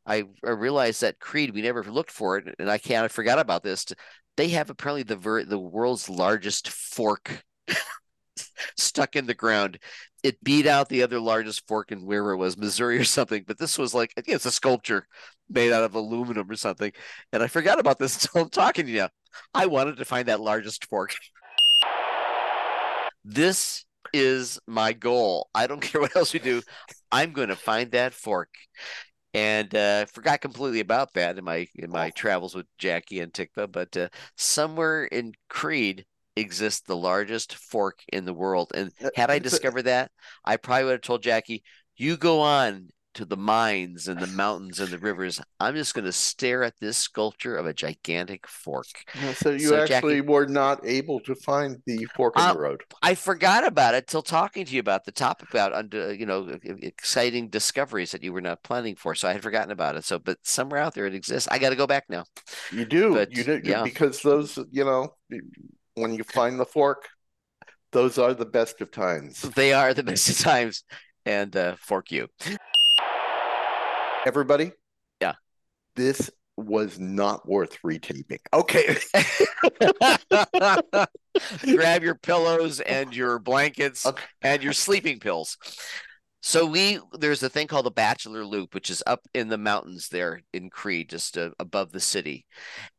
I, 0.06 0.24
I 0.44 0.50
realized 0.50 1.02
that 1.02 1.18
Creede, 1.18 1.52
we 1.52 1.60
never 1.60 1.84
looked 1.84 2.10
for 2.10 2.38
it, 2.38 2.54
and 2.58 2.70
I 2.70 2.78
can't, 2.78 3.04
I 3.04 3.08
forgot 3.08 3.38
about 3.38 3.62
this. 3.62 3.84
They 4.40 4.48
have 4.48 4.70
apparently 4.70 5.02
the 5.02 5.16
ver- 5.16 5.44
the 5.44 5.58
world's 5.58 6.08
largest 6.08 6.70
fork 6.70 7.44
stuck 8.78 9.14
in 9.14 9.26
the 9.26 9.34
ground. 9.34 9.78
It 10.22 10.42
beat 10.42 10.66
out 10.66 10.88
the 10.88 11.02
other 11.02 11.20
largest 11.20 11.68
fork 11.68 11.92
in 11.92 12.06
wherever 12.06 12.32
it 12.32 12.38
was, 12.38 12.56
Missouri 12.56 12.96
or 12.96 13.04
something. 13.04 13.44
But 13.46 13.58
this 13.58 13.76
was 13.76 13.92
like, 13.92 14.14
I 14.16 14.22
think 14.22 14.36
it's 14.36 14.46
a 14.46 14.50
sculpture 14.50 15.06
made 15.50 15.72
out 15.72 15.84
of 15.84 15.94
aluminum 15.94 16.50
or 16.50 16.56
something. 16.56 16.90
And 17.34 17.42
I 17.42 17.48
forgot 17.48 17.78
about 17.78 17.98
this 17.98 18.14
until 18.24 18.44
I'm 18.44 18.48
talking 18.48 18.86
to 18.86 18.90
you. 18.90 19.08
I 19.52 19.66
wanted 19.66 19.98
to 19.98 20.06
find 20.06 20.26
that 20.28 20.40
largest 20.40 20.86
fork. 20.86 21.14
This 23.22 23.84
is 24.14 24.58
my 24.66 24.94
goal. 24.94 25.50
I 25.54 25.66
don't 25.66 25.82
care 25.82 26.00
what 26.00 26.16
else 26.16 26.32
we 26.32 26.38
do. 26.38 26.62
I'm 27.12 27.32
going 27.32 27.48
to 27.48 27.56
find 27.56 27.90
that 27.90 28.14
fork. 28.14 28.48
And 29.32 29.72
uh, 29.74 30.06
forgot 30.06 30.40
completely 30.40 30.80
about 30.80 31.12
that 31.14 31.38
in 31.38 31.44
my 31.44 31.66
in 31.76 31.90
my 31.90 32.10
Oh. 32.10 32.10
travels 32.10 32.54
with 32.54 32.66
Jackie 32.78 33.20
and 33.20 33.32
Tikva. 33.32 33.70
But 33.70 33.96
uh, 33.96 34.08
somewhere 34.36 35.04
in 35.04 35.34
Creede 35.48 36.04
exists 36.36 36.80
the 36.80 36.96
largest 36.96 37.54
fork 37.54 38.02
in 38.12 38.24
the 38.24 38.34
world. 38.34 38.72
And 38.74 38.92
Uh, 39.02 39.10
had 39.14 39.30
I 39.30 39.38
discovered 39.38 39.82
that, 39.82 40.10
I 40.44 40.56
probably 40.56 40.84
would 40.84 40.92
have 40.92 41.00
told 41.02 41.22
Jackie, 41.22 41.62
"You 41.96 42.16
go 42.16 42.40
on 42.40 42.90
to 43.14 43.24
the 43.24 43.36
mines 43.36 44.08
and 44.08 44.20
the 44.20 44.26
mountains 44.44 44.80
and 44.80 44.88
the 44.88 44.98
rivers. 44.98 45.40
I'm 45.58 45.74
just 45.74 45.94
going 45.94 46.04
to 46.04 46.12
stare 46.12 46.62
at 46.62 46.78
this 46.80 46.96
sculpture 46.96 47.56
of 47.56 47.66
a 47.66 47.72
gigantic 47.74 48.46
fork." 48.46 48.86
Yeah, 49.20 49.32
So 49.32 49.50
you 49.50 49.68
So, 49.68 49.82
actually 49.82 50.16
Jackie- 50.16 50.28
were 50.28 50.46
not 50.46 50.84
able 50.84 51.20
to 51.20 51.34
find 51.34 51.78
the 51.86 52.06
fork 52.16 52.38
in 52.38 52.46
the 52.48 52.58
road. 52.58 52.82
I 53.02 53.14
forgot 53.14 53.66
about 53.66 53.94
it 53.94 54.06
till 54.06 54.22
talking 54.22 54.64
to 54.64 54.72
you 54.74 54.80
about 54.80 55.04
the 55.04 55.12
topic 55.12 55.50
about 55.50 55.72
under 55.72 56.12
you 56.14 56.26
know 56.26 56.58
exciting 56.64 57.48
discoveries 57.48 58.12
that 58.12 58.22
you 58.22 58.32
were 58.32 58.40
not 58.40 58.62
planning 58.62 58.96
for. 58.96 59.14
So 59.14 59.28
I 59.28 59.32
had 59.32 59.42
forgotten 59.42 59.70
about 59.70 59.96
it. 59.96 60.04
So, 60.04 60.18
but 60.18 60.38
somewhere 60.42 60.80
out 60.80 60.94
there 60.94 61.06
it 61.06 61.14
exists. 61.14 61.48
I 61.50 61.58
got 61.58 61.70
to 61.70 61.76
go 61.76 61.86
back 61.86 62.04
now. 62.08 62.24
You 62.72 62.84
do, 62.84 63.14
but, 63.14 63.32
you 63.36 63.44
do, 63.44 63.60
yeah. 63.64 63.82
because 63.82 64.20
those, 64.22 64.58
you 64.70 64.84
know, 64.84 65.14
when 65.94 66.14
you 66.14 66.24
find 66.24 66.58
the 66.58 66.64
fork, 66.64 67.08
those 67.92 68.18
are 68.18 68.34
the 68.34 68.46
best 68.46 68.80
of 68.80 68.90
times. 68.90 69.40
They 69.42 69.72
are 69.72 69.92
the 69.94 70.02
best 70.02 70.28
of 70.28 70.38
times, 70.38 70.84
and 71.26 71.54
uh, 71.56 71.76
fork 71.78 72.12
you. 72.12 72.28
Everybody, 74.26 74.72
Yeah. 75.20 75.34
this 75.96 76.30
was 76.56 76.98
not 76.98 77.48
worth 77.48 77.78
retaping. 77.82 78.40
Okay, 78.52 78.96
Grab 81.74 82.02
your 82.02 82.16
pillows 82.16 82.80
and 82.80 83.14
your 83.14 83.38
blankets 83.38 84.04
Okay. 84.04 84.22
and 84.42 84.62
your 84.62 84.74
sleeping 84.74 85.20
pills. 85.20 85.56
So 86.42 86.66
we 86.66 86.98
there's 87.18 87.42
a 87.42 87.48
thing 87.50 87.66
called 87.66 87.86
the 87.86 87.90
Bachelor 87.90 88.44
Loop, 88.44 88.74
which 88.74 88.90
is 88.90 89.02
up 89.06 89.26
in 89.34 89.48
the 89.48 89.58
mountains 89.58 90.08
there 90.08 90.40
in 90.52 90.70
Creede, 90.70 91.10
just 91.10 91.36
uh, 91.38 91.50
above 91.58 91.92
the 91.92 92.00
city. 92.00 92.46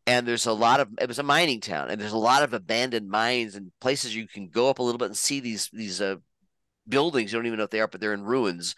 And 0.05 0.27
there's 0.27 0.45
a 0.45 0.53
lot 0.53 0.79
of 0.79 0.89
it 0.99 1.07
was 1.07 1.19
a 1.19 1.23
mining 1.23 1.59
town, 1.59 1.89
and 1.89 1.99
there's 1.99 2.11
a 2.13 2.17
lot 2.17 2.43
of 2.43 2.53
abandoned 2.53 3.09
mines 3.09 3.55
and 3.55 3.71
places 3.81 4.15
you 4.15 4.27
can 4.27 4.49
go 4.49 4.69
up 4.69 4.79
a 4.79 4.83
little 4.83 4.99
bit 4.99 5.07
and 5.07 5.17
see 5.17 5.39
these 5.39 5.69
these 5.73 6.01
uh, 6.01 6.17
buildings. 6.87 7.33
You 7.33 7.39
don't 7.39 7.47
even 7.47 7.57
know 7.57 7.65
if 7.65 7.71
they 7.71 7.81
are, 7.81 7.87
but 7.87 7.99
they're 7.99 8.13
in 8.13 8.23
ruins. 8.23 8.75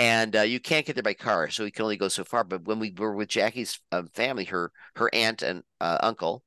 And 0.00 0.34
uh, 0.34 0.40
you 0.40 0.60
can't 0.60 0.86
get 0.86 0.94
there 0.94 1.02
by 1.02 1.12
car, 1.12 1.50
so 1.50 1.62
we 1.62 1.70
can 1.70 1.82
only 1.82 1.98
go 1.98 2.08
so 2.08 2.24
far. 2.24 2.42
But 2.42 2.64
when 2.64 2.78
we 2.78 2.90
were 2.96 3.14
with 3.14 3.28
Jackie's 3.28 3.78
um, 3.92 4.08
family, 4.14 4.44
her 4.46 4.72
her 4.96 5.10
aunt 5.12 5.42
and 5.42 5.62
uh, 5.78 5.98
uncle, 6.00 6.42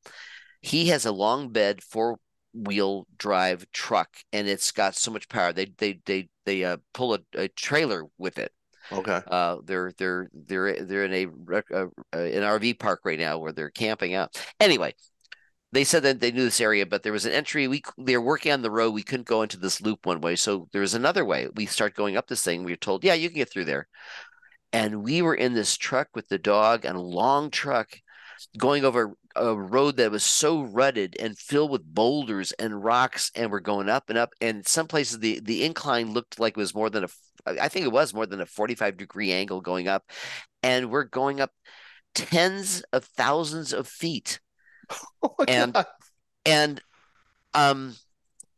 he 0.61 0.87
has 0.87 1.05
a 1.05 1.11
long 1.11 1.49
bed 1.49 1.83
four 1.83 2.17
wheel 2.55 3.05
drive 3.15 3.67
truck, 3.71 4.09
and 4.31 4.47
it's 4.47 4.71
got 4.71 4.95
so 4.95 5.11
much 5.11 5.29
power. 5.29 5.53
They 5.53 5.71
they 5.77 5.99
they 6.05 6.29
they 6.45 6.63
uh, 6.63 6.77
pull 6.95 7.13
a, 7.13 7.19
a 7.35 7.47
trailer 7.47 8.05
with 8.17 8.39
it. 8.39 8.51
Okay. 8.91 9.21
Uh, 9.27 9.57
they're 9.63 9.91
they're 9.99 10.31
they're 10.33 10.83
they're 10.83 11.05
in 11.05 11.13
a, 11.13 11.53
a, 11.75 11.87
a, 12.11 12.37
an 12.37 12.59
RV 12.59 12.79
park 12.79 13.01
right 13.05 13.19
now 13.19 13.37
where 13.37 13.51
they're 13.51 13.69
camping 13.69 14.15
out. 14.15 14.35
Anyway, 14.59 14.95
they 15.73 15.83
said 15.83 16.03
that 16.03 16.19
they 16.19 16.31
knew 16.31 16.43
this 16.43 16.61
area, 16.61 16.85
but 16.85 17.01
there 17.01 17.11
was 17.11 17.25
an 17.25 17.33
entry. 17.33 17.67
We 17.67 17.81
they're 17.97 18.21
working 18.21 18.51
on 18.51 18.61
the 18.61 18.69
road. 18.69 18.91
We 18.91 19.01
couldn't 19.01 19.27
go 19.27 19.41
into 19.41 19.57
this 19.57 19.81
loop 19.81 20.05
one 20.05 20.21
way, 20.21 20.35
so 20.35 20.67
there 20.71 20.81
was 20.81 20.93
another 20.93 21.25
way. 21.25 21.47
We 21.55 21.65
start 21.65 21.95
going 21.95 22.15
up 22.15 22.27
this 22.27 22.43
thing. 22.43 22.63
We 22.63 22.73
were 22.73 22.77
told, 22.77 23.03
yeah, 23.03 23.15
you 23.15 23.29
can 23.29 23.37
get 23.37 23.51
through 23.51 23.65
there. 23.65 23.87
And 24.71 25.03
we 25.03 25.23
were 25.23 25.33
in 25.33 25.53
this 25.53 25.75
truck 25.75 26.09
with 26.13 26.27
the 26.29 26.37
dog 26.37 26.85
and 26.85 26.95
a 26.95 27.01
long 27.01 27.49
truck 27.49 27.97
going 28.57 28.85
over 28.85 29.15
a 29.35 29.55
road 29.55 29.97
that 29.97 30.11
was 30.11 30.23
so 30.23 30.61
rutted 30.61 31.15
and 31.19 31.37
filled 31.37 31.71
with 31.71 31.83
boulders 31.83 32.51
and 32.53 32.83
rocks 32.83 33.31
and 33.35 33.51
we're 33.51 33.59
going 33.59 33.89
up 33.89 34.09
and 34.09 34.17
up 34.17 34.31
and 34.41 34.67
some 34.67 34.87
places 34.87 35.19
the 35.19 35.39
the 35.43 35.63
incline 35.63 36.11
looked 36.11 36.39
like 36.39 36.55
it 36.55 36.57
was 36.57 36.75
more 36.75 36.89
than 36.89 37.03
a 37.03 37.07
i 37.59 37.67
think 37.67 37.85
it 37.85 37.91
was 37.91 38.13
more 38.13 38.25
than 38.25 38.41
a 38.41 38.45
45 38.45 38.97
degree 38.97 39.31
angle 39.31 39.61
going 39.61 39.87
up 39.87 40.03
and 40.61 40.91
we're 40.91 41.03
going 41.03 41.39
up 41.39 41.51
tens 42.13 42.83
of 42.91 43.05
thousands 43.05 43.73
of 43.73 43.87
feet 43.87 44.39
oh 45.23 45.35
and 45.47 45.73
God. 45.73 45.85
and 46.45 46.81
um 47.53 47.95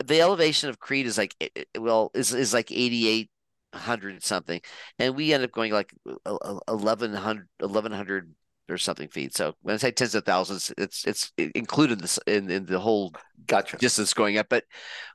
the 0.03 0.21
elevation 0.21 0.69
of 0.69 0.79
creede 0.79 1.05
is 1.05 1.17
like 1.17 1.35
well 1.77 2.11
is 2.13 2.33
is 2.33 2.53
like 2.53 2.71
88 2.71 3.29
hundred 3.73 4.23
something 4.23 4.61
and 4.99 5.15
we 5.15 5.33
end 5.33 5.43
up 5.43 5.51
going 5.51 5.71
like 5.71 5.93
1100 6.23 7.47
1100 7.59 8.35
or 8.69 8.77
something 8.77 9.07
feet. 9.07 9.35
So 9.35 9.55
when 9.61 9.75
I 9.75 9.77
say 9.77 9.91
tens 9.91 10.15
of 10.15 10.25
thousands, 10.25 10.73
it's 10.77 11.05
it's 11.05 11.31
included 11.37 11.99
this 11.99 12.19
in, 12.27 12.49
in 12.49 12.65
the 12.65 12.79
whole 12.79 13.13
gotcha 13.47 13.77
distance 13.77 14.13
going 14.13 14.37
up. 14.37 14.47
But 14.49 14.63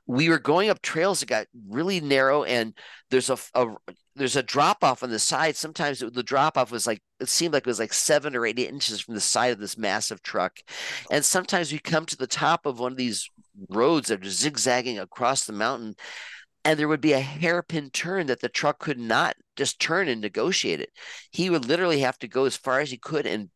we 0.07 0.29
were 0.29 0.39
going 0.39 0.69
up 0.69 0.81
trails 0.81 1.19
that 1.19 1.27
got 1.27 1.47
really 1.69 1.99
narrow, 1.99 2.43
and 2.43 2.73
there's 3.09 3.29
a, 3.29 3.37
a 3.53 3.67
there's 4.15 4.35
a 4.35 4.43
drop 4.43 4.83
off 4.83 5.03
on 5.03 5.09
the 5.09 5.19
side. 5.19 5.55
Sometimes 5.55 5.99
the 5.99 6.23
drop 6.23 6.57
off 6.57 6.71
was 6.71 6.87
like 6.87 7.01
it 7.19 7.29
seemed 7.29 7.53
like 7.53 7.63
it 7.63 7.67
was 7.67 7.79
like 7.79 7.93
seven 7.93 8.35
or 8.35 8.45
eight 8.45 8.59
inches 8.59 9.01
from 9.01 9.15
the 9.15 9.21
side 9.21 9.51
of 9.51 9.59
this 9.59 9.77
massive 9.77 10.21
truck, 10.23 10.57
and 11.09 11.23
sometimes 11.23 11.71
we 11.71 11.79
come 11.79 12.05
to 12.05 12.17
the 12.17 12.27
top 12.27 12.65
of 12.65 12.79
one 12.79 12.91
of 12.91 12.97
these 12.97 13.29
roads 13.69 14.07
that 14.07 14.25
are 14.25 14.29
zigzagging 14.29 14.99
across 14.99 15.45
the 15.45 15.53
mountain 15.53 15.95
and 16.63 16.77
there 16.77 16.87
would 16.87 17.01
be 17.01 17.13
a 17.13 17.19
hairpin 17.19 17.89
turn 17.89 18.27
that 18.27 18.41
the 18.41 18.49
truck 18.49 18.79
could 18.79 18.99
not 18.99 19.35
just 19.55 19.79
turn 19.79 20.07
and 20.07 20.21
negotiate 20.21 20.79
it. 20.79 20.91
He 21.31 21.49
would 21.49 21.65
literally 21.65 22.01
have 22.01 22.17
to 22.19 22.27
go 22.27 22.45
as 22.45 22.55
far 22.55 22.79
as 22.79 22.91
he 22.91 22.97
could 22.97 23.25
and 23.25 23.49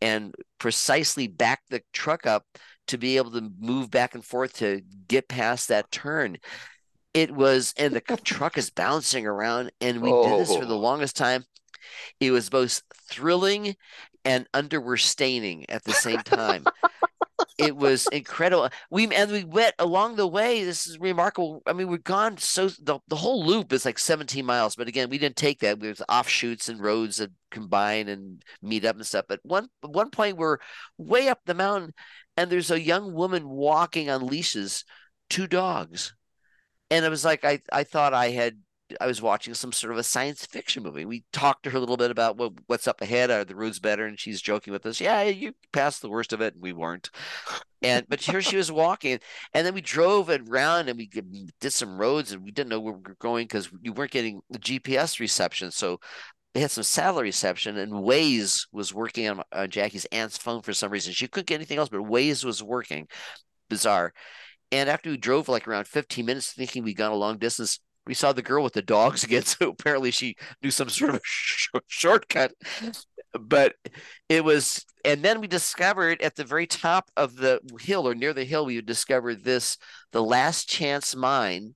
and 0.00 0.34
precisely 0.58 1.26
back 1.26 1.62
the 1.70 1.82
truck 1.92 2.26
up 2.26 2.44
to 2.88 2.98
be 2.98 3.16
able 3.16 3.32
to 3.32 3.50
move 3.58 3.90
back 3.90 4.14
and 4.14 4.24
forth 4.24 4.54
to 4.54 4.80
get 5.08 5.28
past 5.28 5.68
that 5.68 5.90
turn. 5.90 6.38
It 7.14 7.32
was, 7.32 7.74
and 7.76 7.94
the 7.94 8.00
truck 8.24 8.58
is 8.58 8.70
bouncing 8.70 9.26
around, 9.26 9.72
and 9.80 10.02
we 10.02 10.10
oh. 10.12 10.28
did 10.28 10.40
this 10.40 10.56
for 10.56 10.64
the 10.64 10.76
oh. 10.76 10.80
longest 10.80 11.16
time. 11.16 11.44
It 12.20 12.30
was 12.30 12.48
both 12.48 12.82
thrilling 13.10 13.74
and 14.24 14.46
underwear 14.52 14.96
staining 14.96 15.68
at 15.70 15.84
the 15.84 15.92
same 15.92 16.20
time 16.20 16.64
it 17.58 17.76
was 17.76 18.06
incredible. 18.12 18.68
We 18.90 19.14
and 19.14 19.30
we 19.30 19.44
went 19.44 19.74
along 19.78 20.16
the 20.16 20.26
way. 20.26 20.64
This 20.64 20.86
is 20.86 20.98
remarkable. 20.98 21.62
I 21.66 21.72
mean, 21.72 21.88
we've 21.88 22.04
gone 22.04 22.36
so 22.36 22.68
the, 22.68 22.98
the 23.08 23.16
whole 23.16 23.44
loop 23.44 23.72
is 23.72 23.84
like 23.84 23.98
17 23.98 24.44
miles, 24.44 24.76
but 24.76 24.88
again, 24.88 25.08
we 25.08 25.18
didn't 25.18 25.36
take 25.36 25.60
that. 25.60 25.80
There's 25.80 26.02
offshoots 26.08 26.68
and 26.68 26.80
roads 26.80 27.16
that 27.16 27.30
combine 27.50 28.08
and 28.08 28.42
meet 28.62 28.84
up 28.84 28.96
and 28.96 29.06
stuff. 29.06 29.24
But 29.28 29.40
one 29.42 29.68
one 29.80 30.10
point 30.10 30.36
we're 30.36 30.58
way 30.98 31.28
up 31.28 31.40
the 31.46 31.54
mountain, 31.54 31.94
and 32.36 32.50
there's 32.50 32.70
a 32.70 32.80
young 32.80 33.14
woman 33.14 33.48
walking 33.48 34.10
on 34.10 34.26
leashes, 34.26 34.84
two 35.30 35.46
dogs, 35.46 36.14
and 36.90 37.04
it 37.04 37.10
was 37.10 37.24
like 37.24 37.44
I 37.44 37.60
I 37.72 37.84
thought 37.84 38.12
I 38.12 38.30
had 38.30 38.58
I 39.00 39.06
was 39.06 39.20
watching 39.20 39.54
some 39.54 39.72
sort 39.72 39.92
of 39.92 39.98
a 39.98 40.02
science 40.02 40.46
fiction 40.46 40.82
movie. 40.82 41.04
We 41.04 41.24
talked 41.32 41.64
to 41.64 41.70
her 41.70 41.76
a 41.76 41.80
little 41.80 41.96
bit 41.96 42.10
about 42.10 42.36
what, 42.36 42.52
what's 42.66 42.86
up 42.86 43.00
ahead. 43.00 43.30
Are 43.30 43.44
the 43.44 43.56
roads 43.56 43.80
better? 43.80 44.06
And 44.06 44.18
she's 44.18 44.40
joking 44.40 44.72
with 44.72 44.86
us. 44.86 45.00
Yeah, 45.00 45.22
you 45.22 45.54
passed 45.72 46.02
the 46.02 46.08
worst 46.08 46.32
of 46.32 46.40
it. 46.40 46.54
And 46.54 46.62
we 46.62 46.72
weren't. 46.72 47.10
And 47.82 48.06
but 48.08 48.20
here 48.20 48.40
she 48.40 48.56
was 48.56 48.72
walking, 48.72 49.20
and 49.52 49.66
then 49.66 49.74
we 49.74 49.82
drove 49.82 50.30
around 50.30 50.88
and 50.88 50.98
we 50.98 51.10
did 51.60 51.72
some 51.72 51.98
roads, 51.98 52.32
and 52.32 52.42
we 52.42 52.50
didn't 52.50 52.70
know 52.70 52.80
where 52.80 52.94
we 52.94 53.02
were 53.06 53.16
going 53.20 53.44
because 53.44 53.70
we 53.70 53.90
weren't 53.90 54.10
getting 54.10 54.40
the 54.50 54.58
GPS 54.58 55.20
reception. 55.20 55.70
So 55.70 56.00
they 56.54 56.60
had 56.60 56.70
some 56.70 56.84
satellite 56.84 57.24
reception, 57.24 57.76
and 57.76 57.92
Waze 57.92 58.66
was 58.72 58.94
working 58.94 59.28
on, 59.28 59.42
on 59.52 59.68
Jackie's 59.68 60.06
aunt's 60.06 60.38
phone 60.38 60.62
for 60.62 60.72
some 60.72 60.90
reason. 60.90 61.12
She 61.12 61.28
couldn't 61.28 61.48
get 61.48 61.56
anything 61.56 61.76
else, 61.76 61.90
but 61.90 62.00
Waze 62.00 62.44
was 62.44 62.62
working. 62.62 63.08
Bizarre. 63.68 64.14
And 64.72 64.88
after 64.88 65.10
we 65.10 65.16
drove 65.16 65.48
like 65.48 65.68
around 65.68 65.86
15 65.86 66.24
minutes, 66.24 66.52
thinking 66.52 66.82
we'd 66.82 66.94
gone 66.94 67.12
a 67.12 67.16
long 67.16 67.38
distance, 67.38 67.78
we 68.06 68.14
saw 68.14 68.32
the 68.32 68.42
girl 68.42 68.62
with 68.62 68.74
the 68.74 68.82
dogs 68.82 69.24
again. 69.24 69.42
So 69.44 69.70
apparently 69.70 70.10
she 70.10 70.36
knew 70.62 70.70
some 70.70 70.88
sort 70.88 71.14
of 71.14 71.20
sh- 71.24 71.68
shortcut. 71.86 72.52
But 73.38 73.74
it 74.28 74.44
was, 74.44 74.84
and 75.04 75.22
then 75.22 75.40
we 75.40 75.46
discovered 75.46 76.22
at 76.22 76.36
the 76.36 76.44
very 76.44 76.66
top 76.66 77.10
of 77.16 77.36
the 77.36 77.60
hill 77.80 78.08
or 78.08 78.14
near 78.14 78.32
the 78.32 78.44
hill, 78.44 78.64
we 78.64 78.80
discovered 78.80 79.44
this 79.44 79.76
the 80.12 80.22
last 80.22 80.68
chance 80.68 81.14
mine. 81.14 81.74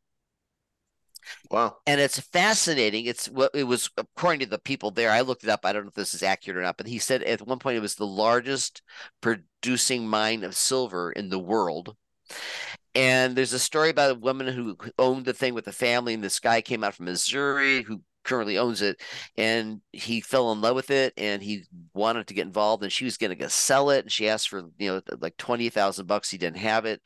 Wow. 1.51 1.77
And 1.87 2.01
it's 2.01 2.19
fascinating. 2.19 3.05
It's 3.07 3.29
what 3.29 3.51
it 3.55 3.65
was 3.65 3.91
according 3.97 4.41
to 4.41 4.47
the 4.47 4.59
people 4.59 4.91
there. 4.91 5.11
I 5.11 5.21
looked 5.21 5.45
it 5.45 5.51
up. 5.51 5.61
I 5.65 5.73
don't 5.73 5.85
know 5.85 5.89
if 5.89 5.95
this 5.95 6.15
is 6.15 6.23
accurate 6.23 6.57
or 6.59 6.63
not, 6.63 6.77
but 6.77 6.87
he 6.87 6.99
said 6.99 7.23
at 7.23 7.47
one 7.47 7.59
point 7.59 7.77
it 7.77 7.81
was 7.81 7.95
the 7.95 8.07
largest 8.07 8.83
producing 9.21 10.09
mine 10.09 10.45
of 10.45 10.57
silver 10.57 11.13
in 11.13 11.29
the 11.29 11.39
world. 11.39 11.97
And 12.95 13.37
there's 13.37 13.53
a 13.53 13.59
story 13.59 13.91
about 13.91 14.11
a 14.11 14.19
woman 14.19 14.49
who 14.49 14.77
owned 14.99 15.25
the 15.25 15.33
thing 15.33 15.55
with 15.55 15.65
the 15.65 15.73
family, 15.73 16.15
and 16.15 16.25
this 16.25 16.41
guy 16.41 16.61
came 16.61 16.83
out 16.83 16.95
from 16.95 17.07
Missouri 17.07 17.83
who 17.83 18.03
currently 18.25 18.59
owns 18.59 18.83
it, 18.83 19.01
and 19.37 19.81
he 19.93 20.21
fell 20.21 20.53
in 20.53 20.61
love 20.61 20.75
with 20.75 20.91
it, 20.91 21.13
and 21.17 21.43
he 21.43 21.65
wanted 21.95 22.27
to 22.27 22.35
get 22.35 22.47
involved, 22.47 22.83
and 22.83 22.93
she 22.93 23.05
was 23.05 23.17
going 23.17 23.37
to 23.37 23.51
sell 23.51 23.91
it, 23.91 24.05
and 24.05 24.13
she 24.13 24.29
asked 24.29 24.49
for 24.49 24.65
you 24.79 24.91
know 24.91 25.01
like 25.21 25.37
twenty 25.37 25.69
thousand 25.69 26.07
bucks. 26.07 26.31
He 26.31 26.39
didn't 26.39 26.59
have 26.59 26.85
it, 26.85 27.01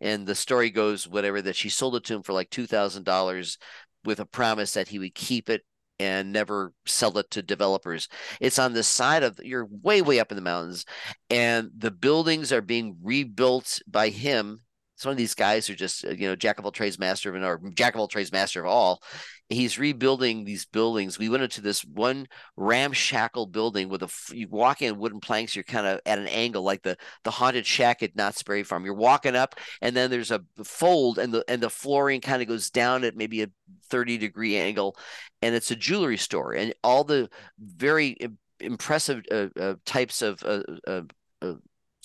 and 0.00 0.26
the 0.26 0.34
story 0.34 0.70
goes 0.70 1.06
whatever 1.08 1.40
that 1.42 1.56
she 1.56 1.68
sold 1.68 1.96
it 1.96 2.04
to 2.04 2.14
him 2.14 2.22
for 2.22 2.32
like 2.32 2.50
two 2.50 2.66
thousand 2.66 3.04
dollars 3.04 3.58
with 4.04 4.20
a 4.20 4.26
promise 4.26 4.72
that 4.74 4.88
he 4.88 4.98
would 4.98 5.14
keep 5.14 5.50
it 5.50 5.62
and 5.98 6.32
never 6.32 6.72
sell 6.86 7.16
it 7.18 7.30
to 7.30 7.42
developers. 7.42 8.08
It's 8.40 8.58
on 8.58 8.72
the 8.72 8.84
side 8.84 9.22
of 9.22 9.40
you're 9.42 9.66
way 9.82 10.02
way 10.02 10.20
up 10.20 10.30
in 10.30 10.36
the 10.36 10.42
mountains, 10.42 10.84
and 11.30 11.70
the 11.76 11.90
buildings 11.90 12.52
are 12.52 12.62
being 12.62 12.96
rebuilt 13.02 13.80
by 13.86 14.10
him 14.10 14.60
some 14.98 15.12
of 15.12 15.16
these 15.16 15.34
guys 15.34 15.70
are 15.70 15.76
just 15.76 16.04
uh, 16.04 16.10
you 16.10 16.28
know 16.28 16.36
jack 16.36 16.58
of 16.58 16.64
all 16.64 16.72
trades 16.72 16.98
master 16.98 17.34
of 17.34 17.42
or 17.42 17.60
jack 17.70 17.94
of 17.94 18.00
all 18.00 18.08
trades 18.08 18.32
master 18.32 18.60
of 18.60 18.66
all. 18.66 19.00
He's 19.48 19.78
rebuilding 19.78 20.44
these 20.44 20.66
buildings. 20.66 21.18
We 21.18 21.30
went 21.30 21.44
into 21.44 21.62
this 21.62 21.82
one 21.82 22.26
ramshackle 22.56 23.46
building 23.46 23.88
with 23.88 24.02
a 24.02 24.10
you 24.34 24.48
walk 24.48 24.82
in 24.82 24.98
wooden 24.98 25.20
planks 25.20 25.54
you're 25.54 25.62
kind 25.62 25.86
of 25.86 26.00
at 26.04 26.18
an 26.18 26.26
angle 26.26 26.62
like 26.62 26.82
the 26.82 26.96
the 27.22 27.30
haunted 27.30 27.64
shack 27.64 28.02
at 28.02 28.16
Knott's 28.16 28.42
Berry 28.42 28.64
Farm 28.64 28.84
you're 28.84 28.94
walking 28.94 29.36
up 29.36 29.54
and 29.80 29.96
then 29.96 30.10
there's 30.10 30.32
a 30.32 30.42
fold 30.64 31.18
and 31.18 31.32
the 31.32 31.44
and 31.48 31.62
the 31.62 31.70
flooring 31.70 32.20
kind 32.20 32.42
of 32.42 32.48
goes 32.48 32.68
down 32.68 33.04
at 33.04 33.16
maybe 33.16 33.42
a 33.42 33.50
30 33.90 34.18
degree 34.18 34.56
angle 34.56 34.96
and 35.40 35.54
it's 35.54 35.70
a 35.70 35.76
jewelry 35.76 36.16
store 36.18 36.52
and 36.52 36.74
all 36.82 37.04
the 37.04 37.30
very 37.58 38.16
impressive 38.60 39.22
uh, 39.30 39.46
uh, 39.58 39.74
types 39.86 40.22
of 40.22 40.42
uh, 40.42 40.62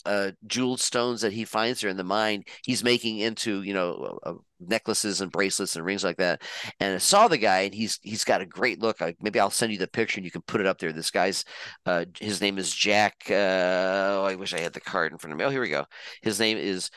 uh, 0.06 0.10
uh 0.10 0.24
uh, 0.24 0.32
jeweled 0.48 0.80
stones 0.80 1.22
that 1.22 1.34
he 1.34 1.46
finds 1.46 1.82
there 1.82 1.90
in 1.90 1.98
the 1.98 2.04
mine, 2.04 2.44
he's 2.64 2.84
making 2.84 3.20
into 3.20 3.62
you 3.62 3.74
know 3.74 4.20
uh, 4.24 4.34
necklaces 4.60 5.22
and 5.22 5.32
bracelets 5.32 5.76
and 5.76 5.86
rings 5.86 6.04
like 6.04 6.18
that. 6.18 6.42
And 6.80 6.96
I 6.96 6.98
saw 6.98 7.28
the 7.28 7.38
guy, 7.38 7.62
and 7.62 7.74
he's 7.74 8.00
he's 8.02 8.24
got 8.24 8.42
a 8.42 8.46
great 8.46 8.82
look. 8.82 9.02
I, 9.02 9.16
maybe 9.22 9.40
I'll 9.40 9.50
send 9.50 9.72
you 9.72 9.78
the 9.78 9.88
picture, 9.88 10.18
and 10.20 10.26
you 10.26 10.32
can 10.32 10.42
put 10.44 10.62
it 10.62 10.68
up 10.68 10.80
there. 10.80 10.94
This 10.94 11.12
guy's 11.12 11.46
uh, 11.86 12.06
his 12.20 12.42
name 12.42 12.58
is 12.58 12.74
Jack. 12.74 13.16
Uh, 13.30 13.34
oh, 13.34 14.26
I 14.28 14.36
wish 14.36 14.54
I 14.54 14.60
had 14.60 14.74
the 14.74 14.82
card 14.82 15.12
in 15.12 15.18
front 15.18 15.34
of 15.34 15.40
me. 15.40 15.46
Oh, 15.46 15.50
here 15.50 15.62
we 15.62 15.70
go. 15.70 15.86
His 16.22 16.40
name 16.40 16.58
is 16.58 16.90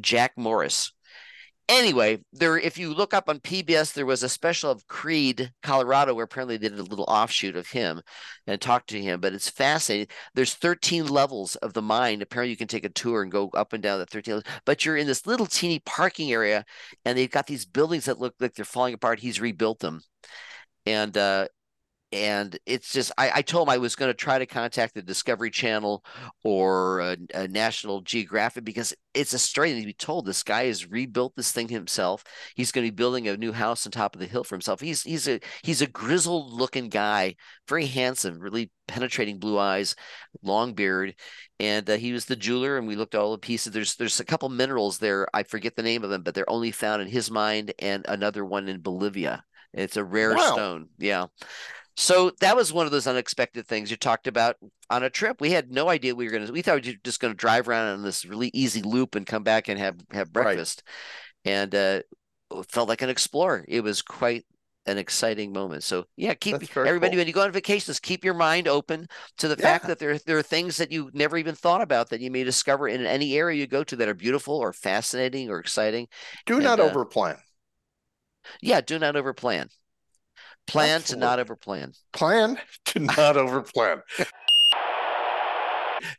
Jack 0.00 0.32
Morris 0.36 0.92
anyway, 1.68 2.18
there 2.32 2.58
if 2.58 2.78
you 2.78 2.92
look 2.94 3.14
up 3.14 3.28
on 3.28 3.40
PBS, 3.40 3.92
there 3.92 4.06
was 4.06 4.22
a 4.22 4.28
special 4.28 4.70
of 4.70 4.86
Creede, 4.86 5.52
Colorado, 5.62 6.14
where 6.14 6.24
apparently 6.24 6.56
they 6.56 6.68
did 6.68 6.78
a 6.78 6.82
little 6.82 7.04
offshoot 7.08 7.56
of 7.56 7.68
him 7.70 8.02
and 8.46 8.60
talked 8.60 8.88
to 8.90 9.00
him. 9.02 9.20
But 9.20 9.32
it's 9.34 9.48
fascinating. 9.50 10.08
There's 10.34 10.54
13 10.54 11.06
levels 11.06 11.56
of 11.56 11.72
the 11.72 11.82
mine. 11.82 12.22
Apparently, 12.22 12.50
you 12.50 12.56
can 12.56 12.68
take 12.68 12.84
a 12.84 12.88
tour 12.90 13.22
and 13.22 13.32
go 13.32 13.50
up 13.54 13.72
and 13.72 13.82
down 13.82 13.98
the 13.98 14.06
13. 14.06 14.34
Levels. 14.36 14.52
But 14.64 14.84
you're 14.84 14.96
in 14.96 15.06
this 15.06 15.26
little 15.26 15.46
teeny 15.46 15.80
parking 15.80 16.32
area, 16.32 16.64
and 17.04 17.16
they've 17.18 17.30
got 17.30 17.46
these 17.46 17.64
buildings 17.66 18.04
that 18.06 18.20
look 18.20 18.34
like 18.40 18.54
they're 18.54 18.64
falling 18.64 18.94
apart. 18.94 19.20
He's 19.20 19.40
rebuilt 19.40 19.80
them. 19.80 20.02
and 20.86 21.16
uh, 21.16 21.48
and 22.14 22.56
it's 22.64 22.92
just 22.92 23.10
I, 23.18 23.30
I 23.34 23.42
told 23.42 23.66
him 23.66 23.72
I 23.72 23.78
was 23.78 23.96
going 23.96 24.08
to 24.08 24.14
try 24.14 24.38
to 24.38 24.46
contact 24.46 24.94
the 24.94 25.02
Discovery 25.02 25.50
Channel 25.50 26.04
or 26.44 27.00
a, 27.00 27.16
a 27.34 27.48
National 27.48 28.02
Geographic 28.02 28.64
because 28.64 28.94
it's 29.14 29.32
a 29.32 29.38
story 29.38 29.74
to 29.74 29.84
be 29.84 29.92
told. 29.92 30.24
This 30.24 30.44
guy 30.44 30.66
has 30.66 30.88
rebuilt 30.88 31.34
this 31.34 31.50
thing 31.50 31.66
himself. 31.68 32.22
He's 32.54 32.70
going 32.70 32.86
to 32.86 32.92
be 32.92 32.94
building 32.96 33.26
a 33.26 33.36
new 33.36 33.50
house 33.50 33.84
on 33.84 33.90
top 33.90 34.14
of 34.14 34.20
the 34.20 34.28
hill 34.28 34.44
for 34.44 34.54
himself. 34.54 34.80
He's 34.80 35.02
he's 35.02 35.26
a 35.26 35.40
he's 35.64 35.82
a 35.82 35.88
grizzled 35.88 36.52
looking 36.52 36.88
guy, 36.88 37.34
very 37.68 37.86
handsome, 37.86 38.38
really 38.38 38.70
penetrating 38.86 39.40
blue 39.40 39.58
eyes, 39.58 39.96
long 40.40 40.74
beard, 40.74 41.16
and 41.58 41.90
uh, 41.90 41.96
he 41.96 42.12
was 42.12 42.26
the 42.26 42.36
jeweler. 42.36 42.78
And 42.78 42.86
we 42.86 42.94
looked 42.94 43.16
at 43.16 43.20
all 43.20 43.32
the 43.32 43.38
pieces. 43.38 43.72
There's 43.72 43.96
there's 43.96 44.20
a 44.20 44.24
couple 44.24 44.48
minerals 44.50 44.98
there. 44.98 45.26
I 45.34 45.42
forget 45.42 45.74
the 45.74 45.82
name 45.82 46.04
of 46.04 46.10
them, 46.10 46.22
but 46.22 46.36
they're 46.36 46.48
only 46.48 46.70
found 46.70 47.02
in 47.02 47.08
his 47.08 47.28
mind 47.28 47.74
and 47.80 48.04
another 48.06 48.44
one 48.44 48.68
in 48.68 48.82
Bolivia. 48.82 49.42
It's 49.72 49.96
a 49.96 50.04
rare 50.04 50.34
wow. 50.34 50.52
stone. 50.52 50.88
Yeah. 50.98 51.26
So 51.96 52.32
that 52.40 52.56
was 52.56 52.72
one 52.72 52.86
of 52.86 52.92
those 52.92 53.06
unexpected 53.06 53.66
things 53.66 53.90
you 53.90 53.96
talked 53.96 54.26
about 54.26 54.56
on 54.90 55.04
a 55.04 55.10
trip. 55.10 55.40
We 55.40 55.52
had 55.52 55.70
no 55.70 55.88
idea 55.88 56.14
we 56.14 56.24
were 56.24 56.32
going 56.32 56.46
to. 56.46 56.52
We 56.52 56.62
thought 56.62 56.84
we 56.84 56.92
were 56.92 56.98
just 57.04 57.20
going 57.20 57.32
to 57.32 57.36
drive 57.36 57.68
around 57.68 57.88
on 57.88 58.02
this 58.02 58.24
really 58.24 58.50
easy 58.52 58.82
loop 58.82 59.14
and 59.14 59.26
come 59.26 59.44
back 59.44 59.68
and 59.68 59.78
have 59.78 59.96
have 60.10 60.32
breakfast, 60.32 60.82
right. 61.46 61.52
and 61.52 61.74
uh, 61.74 62.02
felt 62.68 62.88
like 62.88 63.02
an 63.02 63.10
explorer. 63.10 63.64
It 63.68 63.82
was 63.82 64.02
quite 64.02 64.44
an 64.86 64.98
exciting 64.98 65.52
moment. 65.52 65.82
So 65.82 66.04
yeah, 66.16 66.34
keep 66.34 66.54
everybody 66.54 67.12
cool. 67.12 67.18
when 67.18 67.26
you 67.26 67.32
go 67.32 67.42
on 67.42 67.52
vacations, 67.52 68.00
keep 68.00 68.24
your 68.24 68.34
mind 68.34 68.68
open 68.68 69.06
to 69.38 69.48
the 69.48 69.56
yeah. 69.56 69.62
fact 69.62 69.86
that 69.86 69.98
there 69.98 70.18
there 70.18 70.38
are 70.38 70.42
things 70.42 70.76
that 70.78 70.90
you 70.90 71.10
never 71.14 71.36
even 71.36 71.54
thought 71.54 71.80
about 71.80 72.10
that 72.10 72.20
you 72.20 72.30
may 72.30 72.44
discover 72.44 72.88
in 72.88 73.06
any 73.06 73.36
area 73.36 73.58
you 73.58 73.66
go 73.66 73.84
to 73.84 73.96
that 73.96 74.08
are 74.08 74.14
beautiful 74.14 74.56
or 74.56 74.72
fascinating 74.72 75.48
or 75.48 75.58
exciting. 75.58 76.08
Do 76.46 76.54
and, 76.54 76.64
not 76.64 76.80
uh, 76.80 76.90
overplan. 76.90 77.38
Yeah, 78.60 78.80
do 78.80 78.98
not 78.98 79.14
overplan. 79.14 79.68
Plan 80.66 80.96
Absolutely. 80.96 81.20
to 81.20 81.26
not 81.26 81.46
overplan. 81.46 81.98
Plan 82.12 82.58
to 82.86 82.98
not 82.98 83.36
overplan. 83.36 84.00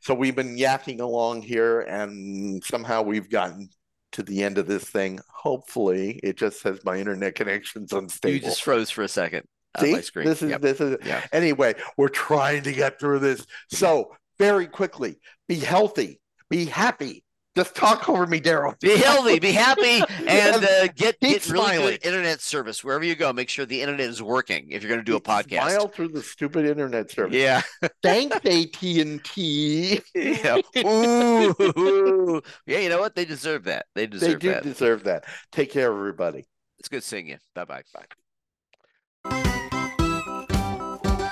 so 0.01 0.13
we've 0.13 0.35
been 0.35 0.55
yakking 0.55 1.01
along 1.01 1.41
here, 1.41 1.81
and 1.81 2.63
somehow 2.63 3.01
we've 3.01 3.29
gotten 3.29 3.69
to 4.13 4.23
the 4.23 4.43
end 4.43 4.57
of 4.57 4.67
this 4.67 4.83
thing. 4.83 5.19
Hopefully, 5.29 6.19
it 6.23 6.37
just 6.37 6.61
says 6.61 6.79
my 6.85 6.97
internet 6.97 7.35
connection's 7.35 7.91
unstable. 7.91 8.33
You 8.33 8.39
just 8.39 8.63
froze 8.63 8.89
for 8.89 9.03
a 9.03 9.07
second. 9.07 9.45
See, 9.79 9.93
this 9.93 10.41
is 10.41 10.49
yep. 10.51 10.61
this 10.61 10.79
is 10.79 10.97
yeah. 11.05 11.21
anyway. 11.33 11.75
We're 11.97 12.07
trying 12.07 12.63
to 12.63 12.71
get 12.71 12.97
through 12.97 13.19
this. 13.19 13.45
So 13.69 14.15
very 14.39 14.67
quickly, 14.67 15.19
be 15.49 15.55
healthy, 15.55 16.21
be 16.49 16.63
happy, 16.63 17.24
just 17.55 17.75
talk 17.75 18.07
over 18.09 18.27
me, 18.27 18.39
Daryl. 18.41 18.79
Be 18.79 18.97
healthy, 18.97 19.39
be 19.39 19.51
happy, 19.51 20.01
and 20.27 20.63
uh, 20.63 20.87
get 20.95 21.19
get 21.19 21.47
really 21.49 21.77
good 21.77 22.05
internet 22.05 22.41
service 22.41 22.83
wherever 22.83 23.03
you 23.03 23.15
go. 23.15 23.31
Make 23.31 23.49
sure 23.49 23.65
the 23.65 23.81
internet 23.81 24.07
is 24.09 24.21
working 24.21 24.71
if 24.71 24.83
you're 24.83 24.89
going 24.89 24.99
to 24.99 25.05
do 25.05 25.15
a 25.15 25.21
podcast. 25.21 25.69
Smile 25.69 25.87
through 25.87 26.09
the 26.09 26.21
stupid 26.21 26.65
internet 26.65 27.09
service. 27.11 27.35
Yeah. 27.35 27.61
Thanks, 28.03 28.35
AT 28.35 28.83
and 28.83 29.23
T. 29.23 30.01
Yeah. 30.13 30.61
Ooh. 30.79 32.41
yeah. 32.65 32.79
You 32.79 32.89
know 32.89 32.99
what? 32.99 33.15
They 33.15 33.25
deserve 33.25 33.63
that. 33.65 33.85
They 33.95 34.07
deserve. 34.07 34.31
That. 34.31 34.39
They 34.39 34.47
do 34.47 34.53
that. 34.53 34.63
deserve 34.63 35.03
that. 35.05 35.25
Take 35.51 35.71
care, 35.71 35.91
everybody. 35.91 36.45
It's 36.79 36.89
good 36.89 37.03
seeing 37.03 37.27
you. 37.27 37.37
Bye 37.53 37.65
bye. 37.65 37.83
Bye. 37.93 38.05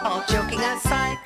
All 0.03 0.23
joking 0.27 0.59
aside. 0.59 1.17